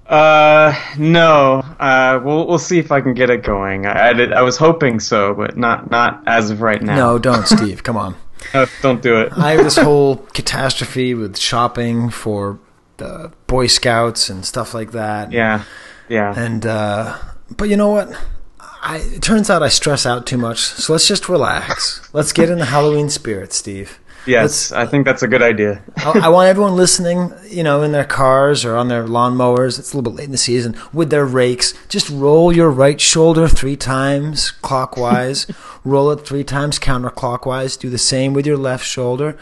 [0.06, 1.64] Uh, no.
[1.80, 3.86] Uh, we'll we'll see if I can get it going.
[3.86, 6.96] I I, did, I was hoping so, but not not as of right now.
[6.96, 7.82] No, don't, Steve.
[7.82, 8.16] Come on.
[8.52, 9.32] No, don't do it.
[9.38, 12.58] I have this whole catastrophe with shopping for
[12.98, 15.32] the Boy Scouts and stuff like that.
[15.32, 15.64] Yeah,
[16.10, 16.34] yeah.
[16.36, 17.18] And uh,
[17.56, 18.14] but you know what?
[18.60, 20.58] I, it turns out I stress out too much.
[20.58, 22.06] So let's just relax.
[22.12, 23.98] Let's get in the Halloween spirit, Steve.
[24.26, 25.82] Yes, I think that's a good idea.
[25.96, 29.78] I, I want everyone listening, you know, in their cars or on their lawnmowers.
[29.78, 31.74] It's a little bit late in the season with their rakes.
[31.88, 35.46] Just roll your right shoulder three times clockwise.
[35.84, 37.78] roll it three times counterclockwise.
[37.78, 39.36] Do the same with your left shoulder.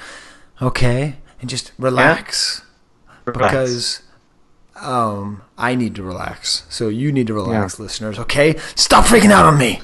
[0.61, 2.63] Okay, and just relax
[3.25, 4.03] because
[4.77, 6.65] um, I need to relax.
[6.69, 8.19] So you need to relax, listeners.
[8.19, 9.81] Okay, stop freaking out on me.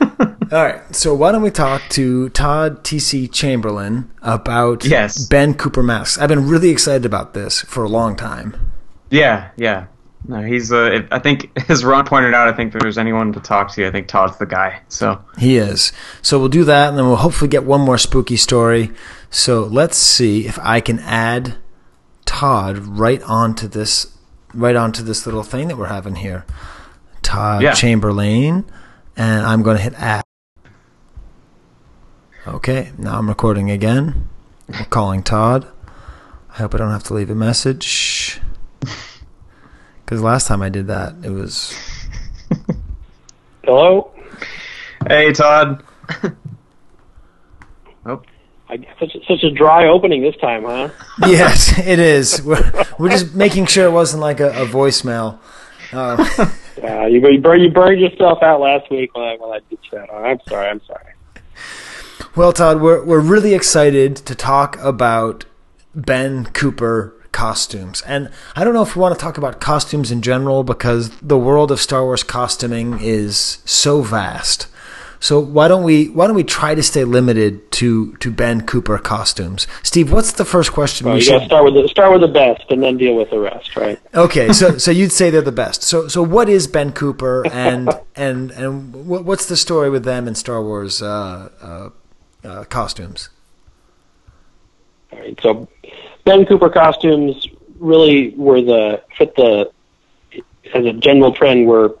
[0.52, 3.26] All right, so why don't we talk to Todd T.C.
[3.28, 5.26] Chamberlain about Yes.
[5.26, 6.18] Ben Cooper masks?
[6.18, 8.72] I've been really excited about this for a long time.
[9.10, 9.86] Yeah, yeah.
[10.28, 10.72] No, he's.
[10.72, 13.86] Uh, I think, as Ron pointed out, I think if there's anyone to talk to,
[13.86, 14.80] I think Todd's the guy.
[14.88, 15.92] So He is.
[16.22, 18.90] So we'll do that, and then we'll hopefully get one more spooky story.
[19.30, 21.56] So let's see if I can add
[22.24, 24.12] Todd right onto this
[24.54, 26.44] right onto this little thing that we're having here.
[27.22, 27.72] Todd Yeah.
[27.74, 28.64] Chamberlain,
[29.16, 30.22] and I'm going to hit add.
[32.46, 34.28] Okay, now I'm recording again.
[34.68, 35.66] We're calling Todd.
[36.50, 38.40] I hope I don't have to leave a message.
[40.04, 41.76] Because last time I did that, it was.
[43.64, 44.12] Hello.
[45.08, 45.82] Hey, Todd.
[48.06, 48.22] oh,
[48.68, 50.90] I, such, such a dry opening this time, huh?
[51.26, 52.40] yes, it is.
[52.40, 55.40] We're, we're just making sure it wasn't like a, a voicemail.
[55.92, 56.24] Uh,
[56.78, 59.78] Yeah, you you burned you burned yourself out last week when I when I did
[59.90, 60.12] that.
[60.12, 60.68] I'm sorry.
[60.68, 61.15] I'm sorry.
[62.36, 65.46] Well, Todd, we're we're really excited to talk about
[65.94, 68.02] Ben Cooper costumes.
[68.02, 71.38] And I don't know if we want to talk about costumes in general because the
[71.38, 74.68] world of Star Wars costuming is so vast.
[75.18, 78.98] So why don't we why don't we try to stay limited to to Ben Cooper
[78.98, 79.66] costumes?
[79.82, 82.28] Steve, what's the first question Well, we you should start with the start with the
[82.28, 83.98] best, and then deal with the rest, right?
[84.14, 85.82] Okay, so so you'd say they're the best.
[85.82, 90.34] So so what is Ben Cooper and and and what's the story with them in
[90.34, 91.88] Star Wars uh, uh,
[92.46, 93.28] uh, costumes?
[95.12, 95.68] All right, so
[96.24, 97.46] Ben Cooper costumes
[97.78, 99.70] really were the fit the
[100.74, 101.96] as a general trend were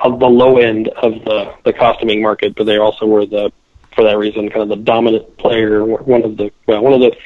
[0.00, 3.52] of the low end of the the costuming market, but they also were the
[3.94, 5.84] for that reason kind of the dominant player.
[5.84, 7.16] One of the well, one of the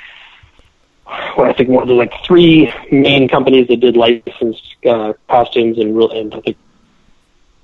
[1.36, 5.78] well, I think one of the like three main companies that did licensed uh, costumes
[5.78, 6.56] and real and I think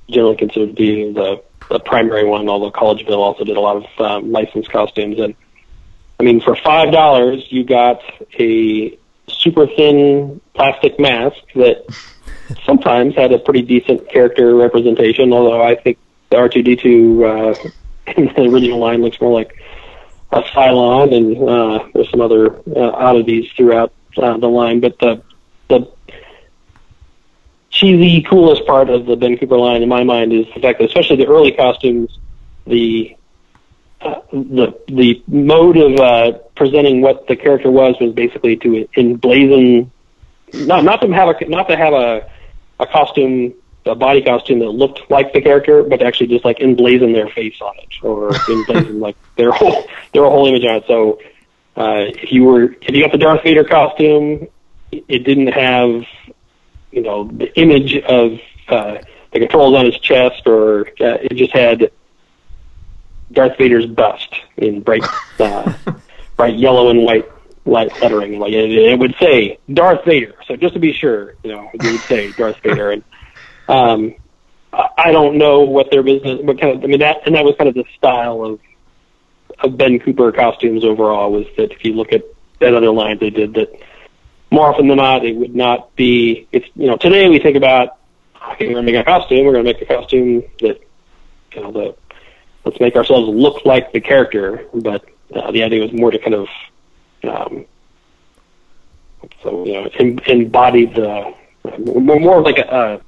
[0.09, 2.49] generally considered to be the the primary one.
[2.49, 5.35] Although Collegeville also did a lot of um, licensed costumes and.
[6.21, 8.01] I mean, for five dollars, you got
[8.39, 11.85] a super thin plastic mask that
[12.65, 15.33] sometimes had a pretty decent character representation.
[15.33, 15.99] Although I think
[16.31, 17.55] the R two D two uh,
[18.17, 19.57] in the original line looks more like
[20.31, 24.81] a Cylon, and uh, there's some other uh, oddities throughout uh, the line.
[24.81, 25.23] But the
[25.69, 25.91] the
[27.73, 30.85] cheesy, coolest part of the Ben Cooper line, in my mind, is the fact that
[30.85, 32.17] especially the early costumes,
[32.67, 33.17] the
[34.01, 39.91] uh, the the mode of uh, presenting what the character was was basically to emblazon,
[40.53, 42.31] not not to have a not to have a
[42.79, 43.55] a costume,
[43.87, 47.29] a body costume that looked like the character, but to actually just like emblazon their
[47.29, 50.85] face on it or emblazon like their whole their whole image on it.
[50.87, 51.21] So
[51.77, 54.49] uh, if you were if you got the Darth Vader costume,
[54.91, 56.05] it didn't have
[56.93, 58.39] you know the image of
[58.69, 58.99] uh,
[59.33, 61.91] the controls on his chest, or uh, it just had
[63.33, 65.05] Darth Vader's bust in bright,
[65.41, 65.73] uh,
[66.37, 67.29] bright yellow and white
[67.65, 68.39] light lettering.
[68.39, 70.35] Like it, it would say Darth Vader.
[70.47, 72.91] So just to be sure, you know, it would say Darth Vader.
[72.93, 73.05] And
[73.69, 74.15] um,
[74.73, 76.85] I I don't know what their business, what kind of.
[76.85, 78.61] I mean, that and that was kind of the style of
[79.61, 81.33] of Ben Cooper costumes overall.
[81.33, 82.23] Was that if you look at
[82.61, 83.69] that other lines they did that
[84.53, 86.47] more often than not it would not be.
[86.53, 87.99] It's you know today we think about
[88.53, 89.45] okay, we're going to make a costume.
[89.47, 90.81] We're going to make a costume that
[91.55, 91.97] you know the
[92.65, 95.05] let's make ourselves look like the character, but
[95.35, 96.49] uh, the idea was more to kind of,
[97.25, 97.65] um,
[99.43, 101.35] so you know, em- embody the
[101.79, 103.01] more, like a, a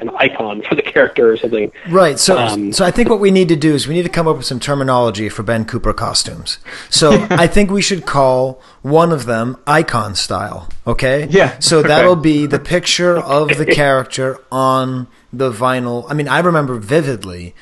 [0.00, 1.70] an icon for the character or something.
[1.88, 2.18] Right.
[2.18, 4.26] So, Um, so I think what we need to do is we need to come
[4.26, 6.58] up with some terminology for Ben Cooper costumes.
[6.90, 10.68] So I think we should call one of them icon style.
[10.86, 11.26] Okay.
[11.30, 11.88] Yeah, So okay.
[11.88, 16.06] that'll be the picture of the character on the vinyl.
[16.10, 17.54] I mean, I remember vividly.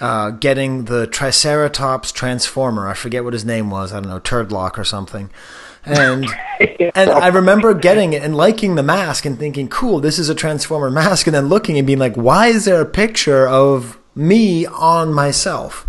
[0.00, 2.86] Uh, getting the Triceratops Transformer.
[2.86, 3.92] I forget what his name was.
[3.92, 5.28] I don't know, Turdlock or something.
[5.88, 6.26] And
[6.94, 10.34] and I remember getting it and liking the mask and thinking, cool, this is a
[10.34, 11.26] Transformer mask.
[11.26, 15.86] And then looking and being like, why is there a picture of me on myself?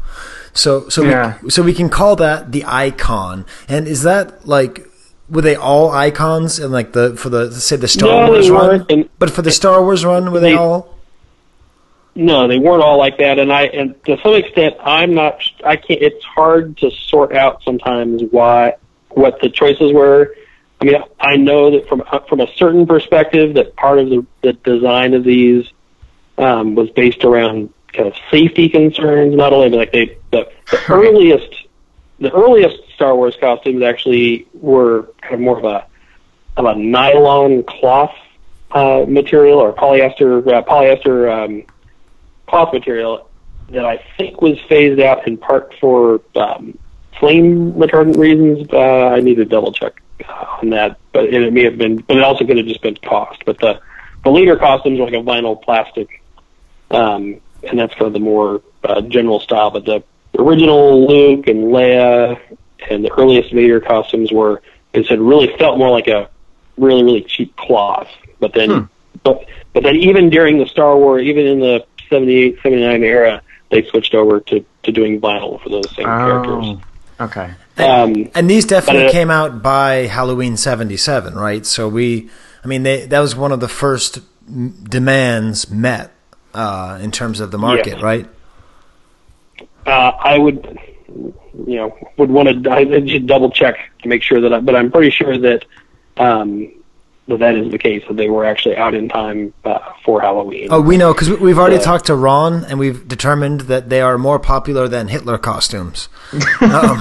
[0.53, 1.37] So so Yeah.
[1.43, 3.45] we, so we can call that the icon.
[3.67, 4.85] And is that like
[5.29, 8.85] were they all icons and like the for the say the Star No, Wars run?
[8.89, 10.95] and- but for the Star Wars run, were they, They- all?
[12.15, 15.39] No, they weren't all like that, and I and to some extent, I'm not.
[15.63, 16.01] I can't.
[16.01, 18.73] It's hard to sort out sometimes why
[19.09, 20.35] what the choices were.
[20.81, 24.53] I mean, I know that from from a certain perspective, that part of the, the
[24.53, 25.69] design of these
[26.37, 29.35] um, was based around kind of safety concerns.
[29.35, 31.53] Not only but like they the, the earliest
[32.19, 35.85] the earliest Star Wars costumes actually were kind of more of a
[36.57, 38.15] of a nylon cloth
[38.71, 41.63] uh, material or polyester uh, polyester um,
[42.47, 43.29] cloth material
[43.69, 46.77] that I think was phased out in part for um,
[47.19, 48.67] flame retardant reasons.
[48.71, 51.97] Uh, I need to double check uh, on that, but it, it may have been,
[51.97, 53.43] but it also could have just been cost.
[53.45, 53.79] But the
[54.23, 56.21] the later costumes were like a vinyl plastic,
[56.91, 59.71] um, and that's kind of the more uh, general style.
[59.71, 60.03] But the
[60.37, 62.39] original Luke and Leia
[62.89, 64.61] and the earliest Vader costumes were,
[64.93, 66.29] it said, really felt more like a
[66.77, 68.07] really really cheap cloth.
[68.39, 68.85] But then, Hmm.
[69.23, 73.83] but but then even during the Star Wars, even in the 78, 79 era, they
[73.83, 76.77] switched over to to doing vinyl for those same characters.
[77.19, 77.51] Okay.
[77.77, 81.65] Um, And these definitely But, uh, came out by Halloween '77, right?
[81.65, 82.29] So we,
[82.63, 84.19] I mean, they, that was one of the first
[84.89, 86.11] demands met
[86.53, 88.01] uh, in terms of the market, Yes.
[88.01, 88.27] right?
[89.85, 90.77] uh, I would,
[91.67, 94.75] you know, would want to I just double check to make sure that, I, but
[94.75, 95.65] I'm pretty sure that
[96.17, 96.71] um,
[97.29, 98.03] that that is the case.
[98.07, 100.67] That they were actually out in time uh, for Halloween.
[100.69, 101.81] Oh, we know because we've already Yeah.
[101.81, 106.09] talked to Ron, and we've determined that they are more popular than Hitler costumes.
[106.61, 106.99] um,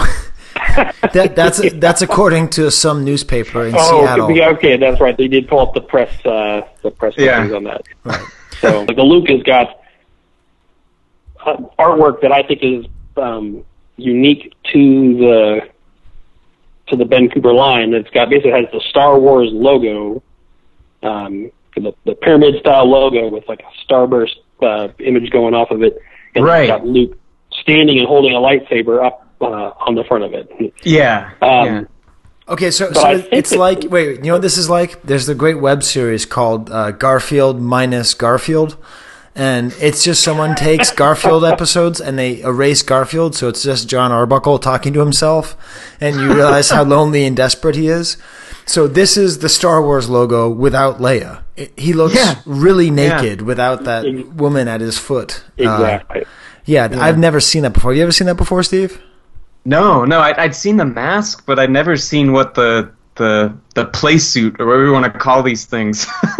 [1.12, 4.30] that, that's that's according to some newspaper in Oh, Seattle.
[4.30, 5.16] yeah, okay, that's right.
[5.16, 7.42] They did pull up the press, uh, the press Yeah.
[7.54, 7.82] on that.
[8.04, 8.24] Right.
[8.60, 9.80] So, like the Luke has got
[11.44, 12.86] uh, artwork that I think is
[13.16, 13.64] um,
[13.96, 15.68] unique to the
[16.90, 17.92] to the Ben Cooper line.
[17.94, 20.22] It's got basically has the Star Wars logo,
[21.02, 25.82] um, the, the pyramid style logo with like a starburst uh, image going off of
[25.82, 26.00] it,
[26.34, 26.62] and Right.
[26.62, 27.18] it's got Luke
[27.62, 29.44] standing and holding a lightsaber up uh,
[29.86, 30.50] on the front of it.
[30.82, 31.30] Yeah.
[31.40, 31.84] Um, yeah.
[32.48, 35.02] Okay, so, so it's that- like wait, you know what this is like?
[35.02, 38.76] There's the great web series called uh, Garfield minus Garfield,
[39.34, 44.10] and it's just someone takes Garfield episodes and they erase Garfield, so it's just Jon
[44.12, 45.56] Arbuckle talking to himself,
[46.00, 48.16] and you realize how lonely and desperate he is.
[48.66, 51.42] So this is the Star Wars logo without Leia.
[51.56, 52.36] It, he looks Yeah.
[52.44, 55.42] really naked without that woman at his foot.
[55.58, 56.24] Uh, Exactly.
[56.66, 57.94] yeah, I've never seen that before.
[57.94, 59.00] You ever seen that before, Steve?
[59.64, 63.84] No, no, I, I'd seen the mask, but I'd never seen what the the the
[63.86, 66.06] play suit or whatever you want to call these things,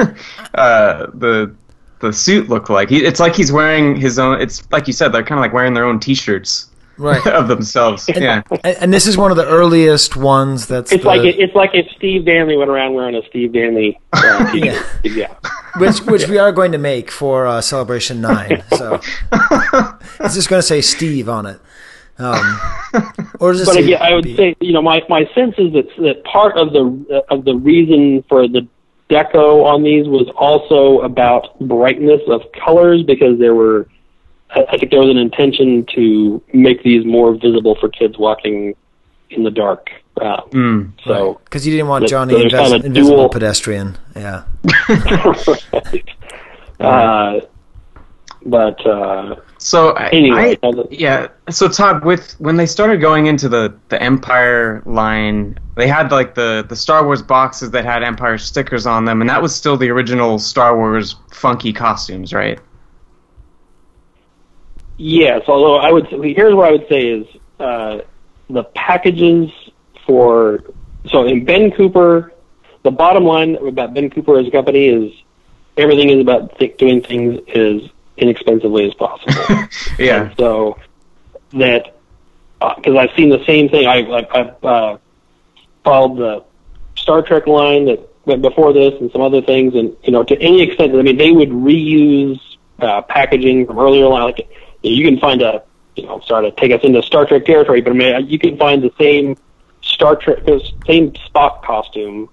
[0.54, 1.52] uh, the
[2.00, 2.90] the suit look like.
[2.90, 4.40] He, it's like he's wearing his own.
[4.40, 6.66] It's like you said, they're kind of like wearing their own T-shirts
[6.96, 7.24] Right.
[7.28, 8.08] of themselves.
[8.08, 10.66] Yeah, and, and this is one of the earliest ones.
[10.66, 14.00] That's It's the- like it's like if Steve Danley went around wearing a Steve Danley
[14.12, 14.84] uh, t-shirt.
[15.04, 15.32] yeah.
[15.76, 18.64] which which we are going to make for uh, Celebration Nine.
[18.76, 19.00] So
[20.20, 21.60] it's just going to say Steve on it,
[22.18, 22.60] um,
[23.38, 24.36] or just But again, I would B.
[24.36, 28.24] say you know my my sense is that that part of the of the reason
[28.28, 28.66] for the
[29.10, 33.88] deco on these was also about brightness of colors because there were
[34.50, 38.74] I think there was an intention to make these more visible for kids walking
[39.30, 39.90] in the dark.
[40.20, 40.92] Um, Mm.
[41.04, 43.96] So because you didn't want There's- Johnny there's Invis- kind of a Invisible dual- Pedestrian.
[44.16, 44.44] Yeah,
[46.80, 47.40] uh,
[48.46, 51.28] but uh, So Anyway, I, yeah.
[51.50, 56.34] So Todd, with when they started going into the the Empire line, they had like
[56.34, 59.76] the the Star Wars boxes that had Empire stickers on them, and that was still
[59.76, 62.60] the original Star Wars funky costumes, right?
[64.96, 67.26] Yes, although I would here's what I would say is
[67.58, 67.98] uh,
[68.48, 69.50] the packages
[70.06, 70.62] for
[71.06, 72.32] so in Ben Cooper,
[72.84, 75.12] the bottom line about Ben Cooper as a company is
[75.76, 79.32] everything is about th- doing things as inexpensively as possible.
[79.98, 80.22] Yeah.
[80.22, 80.78] And so
[81.52, 81.98] that
[82.60, 83.86] because I've seen the same thing.
[83.86, 84.98] I, I, I've uh,
[85.84, 86.44] followed the
[86.96, 90.40] Star Trek line that went before this and some other things, and you know to
[90.40, 92.40] any extent, I mean they would reuse
[92.80, 94.24] uh, packaging from earlier line.
[94.24, 94.48] Like
[94.82, 95.62] you can find a
[95.96, 98.56] you know sorry to take us into Star Trek territory, but I mean you can
[98.56, 99.36] find the same
[99.82, 102.28] Star Trek, the same Spock costume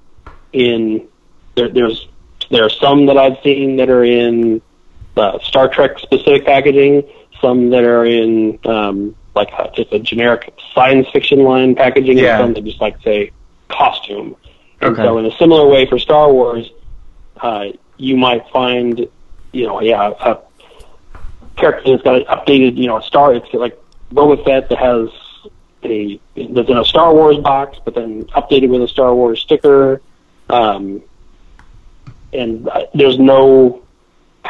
[0.54, 1.08] in
[1.56, 2.08] there, there's
[2.52, 4.62] there are some that I've seen that are in
[5.18, 7.04] uh, Star Trek specific packaging,
[7.42, 12.40] some that are in um, like a, just a generic science fiction line packaging, Yeah.
[12.40, 13.32] and some that just like say
[13.70, 14.36] costume.
[14.82, 15.04] And Okay.
[15.04, 16.70] so, in a similar way for Star Wars,
[17.42, 17.66] uh,
[17.98, 19.08] you might find,
[19.52, 20.38] you know, yeah, a
[21.56, 23.34] character that's got an updated, you know, a star.
[23.34, 23.80] It's like
[24.14, 25.10] Boba Fett that has
[25.84, 30.02] a that's in a Star Wars box, but then updated with a Star Wars sticker.
[30.50, 31.02] Um,
[32.34, 33.82] and uh, there's no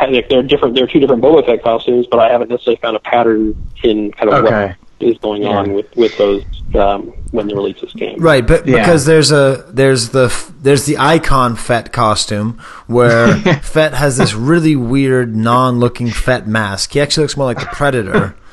[0.02, 0.76] like they're different.
[0.76, 4.12] There are two different Boba Fett costumes, but I haven't necessarily found a pattern in
[4.12, 4.68] kind of Okay.
[4.68, 6.44] what is going on with with those
[6.76, 8.20] um, when the releases came.
[8.20, 8.46] right.
[8.46, 8.78] But Yeah.
[8.80, 12.58] because there's a there's the there's the icon Fett costume
[12.88, 16.94] where Fett has this really weird non-looking Fett mask.
[16.94, 18.36] He actually looks more like the Predator.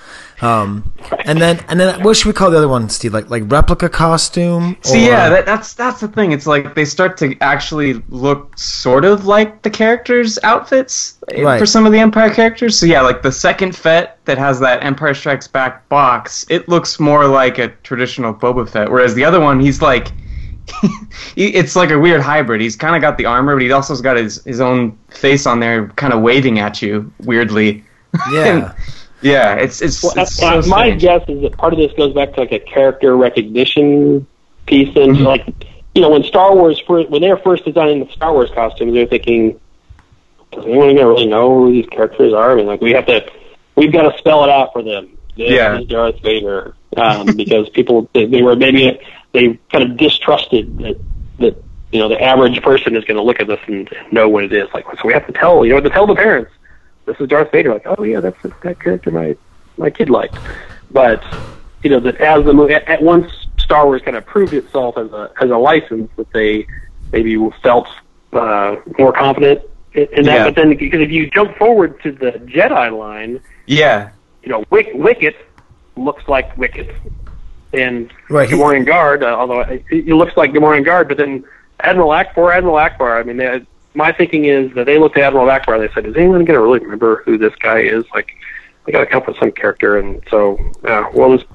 [0.43, 0.93] Um,
[1.25, 3.15] and then and then what should we call the other one, Steve?
[3.15, 4.77] Like like replica costume?
[4.83, 6.33] See, or- yeah, that, that's that's the thing.
[6.33, 11.59] It's like they start to actually look sort of like the characters' outfits eh, Right.
[11.61, 12.77] for some of the Empire characters.
[12.79, 16.99] So yeah, like the second Fett that has that Empire Strikes Back box, it looks
[16.99, 18.91] more like a traditional Boba Fett.
[18.91, 20.09] Whereas the other one, he's like,
[21.37, 22.61] it's like a weird hybrid.
[22.61, 25.61] He's kind of got the armor, but he also's got his his own face on
[25.61, 27.85] there, kind of waving at you weirdly.
[28.33, 28.73] yeah.
[29.23, 31.03] Yeah, it's it's, Well, it's so my strange.
[31.03, 34.27] guess is that part of this goes back to like a character recognition
[34.67, 35.25] piece, and Mm-hmm.
[35.25, 38.51] like you know, when Star Wars first, when they were first designing the Star Wars
[38.55, 39.61] costumes, they're thinking,
[40.51, 42.53] does anyone gonna really know who these characters are?
[42.53, 43.31] I mean, like we have to,
[43.77, 45.19] we've got to spell it out for them.
[45.37, 45.79] This Yeah.
[45.79, 49.01] is Darth Vader, um, because people they, they were maybe
[49.33, 50.97] they kind of distrusted that
[51.39, 54.45] that you know the average person is going to look at this and know what
[54.45, 54.69] it is.
[54.73, 56.51] Like, so we have to tell you know to tell the parents
[57.07, 57.73] this is Darth Vader.
[57.75, 59.37] Like, oh yeah, that's that character my
[59.77, 60.37] my kid liked.
[60.91, 61.23] But
[61.83, 64.97] you know that as the movie at, at once Star Wars kind of proved itself
[64.99, 66.67] as a as a license that they
[67.13, 67.89] maybe felt
[68.33, 69.63] uh, more confident
[69.95, 70.35] in, in that.
[70.35, 70.45] Yeah.
[70.45, 74.11] But then because if you jump forward to the Jedi line, Yeah.
[74.43, 75.37] you know Wick, Wicket
[75.97, 76.95] looks like Wicket,
[77.73, 81.45] and Right, he- Gamorrean Guard, uh, although it, it looks like Gamorrean Guard, but then
[81.81, 83.19] Admiral Ackbar, Admiral Ackbar.
[83.21, 86.07] I mean, they, my thinking is that they looked at Admiral Ackbar and they said,
[86.07, 88.33] "Is anyone going to really remember who this guy is?" Like,
[88.87, 91.49] we got to come up with some character, and so uh, we'll just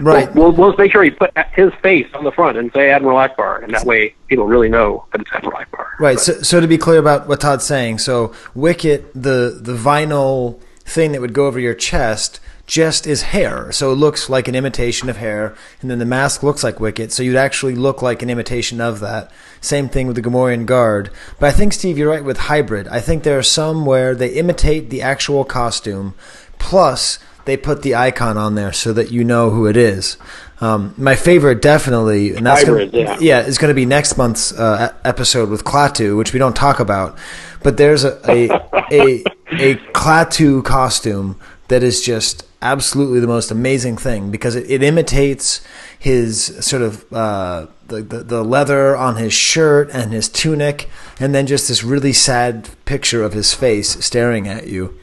[0.00, 0.32] Right.
[0.34, 3.16] We'll, we'll, let's make sure he put his face on the front and say Admiral
[3.18, 5.86] Ackbar, and that way people really know that it's Admiral Ackbar.
[5.98, 6.16] Right.
[6.16, 10.60] But- So, so to be clear about what Todd's saying, so Wicket, the the vinyl
[10.84, 13.72] thing that would go over your chest, just is hair.
[13.72, 17.10] So it looks like an imitation of hair, and then the mask looks like Wicket.
[17.10, 19.32] So you'd actually look like an imitation of that.
[19.60, 21.10] Same thing with the Gamorrean guard.
[21.40, 22.86] But I think Steve, you're right with hybrid.
[22.86, 26.14] I think there are some where they imitate the actual costume,
[26.60, 30.16] plus they put the icon on there so that you know who it is.
[30.60, 33.18] Um, my favorite, definitely, and that's Hybrid, gonna, yeah.
[33.18, 36.78] yeah, is going to be next month's uh, episode with Klaatu, which we don't talk
[36.78, 37.18] about.
[37.64, 38.48] But there's a a
[38.92, 44.82] a, a Klaatu costume that is just absolutely the most amazing thing because it, it
[44.82, 45.60] imitates
[45.98, 50.88] his sort of uh, the, the the leather on his shirt and his tunic,
[51.18, 54.98] and then just this really sad picture of his face staring at you.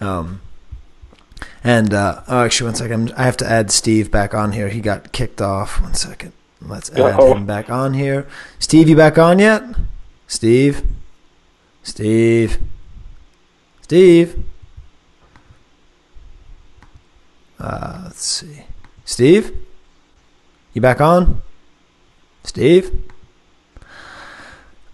[0.00, 0.40] Um,
[1.64, 3.12] and uh, oh, actually, one second.
[3.16, 4.68] I have to add Steve back on here.
[4.68, 5.80] He got kicked off.
[5.80, 6.32] One second.
[6.60, 7.34] Let's add Uh-oh.
[7.34, 8.26] him back on here.
[8.58, 9.62] Steve, you back on yet?
[10.26, 10.82] Steve.
[11.82, 12.58] Steve.
[13.82, 14.44] Steve.
[17.58, 18.64] Uh, let's see.
[19.04, 19.56] Steve,
[20.74, 21.42] you back on?
[22.44, 22.90] Steve.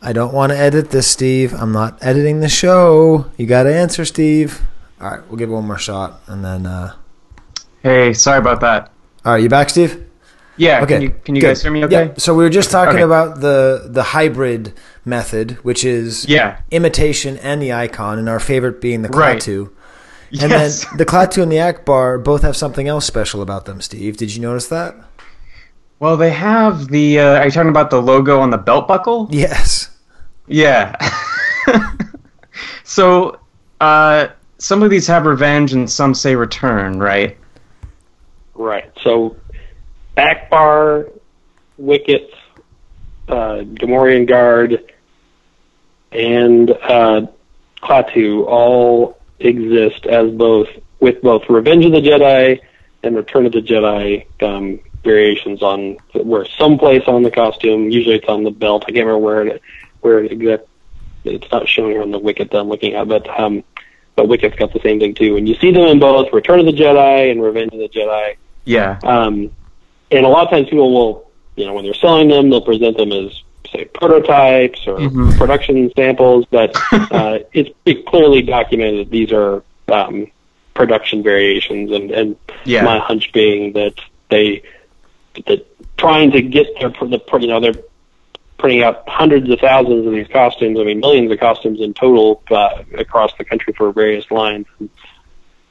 [0.01, 1.55] I don't want to edit this, Steve.
[1.55, 3.27] I'm not editing the show.
[3.37, 4.61] You got to answer, Steve.
[5.01, 6.67] All right, we'll give it one more shot, and then.
[6.67, 6.95] Uh,
[7.83, 8.93] Hey, sorry about that.
[9.25, 10.05] all right, you back, Steve?
[10.57, 10.83] Yeah.
[10.83, 10.95] Okay.
[10.95, 12.07] Can you, can you guys hear me okay?
[12.07, 12.13] Yeah.
[12.17, 13.03] So we were just talking Okay.
[13.03, 14.73] about the the hybrid
[15.05, 16.59] method, which is Yeah.
[16.71, 19.33] imitation and the icon, and our favorite being the Right.
[20.33, 20.49] Klaatu.
[20.49, 20.83] Yes.
[20.85, 23.81] And then the Klaatu and the Ackbar both have something else special about them.
[23.81, 24.97] Steve, did you notice that?
[26.03, 27.21] well, they have the.
[27.21, 29.29] Uh, are you talking about the logo on the belt buckle?
[29.31, 29.97] Yes.
[30.49, 30.97] Yeah.
[32.83, 33.39] so,
[33.81, 34.27] uh,
[34.59, 37.39] some of these have revenge and some say return, right?
[38.55, 38.91] Right.
[39.01, 39.37] So,
[40.17, 41.09] Ackbar,
[41.79, 42.35] Wicket,
[43.29, 44.93] uh, Gamorrean Guard,
[46.11, 47.27] and uh,
[47.81, 50.69] Klaatu all exist as both
[51.01, 52.61] with both Revenge of the Jedi
[53.03, 57.91] and Return of the Jedi um, variations on where someplace on the costume.
[57.91, 58.85] Usually, it's on the belt.
[58.85, 59.63] I can't remember where it
[60.01, 60.69] where it exact.
[61.25, 63.63] It's not showing on the Wicket that I'm looking at, but um,
[64.17, 65.37] but Wicket's got the same thing too.
[65.37, 68.37] And you see them in both Return of the Jedi and Revenge of the Jedi.
[68.65, 68.99] Yeah.
[69.03, 69.51] Um,
[70.11, 72.97] and a lot of times people will, you know, when they're selling them, they'll present
[72.97, 75.37] them as, say, prototypes or Mhm.
[75.39, 76.77] production samples, but
[77.11, 80.27] uh, it's pretty clearly documented that these are um,
[80.75, 81.91] production variations.
[81.91, 82.85] And, and Yeah.
[82.85, 83.95] my hunch being that
[84.31, 84.63] they,
[85.47, 85.67] that
[85.97, 87.75] trying to get their, the, you know, they're
[88.59, 92.43] printing out hundreds of thousands of these costumes, I mean, millions of costumes in total
[92.51, 94.67] uh, across the country for various lines.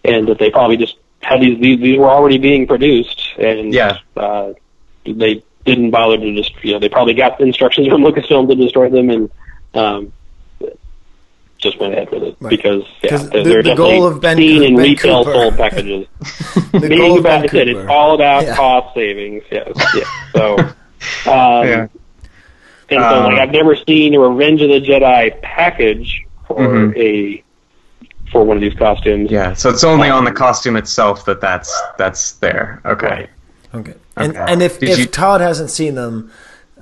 [0.03, 3.99] And that they probably just had these, these, these were already being produced, and Yeah.
[4.17, 4.53] uh,
[5.05, 8.89] they didn't bother to just, you know, they probably got instructions from Lucasfilm to destroy
[8.89, 9.29] them, and
[9.73, 10.13] um,
[11.57, 12.49] just went ahead with it Right.
[12.49, 15.23] because yeah, 'Cause they're, the- they're the goal of Ben seen Coo- in Ben retail
[15.23, 16.07] Cooper- sold packages.
[16.71, 18.55] The Being goal of about Ben it, it's all about Yeah.
[18.55, 19.43] cost savings.
[19.51, 20.07] Yes, yes.
[20.33, 21.87] So, um, Yeah.
[22.89, 26.97] and so Um, like I've never seen a Revenge of the Jedi package for Mhm.
[26.97, 27.43] a
[28.31, 29.29] for one of these costumes.
[29.29, 29.53] Yeah.
[29.53, 32.81] So it's only on the costume itself that that's that's there.
[32.85, 33.07] Okay.
[33.07, 33.29] Right.
[33.75, 33.93] Okay.
[34.17, 34.45] And Okay.
[34.51, 36.31] and if, Did if you- Todd hasn't seen them,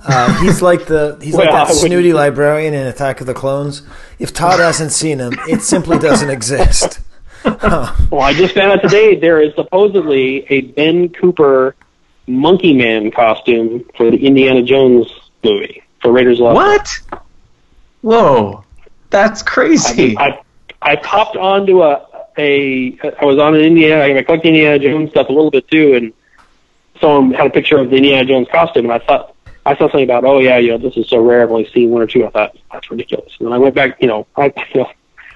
[0.06, 3.34] uh, he's like the he's like Well, I that snooty librarian in Attack of the
[3.34, 3.82] Clones.
[4.18, 7.00] If Todd hasn't seen them, it simply doesn't exist.
[7.44, 7.94] Huh.
[8.10, 11.74] Well, I just found out today there is supposedly a Ben Cooper
[12.26, 15.06] Monkey Man costume for the Indiana Jones
[15.44, 17.20] movie for Raiders of the Lost What?
[18.02, 18.64] Whoa.
[19.10, 20.16] That's crazy.
[20.16, 20.40] I, I
[20.92, 22.06] I popped onto a
[22.38, 25.94] a I was on an Indiana I collected Indiana Jones stuff a little bit too,
[25.94, 26.12] and
[27.00, 29.34] someone had a picture of the Indiana Jones costume, and I thought
[29.66, 31.42] I saw something about, oh yeah, you know, this is so rare.
[31.42, 32.26] I've only seen one or two.
[32.26, 33.32] I thought that's ridiculous.
[33.38, 34.90] And then I went back, you know, I, you know,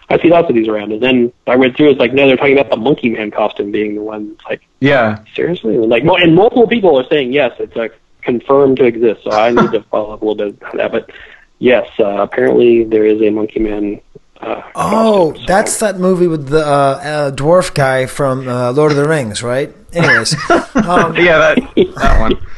[0.08, 0.92] I see lots of these around.
[0.92, 1.90] And then I read through.
[1.90, 4.32] It's like, no, they're talking about the Monkey Man costume being the one.
[4.34, 5.24] It's like, Yeah.
[5.34, 9.24] seriously, and like, and multiple people are saying yes, it's like confirmed to exist.
[9.24, 10.92] So I need to follow up a little bit on that.
[10.92, 11.10] But
[11.58, 14.00] yes, uh, apparently there is a Monkey Man.
[14.44, 18.72] Uh, Oh, costume, so- that's that movie with the uh, uh, dwarf guy from uh,
[18.72, 19.74] Lord of the Rings, right?
[19.92, 21.58] Anyways, um, Yeah, that
[21.96, 22.34] that one.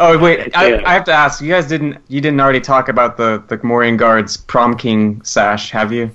[0.00, 0.82] Oh wait, I, Yeah.
[0.84, 1.40] I have to ask.
[1.40, 5.70] You guys didn't you didn't already talk about the the Gamorrean guards prom king sash,
[5.70, 6.10] have you?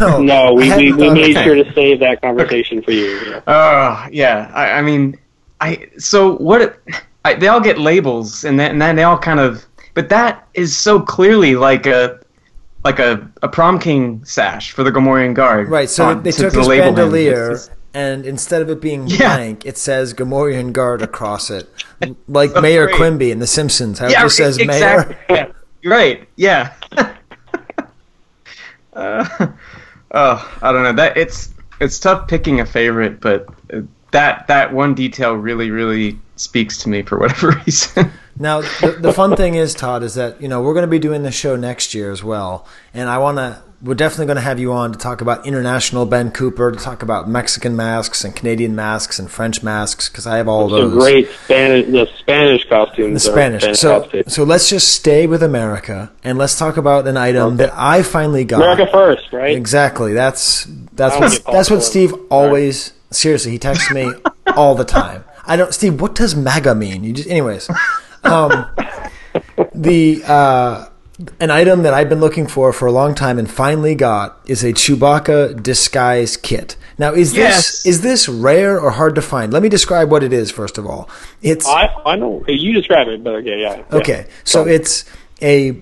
[0.00, 3.18] no, No, we, we, we thought- made sure to save that conversation for you.
[3.26, 3.40] Yeah.
[3.46, 4.50] Oh yeah.
[4.54, 5.18] I, I mean,
[5.60, 6.78] I so what?
[7.26, 9.66] I, they all get labels, and then and then they all kind of.
[9.94, 12.18] But that is so clearly like a
[12.84, 15.68] like a, a prom king sash for the Gamorrean guard.
[15.68, 19.06] Right, so on- they to took the his bandolier, just- and instead of it being
[19.06, 19.36] Yeah.
[19.36, 21.68] blank, it says Gamorrean Guard across it,
[22.28, 22.96] like Mayor great.
[22.96, 23.98] Quimby in The Simpsons.
[23.98, 25.16] How it just says exactly.
[25.28, 25.54] Mayor.
[25.82, 26.28] Yeah, right.
[26.36, 26.72] Yeah.
[28.92, 29.26] uh,
[30.12, 30.92] oh, I don't know.
[30.92, 33.80] That it's it's tough picking a favorite, but uh,
[34.10, 38.10] that that one detail really really speaks to me for whatever reason.
[38.40, 40.98] Now, the, the fun thing is, Todd, is that you know we're going to be
[40.98, 43.62] doing the show next year as well, and I want to.
[43.80, 47.04] We're definitely going to have you on to talk about international Ben Cooper, to talk
[47.04, 50.92] about Mexican masks and Canadian masks and French masks because I have all those.
[50.92, 53.14] Great Spanish, the Spanish costumes.
[53.14, 53.78] the Spanish.
[53.78, 58.02] So, so let's just stay with America and let's talk about an item that I
[58.02, 58.62] finally got.
[58.62, 59.56] America first, right?
[59.56, 60.12] Exactly.
[60.12, 62.94] That's that's what that's what Steve always.
[63.12, 64.12] Seriously, he texts me
[64.56, 65.22] all the time.
[65.46, 66.00] I don't, Steve.
[66.00, 67.04] What does MAGA mean?
[67.04, 67.70] You just, anyways.
[68.24, 68.66] Um,
[69.74, 70.88] the uh,
[71.40, 74.62] an item that I've been looking for for a long time and finally got is
[74.62, 76.76] a Chewbacca disguise kit.
[76.96, 77.82] Now, is Yes.
[77.82, 79.52] this is this rare or hard to find?
[79.52, 81.08] Let me describe what it is first of all.
[81.42, 83.76] It's I I know you describe it, but okay, yeah.
[83.78, 83.96] yeah.
[83.96, 85.04] Okay, so it's
[85.42, 85.76] a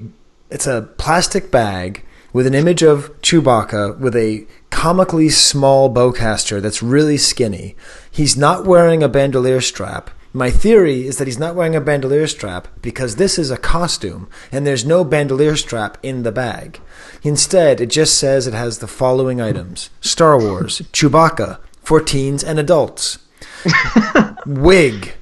[0.51, 6.83] it's a plastic bag with an image of Chewbacca with a comically small bowcaster that's
[6.83, 7.75] really skinny.
[8.11, 10.11] He's not wearing a bandolier strap.
[10.37, 14.29] My theory is that he's not wearing a bandolier strap because this is a costume
[14.53, 16.79] and there's no bandolier strap in the bag.
[17.23, 19.89] Instead, it just says it has the following items.
[20.03, 23.19] Star Wars, Chewbacca, for teens and adults,
[24.47, 25.15] wig,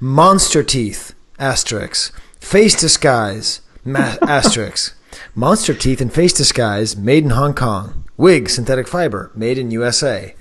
[0.00, 4.96] monster teeth, asterisk, face disguise, ma- asterisk,
[5.34, 10.34] monster teeth and face disguise, made in Hong Kong, wig, synthetic fiber, made in USA.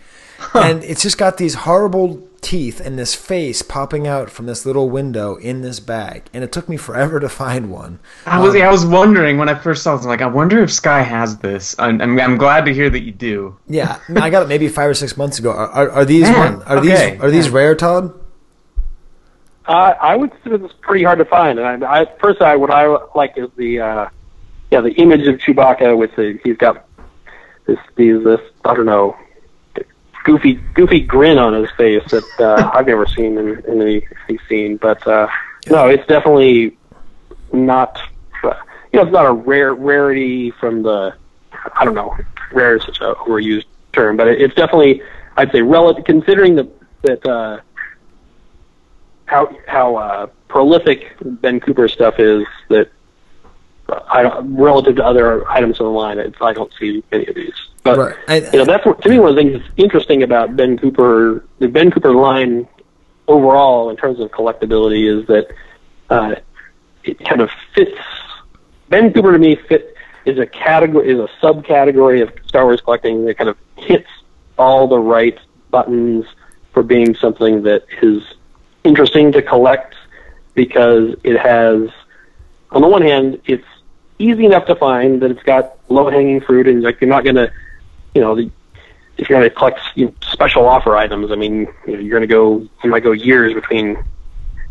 [0.54, 4.90] And it's just got these horrible teeth and this face popping out from this little
[4.90, 6.30] window in this bag.
[6.32, 8.00] And it took me forever to find one.
[8.26, 10.06] I was I was wondering when I first saw this.
[10.06, 11.76] I'm like, I wonder if Skye has this.
[11.80, 13.58] I'm, I'm, I'm glad to hear that you do.
[13.68, 15.52] Yeah, I got it maybe five or six months ago.
[15.52, 17.54] Are, are, are these Man, one, are okay, these are these yeah.
[17.54, 18.14] rare, Todd?
[19.66, 21.58] Uh, I would say it's pretty hard to find.
[21.58, 22.86] And I, I first, I what I
[23.16, 24.10] like is the uh,
[24.72, 26.88] yeah the image of Chewbacca with the he's got
[27.66, 29.18] this these this I don't know
[30.26, 34.40] goofy goofy grin on his face that uh, I've never seen in, in any, any
[34.50, 34.78] scene.
[34.78, 35.28] But uh,
[35.70, 36.78] no, it's definitely
[37.54, 37.98] not.
[38.44, 38.54] Uh,
[38.92, 41.16] you know, it's not a rare rarity from the.
[41.76, 42.16] I don't know,
[42.52, 45.02] rare is such a overused term, but it, it's definitely
[45.38, 46.70] I'd say relative considering the
[47.04, 47.26] that.
[47.26, 47.62] Uh,
[49.26, 52.92] how how uh, prolific Ben Cooper stuff is that
[53.90, 57.26] uh, I don't, relative to other items on the line, it's, I don't see any
[57.26, 57.56] of these.
[57.86, 58.16] But Right.
[58.28, 60.76] I- you know, that's what, to me one of the things that's interesting about Ben
[60.76, 62.68] Cooper, the Ben Cooper line
[63.28, 65.48] overall in terms of collectability is that
[66.10, 66.34] uh,
[67.04, 67.98] it kind of fits.
[68.90, 69.96] Ben Cooper to me fit
[70.26, 74.10] is a category is a subcategory of Star Wars collecting that kind of hits
[74.58, 75.38] all the right
[75.70, 76.26] buttons
[76.74, 78.24] for being something that is
[78.84, 79.94] interesting to collect
[80.56, 81.90] because it has
[82.72, 83.66] on the one hand it's
[84.18, 87.52] easy enough to find that it's got low hanging fruit and like you're not gonna
[88.16, 88.50] you know the,
[89.18, 92.28] if you're gonna collect you know, special offer items I mean you know, you're gonna
[92.28, 94.04] go you might go years between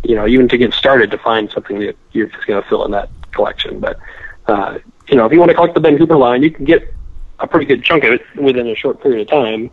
[0.03, 2.91] you know even to get started to find something that you're just gonna fill in
[2.91, 3.99] that collection but
[4.47, 6.93] uh, you know if you want to collect the Ben Cooper line you can get
[7.39, 9.71] a pretty good chunk of it within a short period of time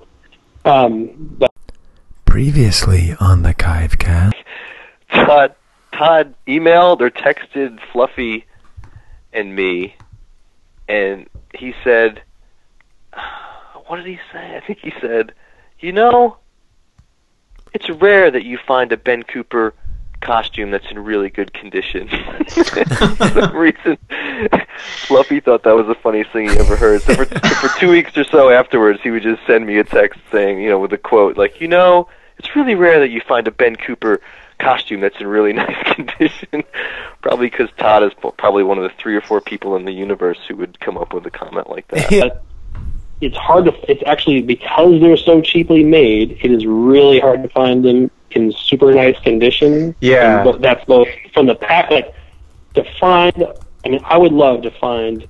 [0.64, 1.52] um, but
[2.32, 4.32] Previously on the Kivecast.
[5.12, 5.54] Todd,
[5.92, 8.46] Todd emailed or texted Fluffy
[9.34, 9.96] and me,
[10.88, 12.22] and he said,
[13.92, 15.34] "What did he say?" I think he said,
[15.82, 16.38] "You know,
[17.74, 19.74] it's rare that you find a Ben Cooper
[20.22, 22.08] costume that's in really good condition."
[22.48, 23.98] For some reason,
[24.78, 27.02] Fluffy thought that was the funniest thing he ever heard.
[27.02, 30.22] So for, for two weeks or so afterwards, he would just send me a text
[30.32, 32.08] saying, you know, with a quote like, "You know,
[32.38, 34.22] it's really rare that you find a Ben Cooper."
[34.60, 36.64] costume that's in really nice condition.
[37.24, 40.38] probably because Todd is probably one of the three or four people in the universe
[40.48, 42.12] who would come up with a comment like that.
[42.12, 42.30] Yeah.
[43.22, 47.50] It's hard to it's actually because they're so cheaply made it is really hard to
[47.50, 50.48] find them in super nice condition Yeah.
[50.48, 52.14] And that's both from the pack like
[52.74, 53.46] to find
[53.86, 55.28] i mean i would love to find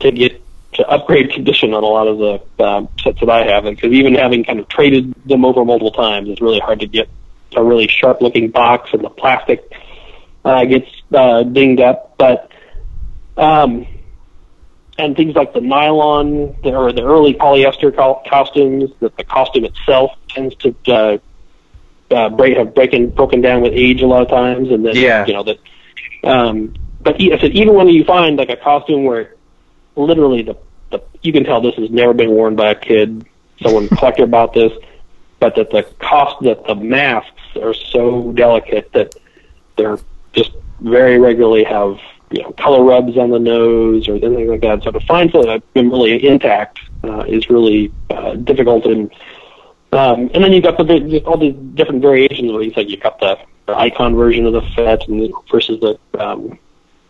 [0.00, 0.42] to get
[0.74, 4.14] to upgrade condition on a lot of the um, sets that i have because even
[4.14, 7.08] having kind of traded them over multiple times it's really hard to get
[7.54, 9.70] a really sharp looking box and the plastic
[10.44, 12.50] uh, gets uh, dinged up but
[13.36, 13.86] um
[14.98, 19.64] and things like the nylon the, or the early polyester co- costumes, that the costume
[19.64, 21.18] itself tends to uh,
[22.10, 25.26] uh, break have breaking broken down with age a lot of times, and then Yeah.
[25.26, 25.58] you know that.
[26.24, 29.34] Um, but I said even when you find like a costume where
[29.96, 30.56] literally the,
[30.90, 33.26] the you can tell this has never been worn by a kid,
[33.62, 34.72] someone collector bought this,
[35.40, 39.14] but that the cost that the masks are so delicate that
[39.76, 39.98] they're
[40.32, 41.98] just very regularly have
[42.30, 44.82] you know color rubs on the nose or anything like that.
[44.82, 48.86] So to find something that's been really intact uh, is really uh, difficult.
[48.86, 49.12] And
[49.92, 52.52] um, and then you've got the all these different variations.
[52.52, 55.80] Where you like you've got the, the icon version of the Fett and the, versus
[55.80, 56.58] the um,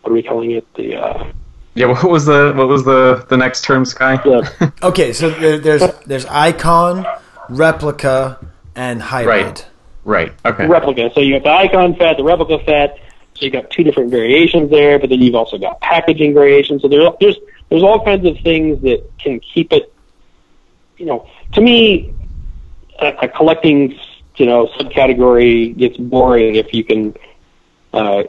[0.03, 0.67] what are we calling it?
[0.75, 1.33] The uh,
[1.75, 4.17] Yeah, what was the what was the the next term, Skye?
[4.17, 7.07] the Okay, so there, there's there's icon,
[7.49, 8.39] replica,
[8.75, 9.47] and hybrid.
[9.47, 9.67] Right.
[10.05, 10.33] Right.
[10.45, 10.69] Okay.
[10.69, 11.11] replica.
[11.15, 13.01] So you got the icon Fett, the replica Fett.
[13.37, 16.83] So you've got two different variations there, but then you've also got packaging variations.
[16.83, 17.37] So there's there's
[17.69, 19.93] there's all kinds of things that can keep it.
[20.97, 22.15] You know, to me,
[22.99, 23.99] a, a collecting
[24.37, 27.15] you know subcategory gets boring if you can.
[27.93, 28.25] Uh,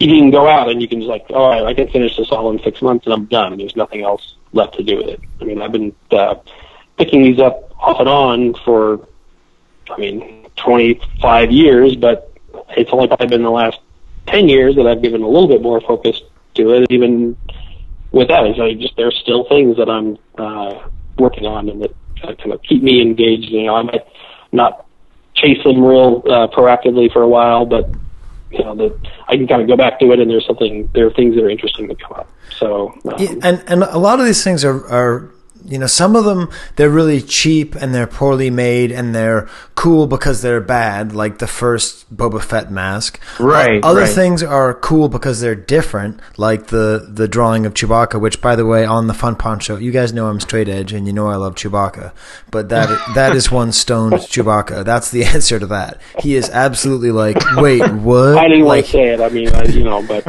[0.00, 2.30] you can go out and you can just like, oh, I I can finish this
[2.30, 3.58] all in six months and I'm done.
[3.58, 5.20] There's nothing else left to do with it.
[5.40, 6.36] I mean, I've been uh,
[6.96, 9.08] picking these up off and on for
[9.90, 12.32] I mean, 25 years, but
[12.70, 13.80] it's only probably been the last
[14.30, 16.20] 10 years that I've given a little bit more focus
[16.54, 16.86] to it.
[16.90, 17.36] Even
[18.12, 20.88] with that, it's like just there's still things that I'm uh,
[21.18, 23.50] working on and that uh, kind of keep me engaged.
[23.50, 24.06] You know, I might
[24.52, 24.86] not
[25.34, 27.90] chase them real uh, proactively for a while, but
[28.50, 28.98] you know that
[29.28, 31.44] I can kind of go back to it, and there's something there are things that
[31.44, 32.30] are interesting that come up.
[32.58, 35.30] So um, Yeah, and and a lot of these things are are
[35.64, 40.06] you know some of them they're really cheap and they're poorly made and they're cool
[40.06, 43.20] because they're bad like the first Boba Fett mask.
[43.38, 44.08] Right, Other right.
[44.08, 48.66] things are cool because they're different like the the drawing of Chewbacca which by the
[48.66, 51.36] way on the Fun Poncho you guys know I'm straight edge and you know I
[51.36, 52.12] love Chewbacca
[52.50, 54.84] but that that is one stoned Chewbacca.
[54.84, 56.00] That's the answer to that.
[56.20, 58.38] He is absolutely like wait what?
[58.38, 59.20] I didn't like, want to say it.
[59.20, 60.24] I mean, I, you know, but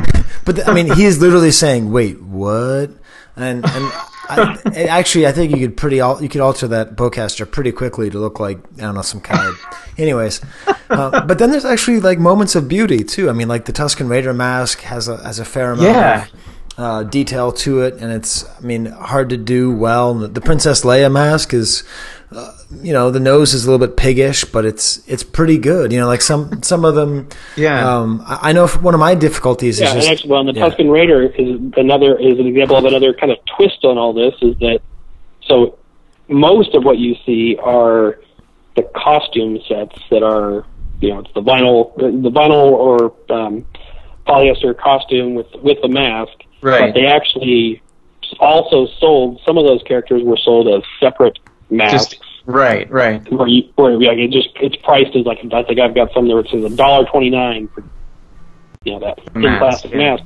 [0.46, 2.92] but I mean, he is literally saying, "Wait, what?"
[3.36, 3.92] And and
[4.30, 8.10] I, actually, I think you could pretty al- you could alter that bowcaster pretty quickly
[8.10, 9.60] to look like I don't know some kind of.
[9.98, 10.42] Anyways,
[10.90, 13.30] uh, but then there's actually like moments of beauty too.
[13.30, 16.24] I mean, like the Tusken Raider mask has a has a fair amount Yeah.
[16.26, 16.30] of
[16.78, 20.14] uh, detail to it, and it's I mean hard to do well.
[20.14, 21.84] The, the Princess Leia mask is.
[22.32, 22.54] Uh,
[22.84, 25.92] you know the nose is a little bit piggish, but it's it's pretty good.
[25.92, 27.28] You know, like some some of them.
[27.56, 27.98] Yeah.
[27.98, 30.50] Um, I, I know one of my difficulties Yeah, is just and actually, well, and
[30.50, 30.70] the yeah.
[30.70, 34.36] Tusken Raider is another is an example of another kind of twist on all this.
[34.42, 34.82] Is that
[35.44, 35.80] so?
[36.28, 38.20] Most of what you see are
[38.76, 40.66] the costume sets that are
[41.02, 43.66] you know it's the vinyl the vinyl or um,
[44.28, 46.34] polyester costume with with the mask.
[46.62, 46.94] Right.
[46.94, 47.82] But they actually
[48.40, 51.40] also sold some of those characters were sold as separate
[51.70, 52.90] masks Just right.
[52.92, 53.32] Right.
[53.32, 56.28] where you where like it just it's priced as like I think I've got some
[56.28, 57.84] there it says a dollar twenty nine for
[58.84, 59.98] you know that thin Mask, plastic yeah.
[59.98, 60.26] mask.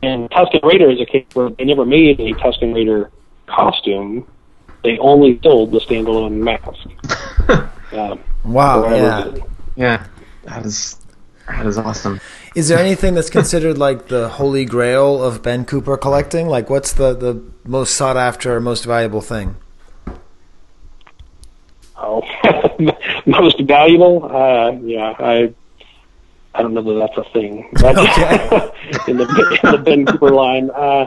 [0.00, 3.10] And Tusken Raider is a case where they never made a Tusken Raider
[3.46, 4.28] costume.
[4.84, 7.92] They only sold the standalone mask.
[7.92, 9.44] um, Wow, yeah.
[9.76, 10.06] Yeah.
[10.44, 10.96] That is
[11.46, 12.20] that is awesome.
[12.54, 16.48] Is there anything that's considered like the holy grail of Ben Cooper collecting?
[16.48, 19.56] Like, what's the, the most sought after, or most valuable thing?
[22.00, 22.22] Oh,
[23.26, 24.24] most valuable?
[24.24, 25.52] Uh, yeah, I
[26.54, 27.68] I don't know that that's a thing.
[27.72, 27.96] But
[29.08, 31.06] in the in the Ben Cooper line, uh,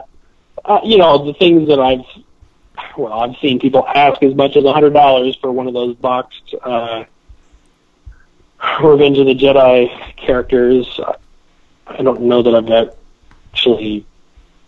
[0.66, 2.06] uh, you know, the things that I've
[2.98, 5.96] well, I've seen people ask as much as a hundred dollars for one of those
[5.96, 7.06] boxed uh,
[8.84, 11.00] Revenge of the Jedi characters.
[11.88, 12.94] I don't know that I've
[13.54, 14.06] actually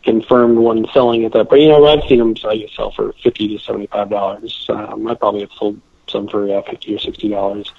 [0.04, 3.50] confirmed one selling at that, but you know, I've seen them sell, sell for fifty
[3.50, 4.66] to seventy-five dollars.
[4.70, 5.80] Um, I probably have sold
[6.14, 7.70] some for uh, fifty or sixty dollars.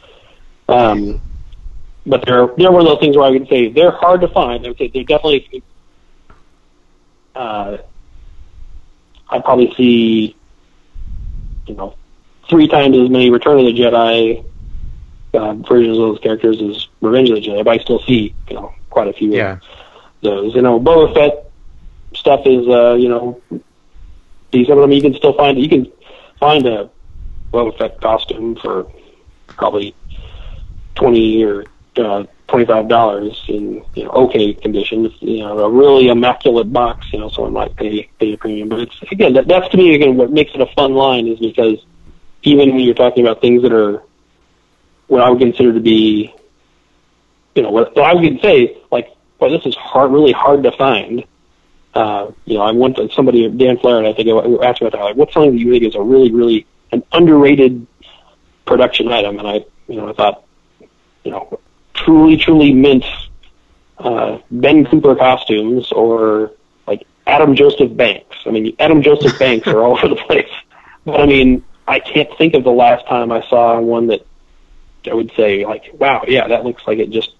[0.69, 1.23] Um,
[2.07, 4.65] but they're they're one of those things where I would say they're hard to find.
[4.65, 5.63] I would say they definitely.
[7.35, 7.79] Uh,
[9.29, 10.37] I probably see,
[11.67, 11.97] you know,
[12.49, 14.45] three times as many Return of the Jedi
[15.33, 18.55] uh, versions of those characters as Revenge of the Jedi, but I still see you
[18.55, 19.53] know quite a few Yeah.
[19.55, 19.61] of
[20.23, 20.55] those.
[20.55, 21.51] You know, Boba Fett
[22.15, 23.41] stuff is uh, you know
[24.53, 25.91] see some of them you can still find you can
[26.39, 26.91] find a
[27.55, 28.91] Boba Fett costume for
[29.47, 29.95] probably
[30.95, 31.65] twenty or
[31.97, 35.13] uh, twenty five dollars in you know okay condition.
[35.21, 37.07] You know, a really immaculate box.
[37.13, 39.95] You know, someone might pay pay a premium, but it's again that, that's to me
[39.95, 41.85] again what makes it a fun line is because
[42.43, 44.03] even when you're talking about things that are
[45.07, 46.35] what I would consider to be,
[47.55, 51.25] you know, what I would say like, well, this is hard, really hard to find.
[51.95, 54.29] Uh, you know, I went to somebody, Dan Flaherty, I think,
[54.65, 55.01] asked about that.
[55.01, 57.87] Like, what's something that you think is a really, really an underrated
[58.65, 59.39] production item?
[59.39, 60.45] And I, you know, I thought,
[61.25, 61.61] you know,
[61.95, 63.05] truly, truly mint
[63.99, 66.53] uh, Ben Cooper costumes or
[66.87, 68.37] like Adam Joseph Banks.
[68.47, 70.51] I mean, Adam Joseph Banks are all over the place.
[71.05, 74.27] But I mean, I can't think of the last time I saw one that
[75.11, 77.33] I would say like, wow, yeah, that looks like it just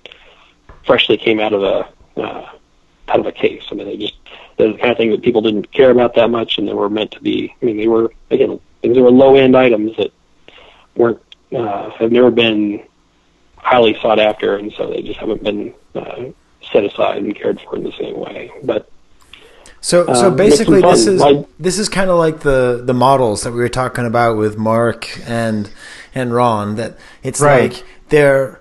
[0.85, 2.51] freshly came out of a uh,
[3.09, 3.65] out of a case.
[3.71, 4.15] I mean, they just
[4.57, 6.91] they're the kind of thing that people didn't care about that much, and they were
[6.91, 7.55] meant to be.
[7.61, 8.61] I mean, they were again,
[8.93, 10.13] they were low end items that
[10.97, 11.21] weren't
[11.57, 12.83] uh, have never been
[13.57, 16.25] highly sought after, and so they just haven't been uh,
[16.73, 18.51] set aside and cared for in the same way.
[18.63, 18.91] But
[19.81, 22.95] So, so Uh, basically, make this is Like- this is kind of like the the
[22.95, 25.71] models that we were talking about with Mark and
[26.15, 26.77] and Ron.
[26.77, 27.73] That it's Right.
[27.73, 28.61] like they're.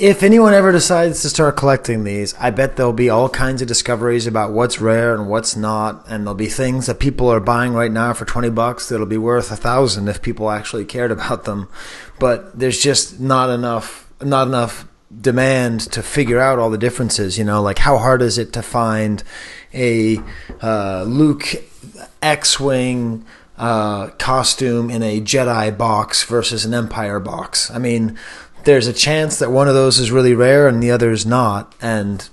[0.00, 3.68] If anyone ever decides to start collecting these, I bet there'll be all kinds of
[3.68, 7.74] discoveries about what's rare and what's not, and there'll be things that people are buying
[7.74, 11.44] right now for twenty bucks that'll be worth a thousand if people actually cared about
[11.44, 11.68] them.
[12.18, 17.36] But there's just not enough, not enough demand to figure out all the differences.
[17.36, 19.22] You know, like how hard is it to find
[19.74, 20.18] a
[20.62, 21.62] uh, Luke
[22.22, 23.26] X-wing
[23.58, 27.70] uh, costume in a Jedi box versus an Empire box?
[27.70, 28.16] I mean,
[28.64, 31.74] there's a chance that one of those is really rare and the other is not,
[31.80, 32.28] and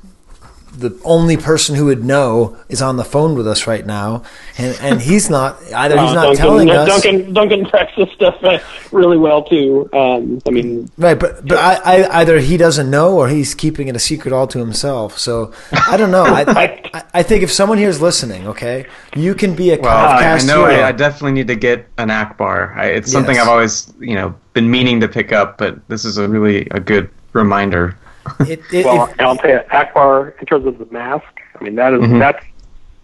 [0.78, 4.24] the only person who would know is on the phone with us right now,
[4.58, 6.00] and and he's not either.
[6.00, 6.88] He's uh, not Duncan, telling us.
[6.88, 8.60] Duncan Duncan tracks this stuff uh,
[8.92, 9.90] really well too.
[9.94, 13.88] Um, I mean, Right, but but I, I either he doesn't know or he's keeping
[13.88, 15.18] it a secret all to himself.
[15.18, 16.24] So I don't know.
[16.24, 18.86] I I, I think if someone here is listening, okay,
[19.16, 20.66] you can be a Well, I, I know.
[20.66, 22.76] I, I definitely need to get an Ackbar.
[22.76, 23.44] I, it's something Yes.
[23.44, 26.80] I've always, you know, been meaning to pick up, but this is a really a
[26.80, 27.98] good reminder.
[28.48, 31.26] It- it- well, if- and I'll tell you, Ackbar in terms of the mask.
[31.60, 32.20] I mean, that is- Mhm.
[32.20, 32.44] that's.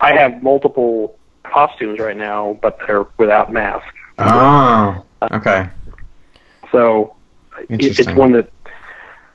[0.01, 3.85] I have multiple costumes right now, but they're without mask.
[4.19, 5.67] Oh, okay.
[6.71, 7.13] So
[7.69, 8.49] it, it's one that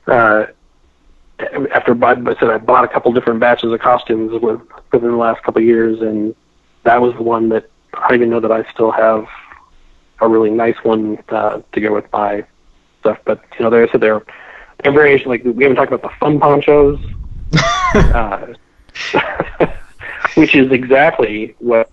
[0.07, 0.45] uh,
[1.73, 4.59] after I said I bought a couple different batches of costumes with,
[4.91, 6.35] within the last couple of years, and
[6.83, 9.25] that was the one that I don't even know that I still have
[10.21, 12.43] a really nice one uh, to go with my
[12.99, 13.17] stuff.
[13.25, 14.25] But you know, there I said there there
[14.85, 15.27] are variations.
[15.27, 16.99] Like we haven't talked about the fun ponchos,
[17.95, 18.47] uh,
[20.35, 21.89] which is exactly what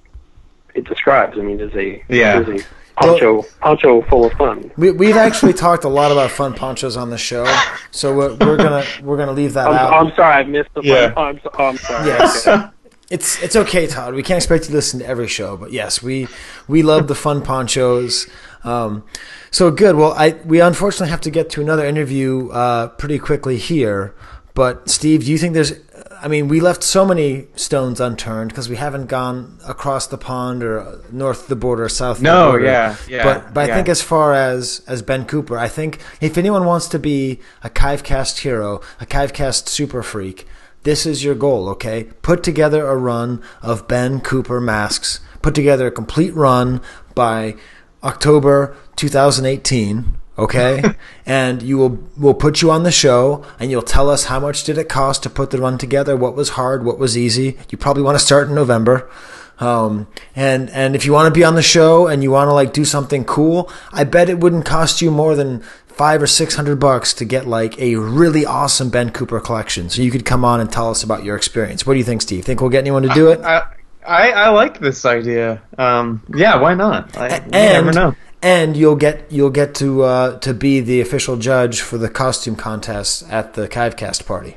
[0.75, 1.39] it describes.
[1.39, 2.41] I mean, is a Yeah.
[2.41, 4.71] is a poncho poncho full of fun.
[4.77, 7.45] we, we've actually talked a lot about fun ponchos on the show,
[7.91, 9.93] so we're, we're gonna we're gonna leave that I'm, out.
[9.93, 11.13] I'm sorry, I missed the Yeah.
[11.13, 11.37] fun.
[11.45, 12.07] I'm, oh, I'm sorry.
[12.07, 12.47] Yes.
[12.47, 12.67] Okay.
[13.11, 14.15] It's it's okay, Todd.
[14.15, 16.27] We can't expect you to listen to every show, but yes, we
[16.67, 18.27] we love the fun ponchos.
[18.65, 19.05] Um,
[19.53, 19.95] so good.
[19.95, 24.15] Well, I we unfortunately have to get to another interview uh, pretty quickly here.
[24.55, 25.73] But Steve, do you think there's?
[26.21, 30.65] I mean, we left so many stones unturned because we haven't gone across the pond
[30.65, 32.17] or north of the border, or south.
[32.17, 32.65] of the No, border.
[32.65, 36.37] yeah, yeah, But but I think as far as as Ben Cooper, I think if
[36.39, 40.47] anyone wants to be a Kivecast hero, a Kivecast super freak,
[40.87, 42.05] this is your goal, okay?
[42.23, 45.19] Put together a run of Ben Cooper masks.
[45.43, 46.81] Put together a complete run
[47.13, 47.57] by
[48.05, 50.95] October 2018, okay?
[51.27, 54.63] and you will we'll put you on the show and you'll tell us how much
[54.63, 57.59] did it cost to put the run together, what was hard, what was easy.
[57.69, 59.11] You probably want to start in November.
[59.59, 60.07] Um,
[60.37, 62.73] and and if you want to be on the show and you want to like
[62.73, 65.65] do something cool, I bet it wouldn't cost you more than
[65.97, 69.89] five or six hundred bucks to get like a really awesome Ben Cooper collection.
[69.91, 71.87] So you could come on and tell us about your experience.
[71.87, 72.45] What do you think, Steve?
[72.45, 73.41] Think we'll get anyone to do it?
[73.41, 73.63] I,
[74.07, 75.63] I, I like this idea.
[75.79, 77.17] Um, yeah, why not?
[77.17, 78.15] I, and never know.
[78.43, 82.57] and you'll get you'll get to uh, to be the official judge for the costume
[82.57, 84.57] contest at the Kivecast party.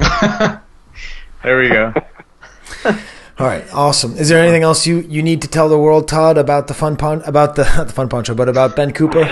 [1.42, 1.94] There we go.
[3.38, 4.14] All right, awesome.
[4.18, 6.98] Is there anything else you, you need to tell the world, Todd, about the fun
[6.98, 9.24] pon- about the the fun poncho, but about Ben Cooper?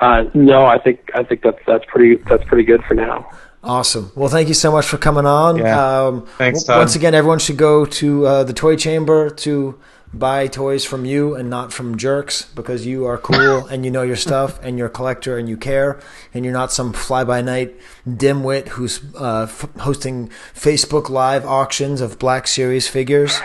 [0.00, 3.30] Uh, no, I think I think that's that's pretty that's pretty good for now.
[3.62, 4.12] Awesome.
[4.14, 5.56] Well, thank you so much for coming on.
[5.56, 6.04] Yeah.
[6.06, 6.78] Um, Thanks, Todd.
[6.78, 9.78] Once again, everyone should go to uh, the Toy Chamber to
[10.12, 14.02] buy toys from you and not from jerks because you are cool and you know
[14.02, 16.00] your stuff and you're a collector and you care
[16.32, 17.74] and you're not some fly by night
[18.06, 23.40] dimwit who's uh, f- hosting Facebook Live auctions of Black Series figures.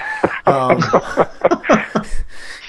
[0.50, 0.82] Um,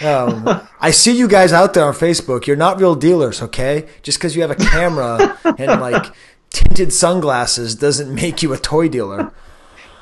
[0.48, 2.46] um, I see you guys out there on Facebook.
[2.46, 3.88] You're not real dealers, okay?
[4.02, 6.06] Just because you have a camera and like
[6.50, 9.32] tinted sunglasses doesn't make you a toy dealer.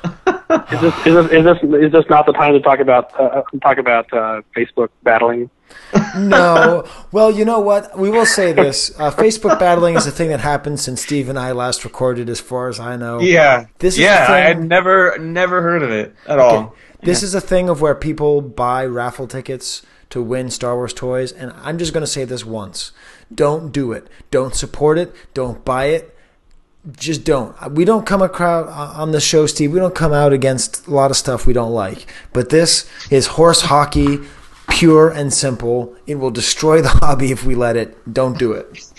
[0.03, 3.43] Is this is this is this, is this not the time to talk about uh,
[3.61, 5.49] talk about uh, Facebook battling?
[6.17, 6.87] No.
[7.11, 7.97] Well, you know what?
[7.97, 8.91] We will say this.
[8.99, 12.39] Uh, Facebook battling is a thing that happened since Steve and I last recorded, as
[12.39, 13.19] far as I know.
[13.19, 13.65] Yeah.
[13.79, 16.75] This is yeah, the I had never never heard of it at all.
[17.01, 21.31] This is a thing of where people buy raffle tickets to win Star Wars toys,
[21.31, 22.91] and I'm just going to say this once.
[23.33, 24.07] Don't do it.
[24.31, 25.13] Don't support it.
[25.33, 26.15] Don't buy it.
[26.97, 27.55] Just don't.
[27.61, 29.71] Uh, we don't come across uh, on the show, Steve.
[29.71, 32.11] We don't come out against a lot of stuff we don't like.
[32.33, 34.19] But this is horse hockey,
[34.69, 35.95] pure and simple.
[36.07, 38.11] It will destroy the hobby if we let it.
[38.11, 38.91] Don't do it.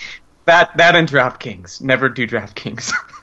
[0.44, 1.80] That that and DraftKings.
[1.80, 2.92] Never do DraftKings.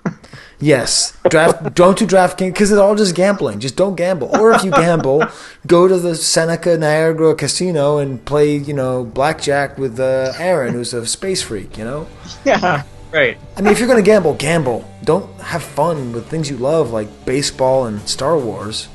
[0.59, 1.73] Yes, draft.
[1.75, 3.59] don't do DraftKings because it's all just gambling.
[3.59, 4.35] Just don't gamble.
[4.39, 5.23] Or if you gamble,
[5.67, 10.93] go to the Seneca Niagara Casino and play, you know, blackjack with uh, Aaron, who's
[10.93, 11.77] a space freak.
[11.77, 12.07] You know,
[12.45, 12.83] yeah.
[13.11, 13.37] Right.
[13.55, 14.89] I mean, if you're gonna gamble, gamble.
[15.03, 18.89] Don't have fun with things you love like baseball and Star Wars.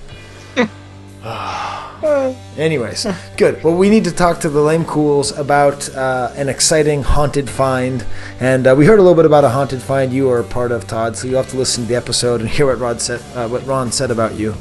[2.59, 3.63] Anyways, good.
[3.63, 8.05] Well, we need to talk to the Lemkuhls about uh, an exciting haunted find,
[8.41, 10.87] and uh, we heard a little bit about a haunted find you are part of,
[10.89, 11.17] Todd.
[11.17, 13.65] So you have to listen to the episode and hear what Rod said, uh, what
[13.67, 14.55] Ron said about you.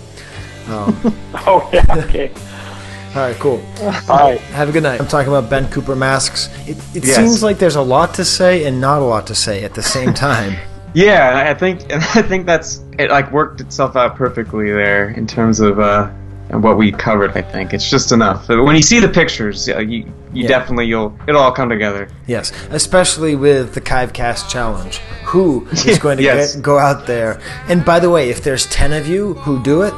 [1.43, 2.29] Oh yeah, okay.
[3.15, 3.61] All right, cool.
[4.07, 4.39] All right.
[4.51, 5.01] Have a good night.
[5.01, 6.49] I'm talking about Ben Cooper masks.
[6.67, 7.15] It, it Yes.
[7.17, 9.81] seems like there's a lot to say and not a lot to say at the
[9.83, 10.55] same time.
[10.93, 13.09] Yeah, I think I think that's it.
[13.09, 16.11] Like worked itself out perfectly there in terms of uh,
[16.51, 17.31] what we covered.
[17.37, 18.49] I think it's just enough.
[18.49, 20.47] When you see the pictures, uh, you you Yeah.
[20.47, 22.07] definitely you'll it'll all come together.
[22.27, 24.97] Yes, especially with the Kivecast challenge.
[25.25, 26.55] Who is going to Yes.
[26.55, 27.39] get, go out there?
[27.67, 29.93] And by the way, if there's 10 of you who do it,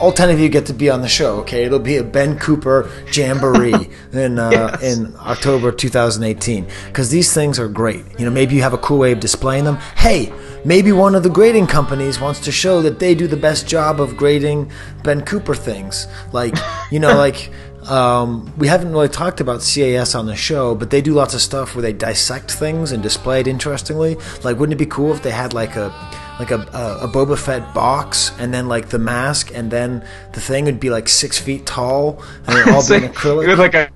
[0.00, 1.64] all 10 of you get to be on the show, okay?
[1.64, 4.82] It'll be a Ben Cooper jamboree in uh, Yes.
[4.96, 8.04] in October 2018 cuz these things are great.
[8.18, 9.76] You know, maybe you have a cool way of displaying them.
[9.96, 10.32] Hey,
[10.64, 14.00] maybe one of the grading companies wants to show that they do the best job
[14.00, 14.70] of grading
[15.02, 16.06] Ben Cooper things.
[16.32, 16.56] Like,
[16.90, 17.50] you know, like
[17.88, 21.40] um, we haven't really talked about CAS on the show, but they do lots of
[21.40, 24.16] stuff where they dissect things and display it interestingly.
[24.44, 25.90] Like, wouldn't it be cool if they had like a
[26.38, 30.40] like a, a, a Boba Fett box and then like the mask and then the
[30.40, 33.48] thing would be like six feet tall and it'd all be in acrylic?
[33.48, 33.90] With like a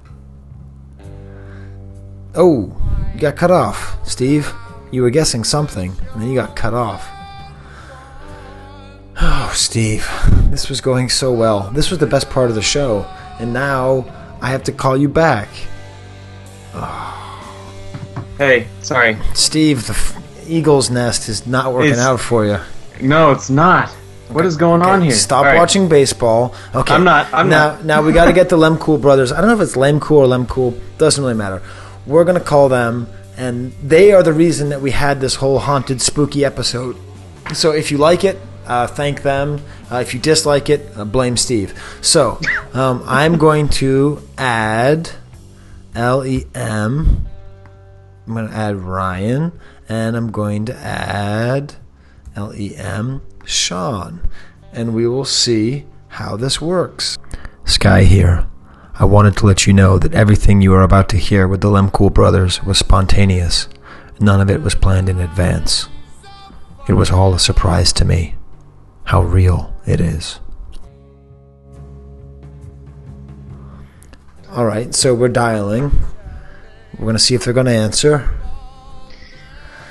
[2.35, 2.75] Oh,
[3.15, 4.53] you got cut off, Steve.
[4.91, 7.09] You were guessing something, and then you got cut off.
[9.25, 10.09] Oh, Steve,
[10.51, 11.71] this was going so well.
[11.73, 13.03] This was the best part of the show,
[13.39, 14.07] and now
[14.41, 15.49] I have to call you back.
[18.39, 22.59] hey, sorry, Steve, the f- eagle's nest is not working It's- out for you.
[23.01, 23.89] no, it's not.
[24.31, 25.13] What is going on here?
[25.13, 25.59] Stop All right.
[25.59, 26.55] watching baseball.
[26.75, 27.85] Okay, I'm not- I'm now, not.
[27.85, 29.31] now we got to get the Lemkuhl brothers.
[29.31, 30.79] I don't know if it's Lemcool or Lemcool.
[30.97, 31.61] Doesn't really matter.
[32.07, 36.01] We're gonna call them, and they are the reason that we had this whole haunted,
[36.01, 36.97] spooky episode.
[37.53, 39.61] So if you like it, uh, thank them.
[39.91, 41.75] Uh, if you dislike it, uh, blame Steve.
[42.01, 42.41] So
[42.73, 45.11] um, I'm going to add
[45.95, 47.27] L E M.
[48.27, 49.53] I'm going to add Ryan,
[49.93, 51.75] and I'm going to add
[52.35, 54.27] L E M Sean,
[54.73, 57.19] and we will see how this works.
[57.67, 58.47] Skye here.
[58.95, 61.69] I wanted to let you know that everything you are about to hear with the
[61.69, 63.69] Lemkuhl brothers was spontaneous.
[64.19, 65.89] None of it was planned in advance.
[66.89, 68.35] It was all a surprise to me.
[69.05, 70.41] How real it is.
[74.51, 75.91] All right, so we're dialing.
[76.95, 78.39] We're going to see if they're going to answer.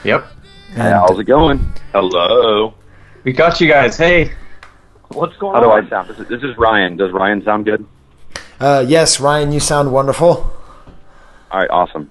[0.03, 0.25] Yep,
[0.71, 1.59] And- How's it going?
[1.91, 2.73] Hello.
[3.23, 3.97] we got you guys.
[3.97, 4.31] Hey,
[5.09, 5.63] What's going on?
[5.63, 6.07] How do I sound?
[6.09, 6.95] This is, this is Ryan.
[6.95, 7.85] Does Ryan sound good?
[8.61, 10.53] Uh, yes, Ryan, you sound wonderful.
[11.51, 12.09] All right, awesome.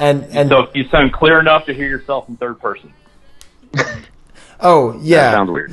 [0.00, 2.92] And and So you sound clear enough to hear yourself in third person.
[4.60, 5.30] oh That yeah.
[5.30, 5.72] sounds weird.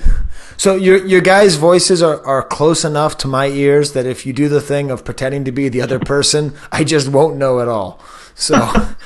[0.58, 4.32] So your your guys' voices are, are close enough to my ears that if you
[4.32, 7.68] do the thing of pretending to be the other person, I just won't know at
[7.68, 8.00] all.
[8.36, 8.56] So,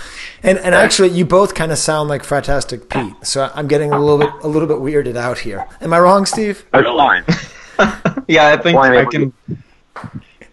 [0.46, 3.14] and and actually, you both kind of sound like Fratastic Pete.
[3.26, 5.68] So I'm getting a little bit a little bit weirded out here.
[5.82, 6.66] Am I wrong, Steve?
[6.72, 7.24] That's fine.
[8.28, 9.34] yeah, I think Why I I can.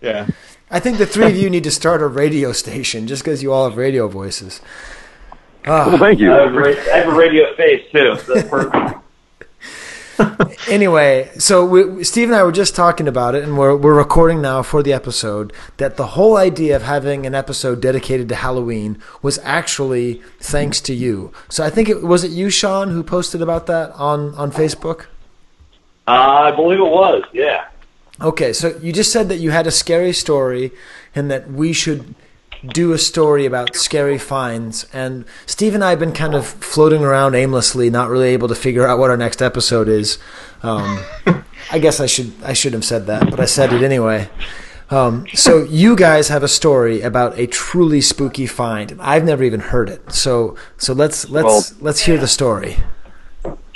[0.01, 0.27] Yeah.
[0.70, 3.52] I think the three of you need to start a radio station just because you
[3.52, 4.62] all have radio voices.
[5.66, 6.32] Well, thank you.
[6.32, 8.16] I have, a ra- I have a radio face too.
[8.24, 9.01] So that's perfect.
[10.68, 14.40] anyway, so we, Steve and I were just talking about it, and we're we're recording
[14.43, 15.52] now for the episode.
[15.76, 20.94] That the whole idea of having an episode dedicated to Halloween was actually thanks to
[20.94, 21.32] you.
[21.48, 25.06] So I think it was it you, Sean, who posted about that on on Facebook.
[26.06, 27.22] Uh, I believe it was.
[27.32, 27.66] Yeah.
[28.20, 30.72] Okay, so you just said that you had a scary story,
[31.14, 32.14] and that we should
[32.64, 34.86] do a story about scary finds.
[34.93, 38.55] And Steve and I have been kind of floating around aimlessly, not really able to
[38.55, 40.18] figure out what our next episode is.
[40.62, 41.01] Um,
[41.70, 44.28] I guess I should I should have said that, but I said it anyway.
[44.90, 49.43] Um, so you guys have a story about a truly spooky find, and I've never
[49.43, 50.12] even heard it.
[50.12, 52.76] So so let's let's let's hear the story.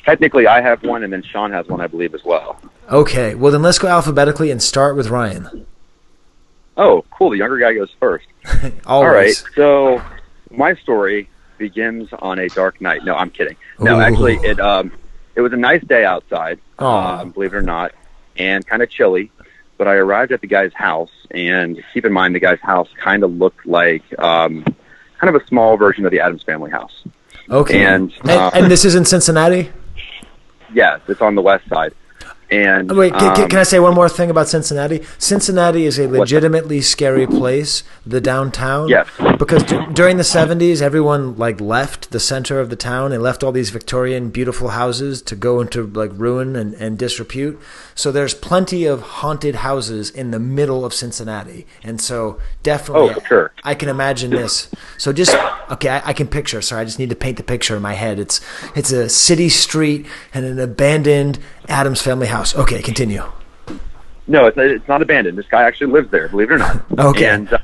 [0.05, 2.61] Technically, I have one, and then Sean has one, I believe, as well.
[2.91, 5.67] Okay, well then let's go alphabetically and start with Ryan.
[6.77, 7.31] Oh, cool.
[7.31, 8.27] The younger guy goes first.
[8.87, 9.35] All right.
[9.55, 10.03] So
[10.51, 11.29] my story
[11.59, 13.05] begins on a dark night.
[13.05, 13.57] No, I'm kidding.
[13.79, 14.03] No, Ooh.
[14.03, 14.93] actually, it um,
[15.35, 16.59] it was a nice day outside.
[16.79, 17.93] Um, believe it or not,
[18.37, 19.31] and kind of chilly.
[19.79, 23.23] But I arrived at the guy's house, and keep in mind, the guy's house kind
[23.23, 24.65] of looked like um,
[25.19, 27.05] kind of a small version of the Addams Family house.
[27.51, 27.85] Okay.
[27.85, 29.71] And, and, uh, and this is in Cincinnati.
[30.75, 31.95] Yes, it's on the west side.
[32.51, 35.03] And Wait, can, can- um, can I say one more thing about Cincinnati?
[35.19, 38.89] Cincinnati is a legitimately scary place, the downtown.
[38.89, 39.09] Yes.
[39.39, 43.13] Because d- during the 70s, everyone like left the center of the town.
[43.13, 47.59] and left all these Victorian beautiful houses to go into like ruin and, and disrepute.
[47.97, 51.67] So there's plenty of haunted houses in the middle of Cincinnati.
[51.83, 53.53] And so definitely Oh, sure.
[53.65, 54.71] I can imagine this.
[54.99, 55.35] So just
[55.71, 56.61] okay, I, I can picture.
[56.61, 58.19] Sorry, I just need to paint the picture in my head.
[58.19, 58.41] It's
[58.77, 62.55] it's a city street and an abandoned Addams family house.
[62.55, 63.23] Okay, continue.
[64.29, 65.39] No, it's, it's not abandoned.
[65.39, 66.83] This guy actually lives there, believe it or not.
[66.99, 67.27] Okay.
[67.27, 67.59] And uh,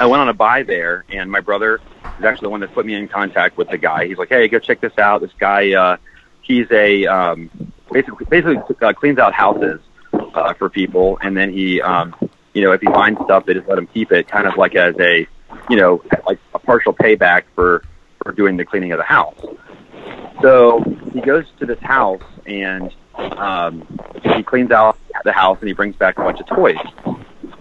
[0.00, 1.80] I went on a buy there, and my brother
[2.18, 4.06] is actually the one that put me in contact with the guy.
[4.06, 5.22] He's like, "Hey, go check this out.
[5.22, 5.96] This guy, uh,
[6.42, 9.80] he's a um, basically basically uh, cleans out houses
[10.12, 12.14] uh, for people, and then he, um,
[12.52, 14.74] you know, if he finds stuff, they just let him keep it, kind of like
[14.74, 15.26] as a,
[15.70, 17.84] you know, like a partial payback for
[18.22, 19.40] for doing the cleaning of the house."
[20.42, 23.86] So he goes to this house and um,
[24.22, 26.76] he cleans out the house and he brings back a bunch of toys.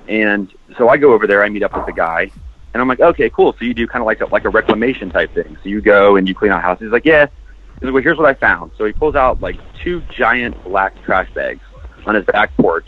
[0.09, 2.31] And so I go over there, I meet up with the guy,
[2.73, 3.53] and I'm like, okay, cool.
[3.53, 5.57] So you do kind of like a, like a reclamation type thing.
[5.63, 6.85] So you go and you clean out houses.
[6.85, 7.27] He's like, yeah.
[7.83, 8.71] He's like, well, here's what I found.
[8.77, 11.59] So he pulls out like two giant black trash bags
[12.05, 12.87] on his back porch.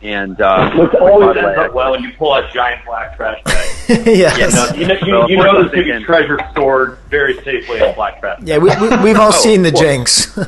[0.00, 3.88] And uh, Which always ends up well when you pull out giant black trash bags.
[4.06, 4.76] yes.
[4.76, 7.78] You know, you know, you, of you know I'm this big treasure stored very safely
[7.78, 8.38] in a black trash.
[8.44, 10.38] Yeah, we, we, we've all Oh, seen the well- jinx.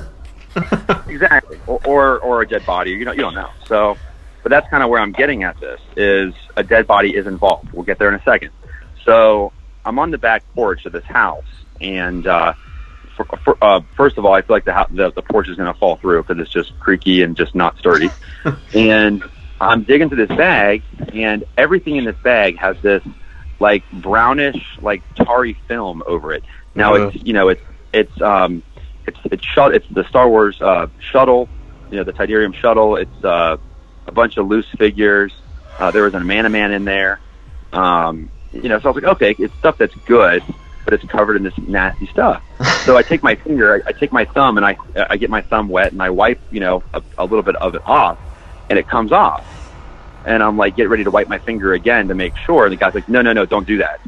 [1.08, 3.94] exactly or, or or a dead body you know you don't know so
[4.42, 7.70] but that's kind of where i'm getting at this is a dead body is involved
[7.72, 8.48] we'll get there in a second
[9.04, 9.52] so
[9.84, 11.44] i'm on the back porch of this house
[11.82, 12.54] and uh
[13.16, 15.72] for, for, uh, first of all, I feel like the, the the porch is going
[15.72, 18.10] to fall through because it's just creaky and just not sturdy.
[18.74, 19.22] and
[19.60, 20.82] I'm digging through this bag,
[21.12, 23.02] and everything in this bag has this
[23.58, 26.44] like brownish, like tarry film over it.
[26.74, 27.08] Now Uh.
[27.08, 27.62] it's you know it's
[27.92, 28.62] it's um
[29.06, 31.48] it's it's shut it's the Star Wars uh, shuttle,
[31.90, 32.96] you know the Tydirium shuttle.
[32.96, 33.56] It's uh,
[34.06, 35.32] a bunch of loose figures.
[35.78, 37.20] Uh, there was an Amanaman in there.
[37.72, 40.42] Um, you know, so I was like, okay, it's stuff that's good,
[40.86, 42.42] but it's covered in this nasty stuff.
[42.84, 45.42] so I take my finger, I, I take my thumb, and I I get my
[45.42, 48.18] thumb wet, and I wipe, you know, a, a little bit of it off,
[48.70, 49.44] and it comes off.
[50.24, 52.64] And I'm like, get ready to wipe my finger again to make sure.
[52.64, 54.00] And the guy's like, no, no, no, don't do that.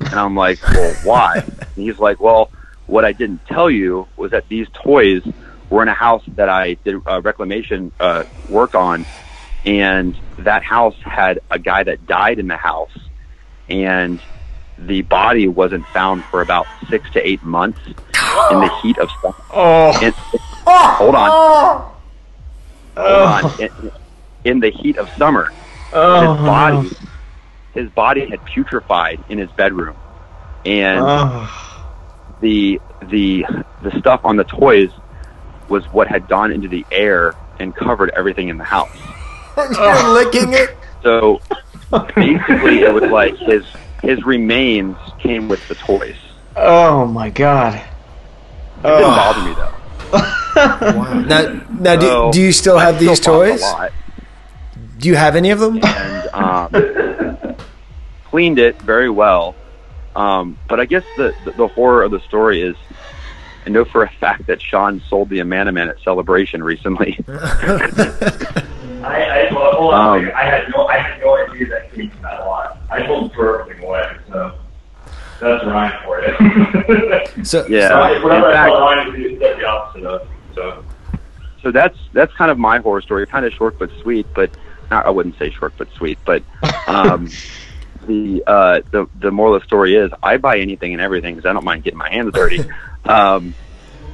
[0.00, 1.36] And I'm like, well, why?
[1.38, 2.50] And he's like, well,
[2.86, 5.22] what I didn't tell you was that these toys
[5.70, 9.06] were in a house that I did uh, reclamation uh, work on,
[9.64, 12.96] and that house had a guy that died in the house,
[13.68, 14.20] and
[14.78, 17.94] the body wasn't found for about six to eight months in
[18.60, 19.34] the heat of summer.
[20.66, 20.94] Oh.
[20.96, 21.30] hold on.
[21.30, 23.42] Hold on.
[23.44, 23.56] Oh.
[23.60, 23.92] In,
[24.44, 25.52] in the heat of summer,
[25.92, 26.34] Oh.
[26.34, 26.96] his body,
[27.74, 29.96] his body had putrefied in his bedroom,
[30.64, 31.82] and Oh.
[32.40, 33.44] the the
[33.82, 34.90] the stuff on the toys
[35.68, 38.96] was what had gone into the air and covered everything in the house.
[39.56, 40.76] You're licking it.
[41.02, 41.40] So
[42.14, 43.64] basically, it was like his
[44.02, 46.16] his remains came with the toys.
[46.56, 47.74] Oh my god.
[47.74, 49.74] It didn't bother me though.
[50.56, 51.14] Wow.
[51.22, 51.42] Now,
[51.80, 53.60] now So, do, do you still have I these still toys?
[54.98, 55.80] Do you have any of them?
[55.82, 57.56] and um,
[58.30, 59.56] cleaned it very well.
[60.14, 62.76] Um, but I guess the, the the horror of the story is,
[63.66, 67.18] I know for a fact that Sean sold the Amanaman at Celebration recently.
[69.04, 70.24] I, I well, hold on.
[70.26, 70.32] Um.
[70.34, 72.78] I had no, I had no idea that came from that lot.
[72.90, 74.52] I told him for everything away, so
[75.40, 77.30] that's Ryan for it.
[77.46, 77.88] So, Yeah.
[77.88, 80.28] So I- in whatever I fact- thought Ryan would do, that's the opposite of.
[80.54, 80.84] So
[81.62, 83.26] so that's that's kind of my horror story.
[83.26, 84.50] Kind of short but sweet, but
[84.90, 86.18] not, I wouldn't say short but sweet.
[86.24, 86.42] But
[86.86, 87.28] um,
[88.06, 91.48] the uh, the the moral of the story is I buy anything and everything because
[91.48, 92.64] I don't mind getting my hands dirty.
[93.06, 93.54] um,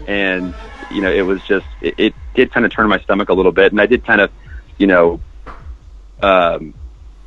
[0.07, 0.55] and
[0.91, 3.53] you know, it was just it, it did kind of turn my stomach a little
[3.53, 4.31] bit, and I did kind of,
[4.81, 5.21] you know,
[6.23, 6.75] um,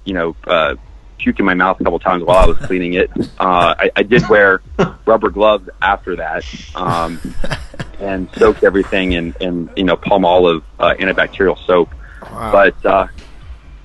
[0.03, 0.75] you know, uh,
[1.19, 3.11] puke in my mouth a couple times while I was cleaning it.
[3.39, 4.61] Uh, I, I did wear
[5.05, 6.43] rubber gloves after that,
[6.75, 7.21] um,
[7.99, 11.93] and soaked everything in, in you know Palmolive uh, antibacterial soap.
[12.23, 12.51] Wow.
[12.51, 13.07] But uh,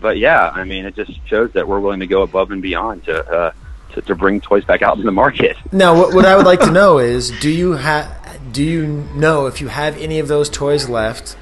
[0.01, 3.05] but yeah, I mean, it just shows that we're willing to go above and beyond
[3.05, 3.53] to uh,
[3.93, 5.59] to, to bring toys back out in the market.
[5.73, 9.47] Now, what, what I would like to know is, do you have, do you know
[9.47, 11.37] if you have any of those toys left,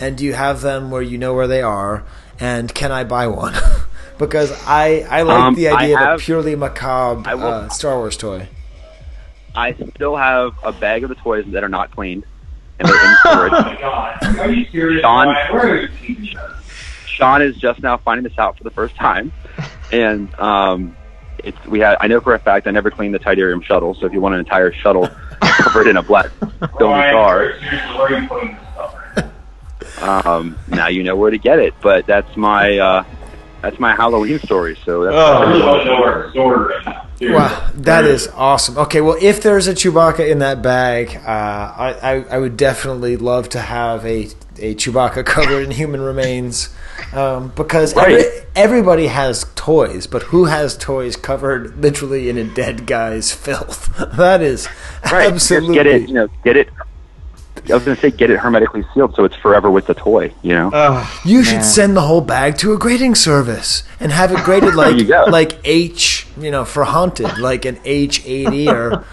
[0.00, 2.04] and do you have them where you know where they are,
[2.40, 3.54] and can I buy one?
[4.18, 7.96] because I I like Um, the I idea of a purely macabre will- uh, Star
[7.96, 8.48] Wars toy.
[9.54, 12.24] I still have a bag of the toys that are not cleaned,
[12.78, 13.52] and they're in storage.
[13.56, 14.38] Oh my god.
[14.38, 15.00] Are you serious?
[15.02, 15.52] Sean- Brian?
[15.52, 16.34] Where are you keeping this?
[17.06, 19.32] Sean is just now finding this out for the first time,
[19.90, 20.96] and um,
[21.42, 21.96] it's we had.
[22.00, 23.94] I know for a fact I never cleaned the Tydirium shuttle.
[23.94, 25.08] So if you want an entire shuttle
[25.40, 26.30] covered in a black
[26.78, 29.32] filmy car, seriously, where are you putting this stuff?
[30.02, 31.74] Um, now you know where to get it.
[31.80, 33.04] But that's my uh,
[33.62, 34.76] that's my Halloween story.
[34.84, 37.08] So that's I really want to know where it's stored right now.
[37.16, 37.36] Seriously.
[37.36, 38.78] Wow, that is awesome.
[38.78, 43.16] Okay, well, if there's a Chewbacca in that bag, uh, I, I I would definitely
[43.16, 44.28] love to have a
[44.60, 46.68] a Chewbacca covered in human remains,
[47.12, 52.86] um, because every, everybody has toys, but who has toys covered literally in a dead
[52.86, 53.88] guy's filth?
[54.18, 54.68] That is
[55.12, 55.30] right.
[55.30, 56.08] absolutely Just get it.
[56.08, 56.68] You know, get it.
[57.70, 60.32] I was going to say get it hermetically sealed so it's forever with the toy.
[60.42, 60.70] You know.
[60.72, 64.74] Oh, You should send the whole bag to a grading service and have it graded
[64.82, 69.04] like like H, you know, for haunted, like an H eighty or,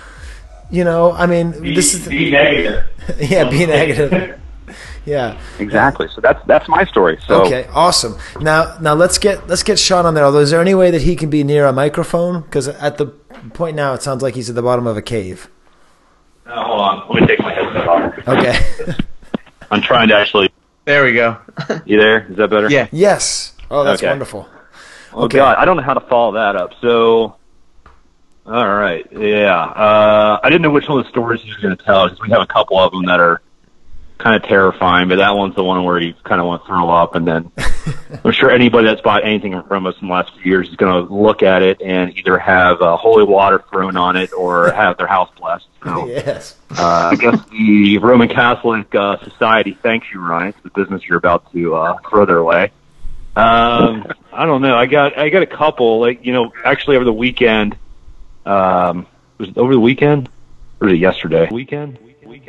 [0.71, 2.83] you know, I mean, Be, this is be negative.
[3.19, 4.39] yeah, be negative,
[5.05, 5.39] yeah.
[5.59, 6.07] Exactly.
[6.13, 7.19] So that's that's my story.
[7.27, 8.17] So Okay, awesome.
[8.41, 10.25] Now, now let's get let's get Sean on there.
[10.25, 12.41] Although, is there any way that he can be near a microphone?
[12.41, 13.07] Because at the
[13.53, 15.49] point now, it sounds like he's at the bottom of a cave.
[16.45, 17.09] Now, hold on.
[17.09, 18.27] Let me take my headset off.
[18.27, 18.93] Okay.
[19.71, 20.49] I'm trying to actually.
[20.85, 21.37] There we go.
[21.85, 22.27] you there?
[22.29, 22.69] Is that better?
[22.69, 22.87] Yeah.
[22.91, 23.53] yes.
[23.71, 24.09] Oh, that's Okay.
[24.09, 24.47] wonderful.
[25.13, 25.37] Oh Okay.
[25.37, 26.71] God, I don't know how to follow that up.
[26.81, 27.35] So,
[28.45, 29.55] all right, yeah.
[29.59, 32.21] Uh, I didn't know which one of the stories he was going to tell because
[32.21, 33.41] we have a couple of them that are
[34.17, 36.89] kind of terrifying, but that one's the one where you kind of want to throw
[36.89, 37.51] up, and then
[38.23, 41.05] I'm sure anybody that's bought anything from us in the last few years is going
[41.07, 44.97] to look at it and either have uh, holy water thrown on it or have
[44.97, 45.67] their house blessed.
[45.83, 46.57] So, Yes.
[46.71, 51.17] uh, I guess the Roman Catholic uh, Society thanks you, Ryan, for the business you're
[51.17, 52.71] about to uh, throw their way.
[53.35, 54.75] Um, I don't know.
[54.75, 55.99] I got I got a couple.
[55.99, 57.77] Like you know, actually over the weekend.
[58.45, 60.29] Um, was it over the weekend
[60.79, 61.49] or was it yesterday?
[61.51, 61.97] Weekend?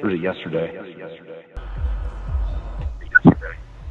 [0.05, 0.73] Or was it yesterday?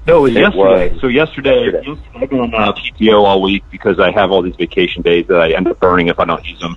[0.08, 0.92] No, it was It yesterday.
[0.92, 1.02] was.
[1.02, 2.02] So yesterday, Yesterday.
[2.16, 5.40] I've been on uh, PTO all week because I have all these vacation days that
[5.40, 6.76] I end up burning if I don't use them.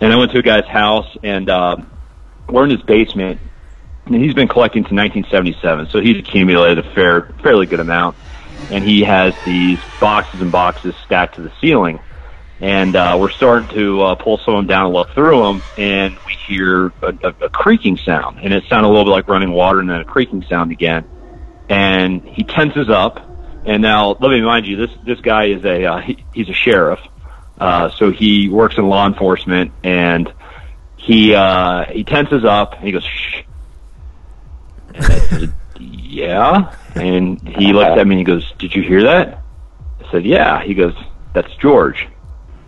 [0.00, 1.90] And I went to a guy's house, and um,
[2.48, 3.40] we're in his basement,
[4.06, 8.16] and he's been collecting since 1977, so he's accumulated a fair, fairly good amount.
[8.70, 12.00] And he has these boxes and boxes stacked to the ceiling,
[12.60, 15.62] and uh, we're starting to uh, pull some of them down and look through them,
[15.76, 19.28] and we hear a, a, a creaking sound, and it sounded a little bit like
[19.28, 21.04] running water, and then a creaking sound again.
[21.68, 23.20] And he tenses up,
[23.64, 26.54] and now let me remind you, this this guy is a uh, he, he's a
[26.54, 27.00] sheriff,
[27.58, 30.32] uh, so he works in law enforcement, and
[30.96, 33.42] he uh, he tenses up, and he goes shh.
[34.94, 35.54] And I said,
[36.14, 36.74] yeah.
[36.94, 39.42] And he looks at me and he goes, Did you hear that?
[40.04, 40.62] I said, Yeah.
[40.62, 40.94] He goes,
[41.32, 42.08] That's George.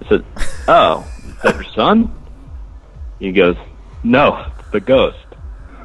[0.05, 0.25] I said,
[0.69, 2.13] Oh, is that your son?
[3.19, 3.57] He goes,
[4.03, 5.19] No, the ghost.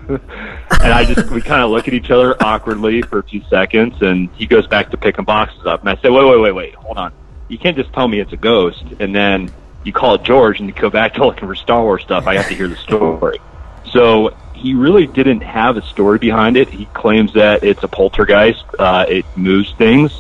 [0.10, 4.02] and I just we kind of look at each other awkwardly for a few seconds,
[4.02, 5.82] and he goes back to picking boxes up.
[5.82, 7.14] And I said, Wait, wait, wait, wait, hold on.
[7.48, 9.52] You can't just tell me it's a ghost, and then
[9.84, 12.28] you call it George, and you go back to looking for Star Wars stuff.
[12.28, 13.40] I have to hear the story.
[13.92, 16.70] So he really didn't have a story behind it.
[16.70, 18.64] He claims that it's a poltergeist.
[18.78, 20.18] Uh, it moves things.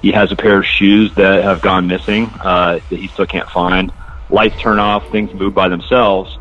[0.00, 3.48] He has a pair of shoes that have gone missing uh, that he still can't
[3.48, 3.92] find.
[4.30, 6.38] Lights turn off, things move by themselves.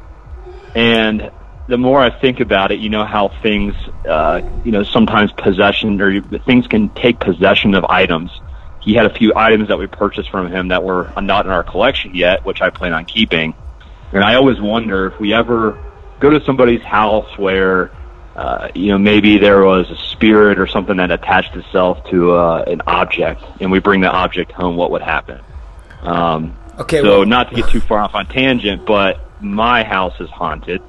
[0.74, 1.30] And
[1.68, 3.74] the more I think about it, you know how things,
[4.08, 8.32] uh, you know, sometimes possession or things can take possession of items.
[8.82, 11.64] He had a few items that we purchased from him that were not in our
[11.64, 13.54] collection yet, which I plan on keeping.
[14.12, 15.78] And I always wonder if we ever
[16.20, 17.92] go to somebody's house where,
[18.36, 22.64] uh, you know, maybe there was a spirit or something that attached itself to uh,
[22.68, 25.40] an object, and we bring the object home, what would happen?
[26.02, 27.02] Um, Okay.
[27.02, 30.82] so well, not to get too far off on tangent, but my house is haunted,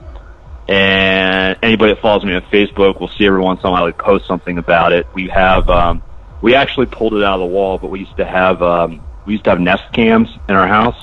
[0.73, 3.91] and anybody that follows me on Facebook will see every once in a while I
[3.91, 5.07] post something about it.
[5.13, 6.03] We have um,
[6.41, 9.35] we actually pulled it out of the wall, but we used to have um, we
[9.35, 10.97] used to have Nest cams in our house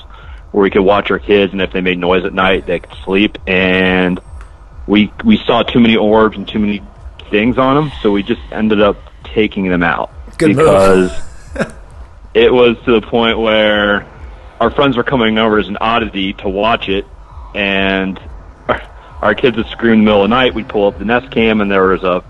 [0.50, 2.98] where we could watch our kids, and if they made noise at night, they could
[3.04, 3.38] sleep.
[3.46, 4.18] And
[4.88, 6.82] we we saw too many orbs and too many
[7.30, 11.12] things on them, so we just ended up taking them out Good because
[12.34, 14.04] it was to the point where
[14.58, 17.06] our friends were coming over as an oddity to watch it,
[17.54, 18.20] and
[19.22, 20.54] our, kids would scream in the middle of the night.
[20.54, 22.24] We'd pull up the Nest Cam, and there was a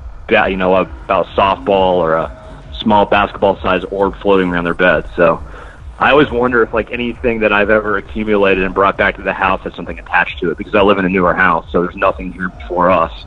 [0.48, 5.08] you know about a softball or a small basketball-sized orb floating around their bed.
[5.16, 5.42] So.
[5.98, 9.34] I always wonder if like anything that I've ever accumulated and brought back to the
[9.34, 11.94] house has something attached to it because I live in a newer house, so there's
[11.94, 13.26] nothing here before us.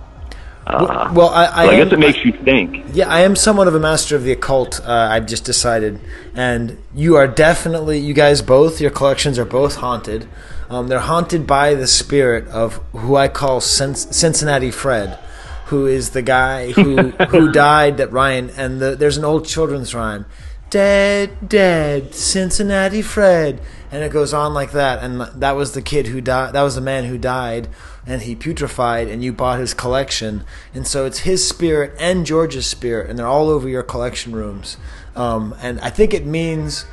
[0.66, 2.86] Uh, well, I, I, I guess am- it makes you think.
[2.94, 4.80] Yeah, I am somewhat of a master of the occult.
[4.80, 6.00] Uh, I've just decided,
[6.34, 8.00] and you are definitely.
[8.00, 8.80] You guys both.
[8.80, 10.28] Your collections are both haunted.
[10.70, 15.20] Um, they're haunted by the spirit of who I call Cin- Cincinnati Fred,
[15.68, 17.98] who is the guy who who died.
[17.98, 20.26] That Ryan and the, there's an old children's rhyme,
[20.70, 23.62] dead, dead, Cincinnati Fred,
[23.92, 25.04] and it goes on like that.
[25.04, 26.54] And that was the kid who died.
[26.54, 27.70] That was the man who died,
[28.08, 30.44] and he putrefied, and you bought his collection.
[30.74, 34.78] And so it's his spirit and George's spirit, and they're all over your collection rooms.
[35.16, 36.86] Um, and I think it means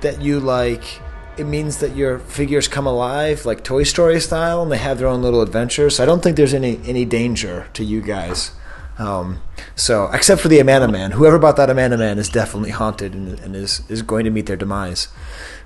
[0.00, 1.00] that you like.
[1.36, 5.08] It means that your figures come alive, like Toy Story style, and they have their
[5.08, 5.96] own little adventures.
[5.96, 8.52] So I don't think there's any any danger to you guys.
[8.98, 9.42] Um,
[9.74, 13.82] so, except for the Amanaman, whoever bought that Amanaman is definitely haunted and, and is
[13.90, 15.08] is going to meet their demise.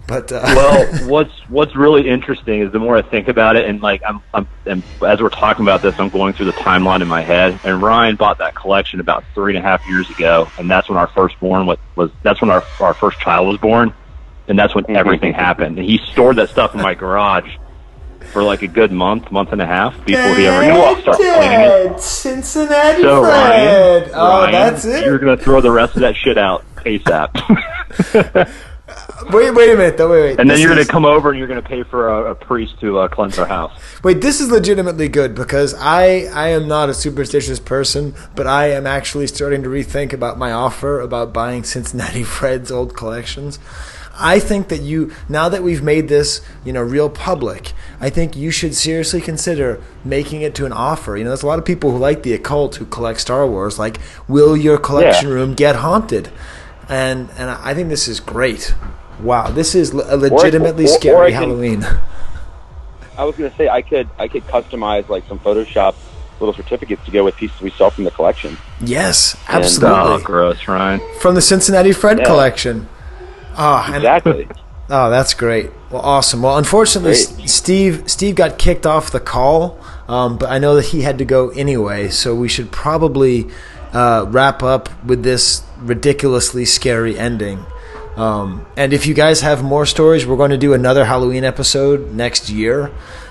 [0.09, 3.80] But uh, well, what's what's really interesting is the more I think about it, and
[3.80, 7.09] like I'm, I'm, and as we're talking about this, I'm going through the timeline in
[7.09, 7.60] my head.
[7.62, 10.98] And Ryan bought that collection about three and a half years ago, and that's when
[10.98, 13.94] our firstborn was, was that's when our our first child was born,
[14.51, 15.78] and that's when everything happened.
[15.78, 17.56] And he stored that stuff in my garage
[18.32, 21.16] for like a good month, month and a half before he ever got to start
[21.16, 22.01] cleaning it.
[22.01, 24.12] Cincinnati So Ryan, Fred.
[24.14, 25.05] Oh, Ryan, that's it.
[25.05, 27.31] You're gonna throw the rest of that shit out ASAP.
[29.32, 30.10] Wait, wait a minute, though.
[30.10, 30.31] Wait, wait.
[30.31, 32.32] And then This you're going to come over and you're going to pay for a,
[32.32, 33.78] a priest to uh, cleanse our house.
[34.02, 38.70] Wait, this is legitimately good because I I am not a superstitious person, but I
[38.70, 43.59] am actually starting to rethink about my offer about buying Cincinnati Fred's old collections.
[44.20, 48.36] I think that you now that we've made this, you know, real public, I think
[48.36, 51.16] you should seriously consider making it to an offer.
[51.16, 53.78] You know, there's a lot of people who like the occult who collect Star Wars.
[53.78, 53.98] Like,
[54.28, 55.34] will your collection Yeah.
[55.34, 56.28] room get haunted?
[56.88, 58.74] And and I think this is great.
[59.22, 61.86] Wow, this is a legitimately or- or scary I can- Halloween.
[63.18, 65.94] I was going to say I could I could customize like some Photoshop
[66.40, 68.56] little certificates to go with pieces we sell from the collection.
[68.80, 70.01] Yes, And, uh, absolutely.
[70.01, 71.01] Oh, gross, Ryan.
[71.20, 72.24] from the Cincinnati Fred Yeah.
[72.24, 72.88] collection.
[73.56, 74.48] Oh, and- Exactly.
[74.90, 75.70] oh, that's great.
[75.90, 76.43] Well, awesome.
[76.43, 77.48] Well, unfortunately, Great.
[77.51, 79.78] Steve Steve got kicked off the call,
[80.09, 82.09] um, but I know that he had to go anyway.
[82.09, 83.48] So we should probably
[83.93, 87.64] uh, wrap up with this ridiculously scary ending.
[88.16, 92.12] Um, and if you guys have more stories, we're going to do another Halloween episode
[92.12, 92.90] next year.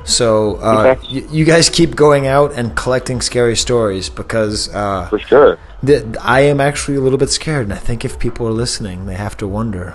[0.10, 1.08] So uh, Okay.
[1.22, 5.58] y- you guys keep going out and collecting scary stories because uh, For sure.
[5.84, 9.06] the, I am actually a little bit scared, and I think if people are listening,
[9.06, 9.92] they have to wonder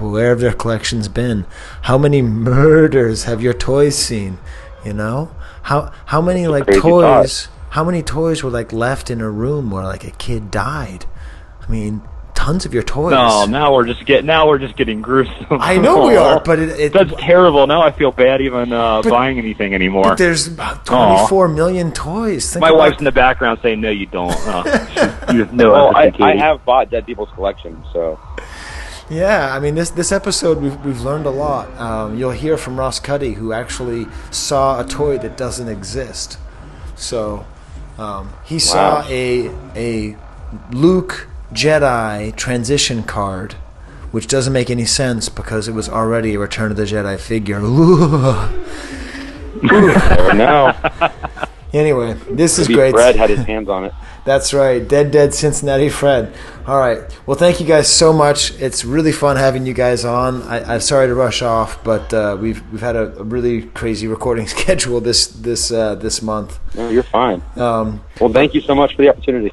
[0.00, 1.44] where have their collections been?
[1.82, 4.38] How many murders have your toys seen?
[4.84, 5.30] You know,
[5.62, 7.48] how how many like toys?
[7.70, 11.04] How many toys were like left in a room where like a kid died?
[11.62, 12.00] I mean,
[12.38, 13.10] tons of your toys.
[13.10, 15.34] No, now we're just get now we're just getting gruesome.
[15.50, 17.66] I know we are, but it, it That's terrible.
[17.66, 20.04] Now I feel bad even uh, But- buying anything anymore.
[20.04, 22.52] but there's about 24 million toys.
[22.52, 24.62] Think My about- wife's in the background saying, "No, you don't." Oh,
[25.32, 28.20] you have no well, I, I have bought dead people's collections, so
[29.10, 31.66] Yeah, I mean this this episode we've we've learned a lot.
[31.78, 36.38] Um, you'll hear from Ross Cuddie who actually saw a toy that doesn't exist.
[36.94, 37.44] So
[37.98, 40.16] um, he saw a a
[40.70, 43.54] Luke Jedi transition card,
[44.10, 47.60] which doesn't make any sense because it was already a Return of the Jedi figure.
[50.34, 50.74] know.
[51.72, 52.92] anyway, this is great.
[52.92, 53.92] Fred had his hands on it.
[54.24, 54.86] That's right.
[54.86, 56.34] Dead, dead Cincinnati Fred.
[56.66, 57.00] All right.
[57.24, 58.52] Well, thank you guys so much.
[58.60, 60.42] It's really fun having you guys on.
[60.42, 64.06] I, I'm sorry to rush off, but uh, we've we've had a, a really crazy
[64.06, 66.58] recording schedule this this uh, this month.
[66.74, 67.42] No, you're fine.
[67.56, 69.50] Um, Well, thank you so much for the opportunity,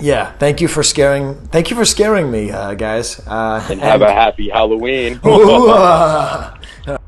[0.00, 0.32] yeah.
[0.38, 1.34] Thank you for scaring.
[1.48, 3.20] Thank you for scaring me, uh, guys.
[3.26, 5.20] Uh, and have a happy Halloween.
[5.26, 6.54] Ooh, uh,
[6.86, 6.98] Dead,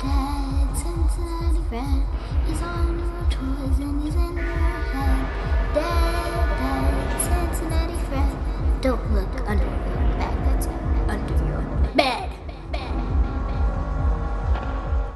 [0.00, 2.02] dead, Cincinnati Fred.
[2.46, 5.74] He's on your toys and he's in your head.
[5.74, 8.82] Dead, dead, Cincinnati Fred.
[8.82, 10.66] Don't look under your bed, that's
[11.08, 12.30] under your bed.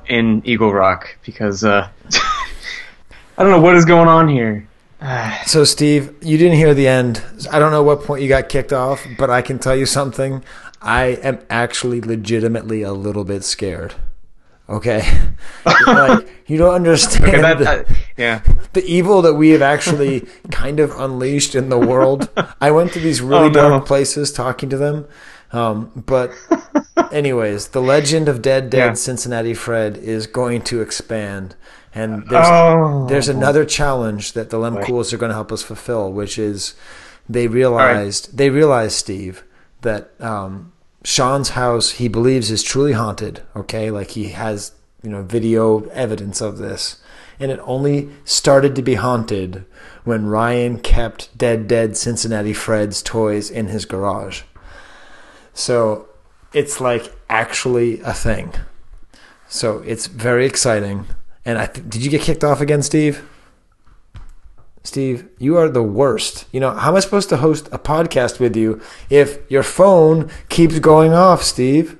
[0.08, 1.88] in Eagle Rock because uh,
[3.38, 4.66] I don't know what is going on here.
[5.46, 7.22] So, Steve, you didn't hear the end.
[7.50, 10.44] I don't know what point you got kicked off, but I can tell you something.
[10.82, 13.94] I am actually legitimately a little bit scared.
[14.68, 15.02] Okay,
[15.86, 17.86] like you don't understand Okay, that, that-
[18.16, 18.40] yeah.
[18.72, 20.20] the evil that we have actually
[20.52, 22.28] kind of unleashed in the world.
[22.60, 23.68] I went to these really Oh, no.
[23.70, 25.08] dark places talking to them,
[25.52, 26.32] um, but
[27.12, 28.92] anyways, the legend of Dead Dead Yeah.
[28.94, 31.54] Cincinnati Fred is going to expand.
[31.94, 33.06] And there's, Oh.
[33.08, 36.74] there's another challenge that the Lemkuhls are going to help us fulfill, which is
[37.28, 39.42] they realized they realized Steve
[39.82, 40.72] that um,
[41.04, 43.42] Sean's house he believes is truly haunted.
[43.56, 44.72] Okay, like he has
[45.02, 47.00] you know video evidence of this,
[47.40, 49.64] and it only started to be haunted
[50.04, 54.42] when Ryan kept Dead Dead Cincinnati Fred's toys in his garage.
[55.54, 56.08] So
[56.52, 58.52] it's like actually a thing.
[59.48, 61.06] So it's very exciting.
[61.44, 63.26] And I th- did you get kicked off again, Steve?
[64.82, 66.46] Steve, you are the worst.
[66.52, 70.30] You know, how am I supposed to host a podcast with you if your phone
[70.48, 71.98] keeps going off, Steve?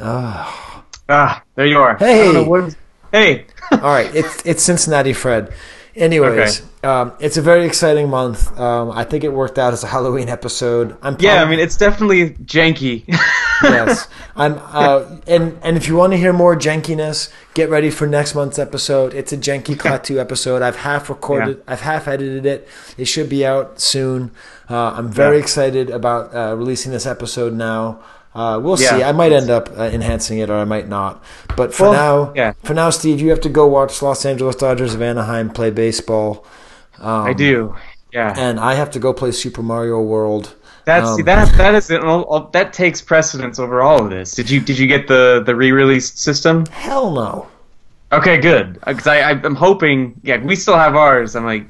[0.00, 0.84] Ah.
[1.08, 1.96] Ah, there you are.
[1.96, 2.20] Hey.
[2.22, 2.76] I don't know what is-
[3.12, 3.46] hey.
[3.70, 5.52] All right, it's it's Cincinnati Fred.
[5.96, 8.58] Anyways, um, it's a very exciting month.
[8.60, 10.96] Um, I think it worked out as a Halloween episode.
[11.02, 13.04] I'm Yeah, I mean it's definitely janky.
[13.62, 14.06] yes.
[14.36, 18.34] I'm uh, and and if you want to hear more jankiness, get ready for next
[18.34, 19.14] month's episode.
[19.14, 20.60] It's a janky Klaatu episode.
[20.60, 22.68] I've half recorded, I've half edited it.
[22.98, 24.30] It should be out soon.
[24.68, 25.42] Uh, I'm very Yeah.
[25.42, 28.00] excited about uh, releasing this episode now.
[28.36, 28.90] Uh, we'll Yeah.
[28.98, 29.02] see.
[29.02, 31.24] I might end up uh, enhancing it, or I might not.
[31.56, 32.52] But for Well, now, yeah.
[32.64, 36.44] for now, Steve, you have to go watch Los Angeles Dodgers of Anaheim play baseball.
[37.00, 37.74] Um, I do.
[38.12, 38.34] Yeah.
[38.36, 40.54] and I have to go play Super Mario World.
[40.84, 42.00] That's Um, that that is an,
[42.52, 44.32] that takes precedence over all of this.
[44.34, 46.64] Did you did you get the the re-released system?
[46.70, 47.46] Hell no.
[48.12, 48.78] Okay, good.
[48.86, 50.14] Because I, I I'm hoping.
[50.22, 51.34] Yeah, we still have ours.
[51.34, 51.66] I'm like,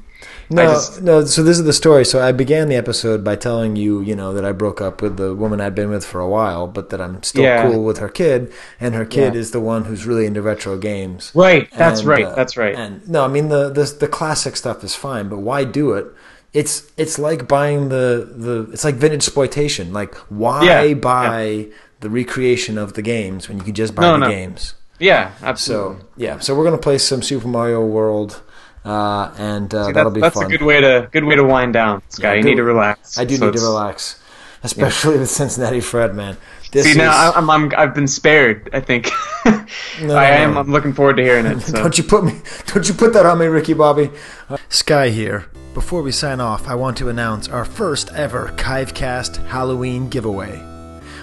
[0.48, 1.24] No, just no.
[1.24, 2.04] So this is the story.
[2.04, 5.16] So I began the episode by telling you, you know, that I broke up with
[5.16, 7.56] the woman I'd been with for a while, but that I'm still Yeah.
[7.56, 9.34] cool with her kid, and her kid Yeah.
[9.34, 11.32] is the one who's really into retro games.
[11.34, 12.78] Right, that's And, right, uh, that's right.
[12.78, 16.06] And no, I mean the, the the classic stuff is fine, but why do it?
[16.52, 19.92] It's it's like buying the the it's like vintage exploitation.
[19.92, 21.66] Like why Yeah, buy
[22.00, 24.30] the recreation of the games when you can just buy No, the no.
[24.32, 24.74] games?
[24.98, 26.04] yeah, So absolutely.
[26.16, 28.42] yeah, so we're gonna play some Super Mario World,
[28.86, 30.46] uh, and uh, See, that'll be that's fun.
[30.46, 32.28] a good way to good way to wind down, Skye.
[32.28, 33.18] Yeah, you good- need to relax.
[33.18, 34.20] I do So need to relax,
[34.62, 36.36] especially with Cincinnati Fred, man.
[36.72, 38.70] This See is, now I- I'm, I'm I've been spared.
[38.72, 39.10] I think
[40.02, 40.56] No, I am.
[40.56, 41.60] I'm looking forward to hearing it.
[41.66, 41.72] So.
[41.82, 42.40] Don't you put me?
[42.66, 44.10] Don't you put that on me, Ricky Bobby?
[44.48, 45.46] Uh, Skye here.
[45.74, 50.56] Before we sign off, I want to announce our first ever Chive Cast Halloween giveaway.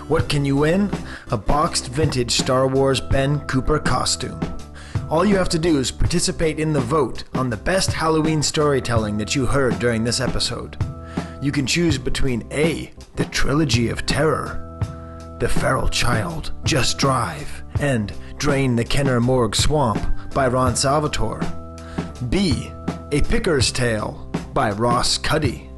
[0.08, 0.92] What can you win?
[1.32, 4.40] A boxed vintage Star Wars Ben Cooper costume.
[5.10, 9.18] All you have to do is participate in the vote on the best Halloween storytelling
[9.18, 10.78] that you heard during this episode.
[11.42, 12.92] You can choose between A.
[13.16, 14.80] The Trilogy of Terror,
[15.40, 20.02] The Feral Child, Just Drive, and Drain the Kenner Morgue Swamp
[20.34, 21.42] by Ron Salvagore.
[22.30, 22.72] B.
[23.12, 25.70] A Picker's Tale by Ross Cuddie.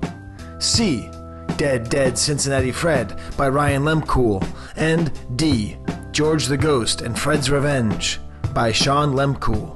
[0.60, 1.10] C.
[1.58, 4.48] Dead Dead Cincinnati Fred by Ryan Lemkuhl.
[4.78, 5.78] And D.
[6.12, 8.20] George the Ghost and Fred's Revenge
[8.56, 9.76] by Sean Lemkuhl.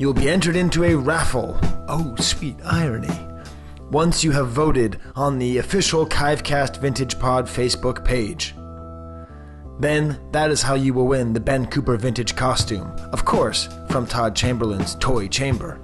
[0.00, 1.56] You'll be entered into a raffle.
[1.86, 3.16] Oh, sweet irony.
[3.92, 8.52] Once you have voted on the official Chive Cast Vintage Pod Facebook page.
[9.78, 14.04] Then that is how you will win the Ben Cooper vintage costume, of course, from
[14.04, 15.80] Todd Chamberlain's Toy Chamber.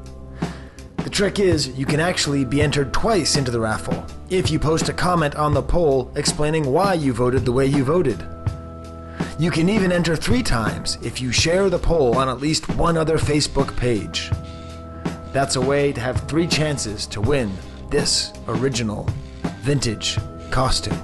[1.04, 4.88] The trick is, you can actually be entered twice into the raffle if you post
[4.88, 8.33] a comment on the poll explaining why you voted the way you voted.
[9.36, 12.96] You can even enter three times if you share the poll on at least one
[12.96, 14.30] other Facebook page.
[15.32, 17.52] That's a way to have three chances to win
[17.90, 19.08] this original
[19.62, 20.18] vintage
[20.52, 20.96] costume.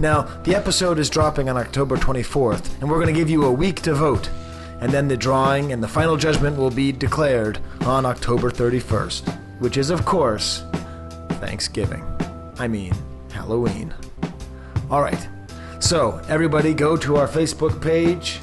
[0.00, 3.52] Now, the episode is dropping on October 24th, and we're going to give you a
[3.52, 4.28] week to vote.
[4.80, 9.76] And then the drawing and the final judgment will be declared on October 31st, which
[9.76, 10.64] is, of course,
[11.38, 12.04] Thanksgiving.
[12.58, 12.92] I mean,
[13.30, 13.94] Halloween.
[14.90, 15.28] All right.
[15.78, 18.40] So, everybody go to our Facebook page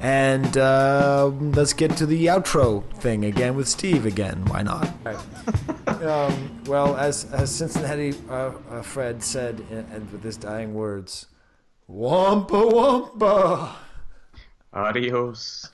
[0.00, 4.44] and uh, let's get to the outro thing again with Steve again.
[4.46, 4.88] Why not?
[6.02, 11.26] um, well, as, as Cincinnati uh, uh, Fred said, and with his dying words,
[11.88, 13.76] Wampa Wampa!
[14.72, 15.72] Adios.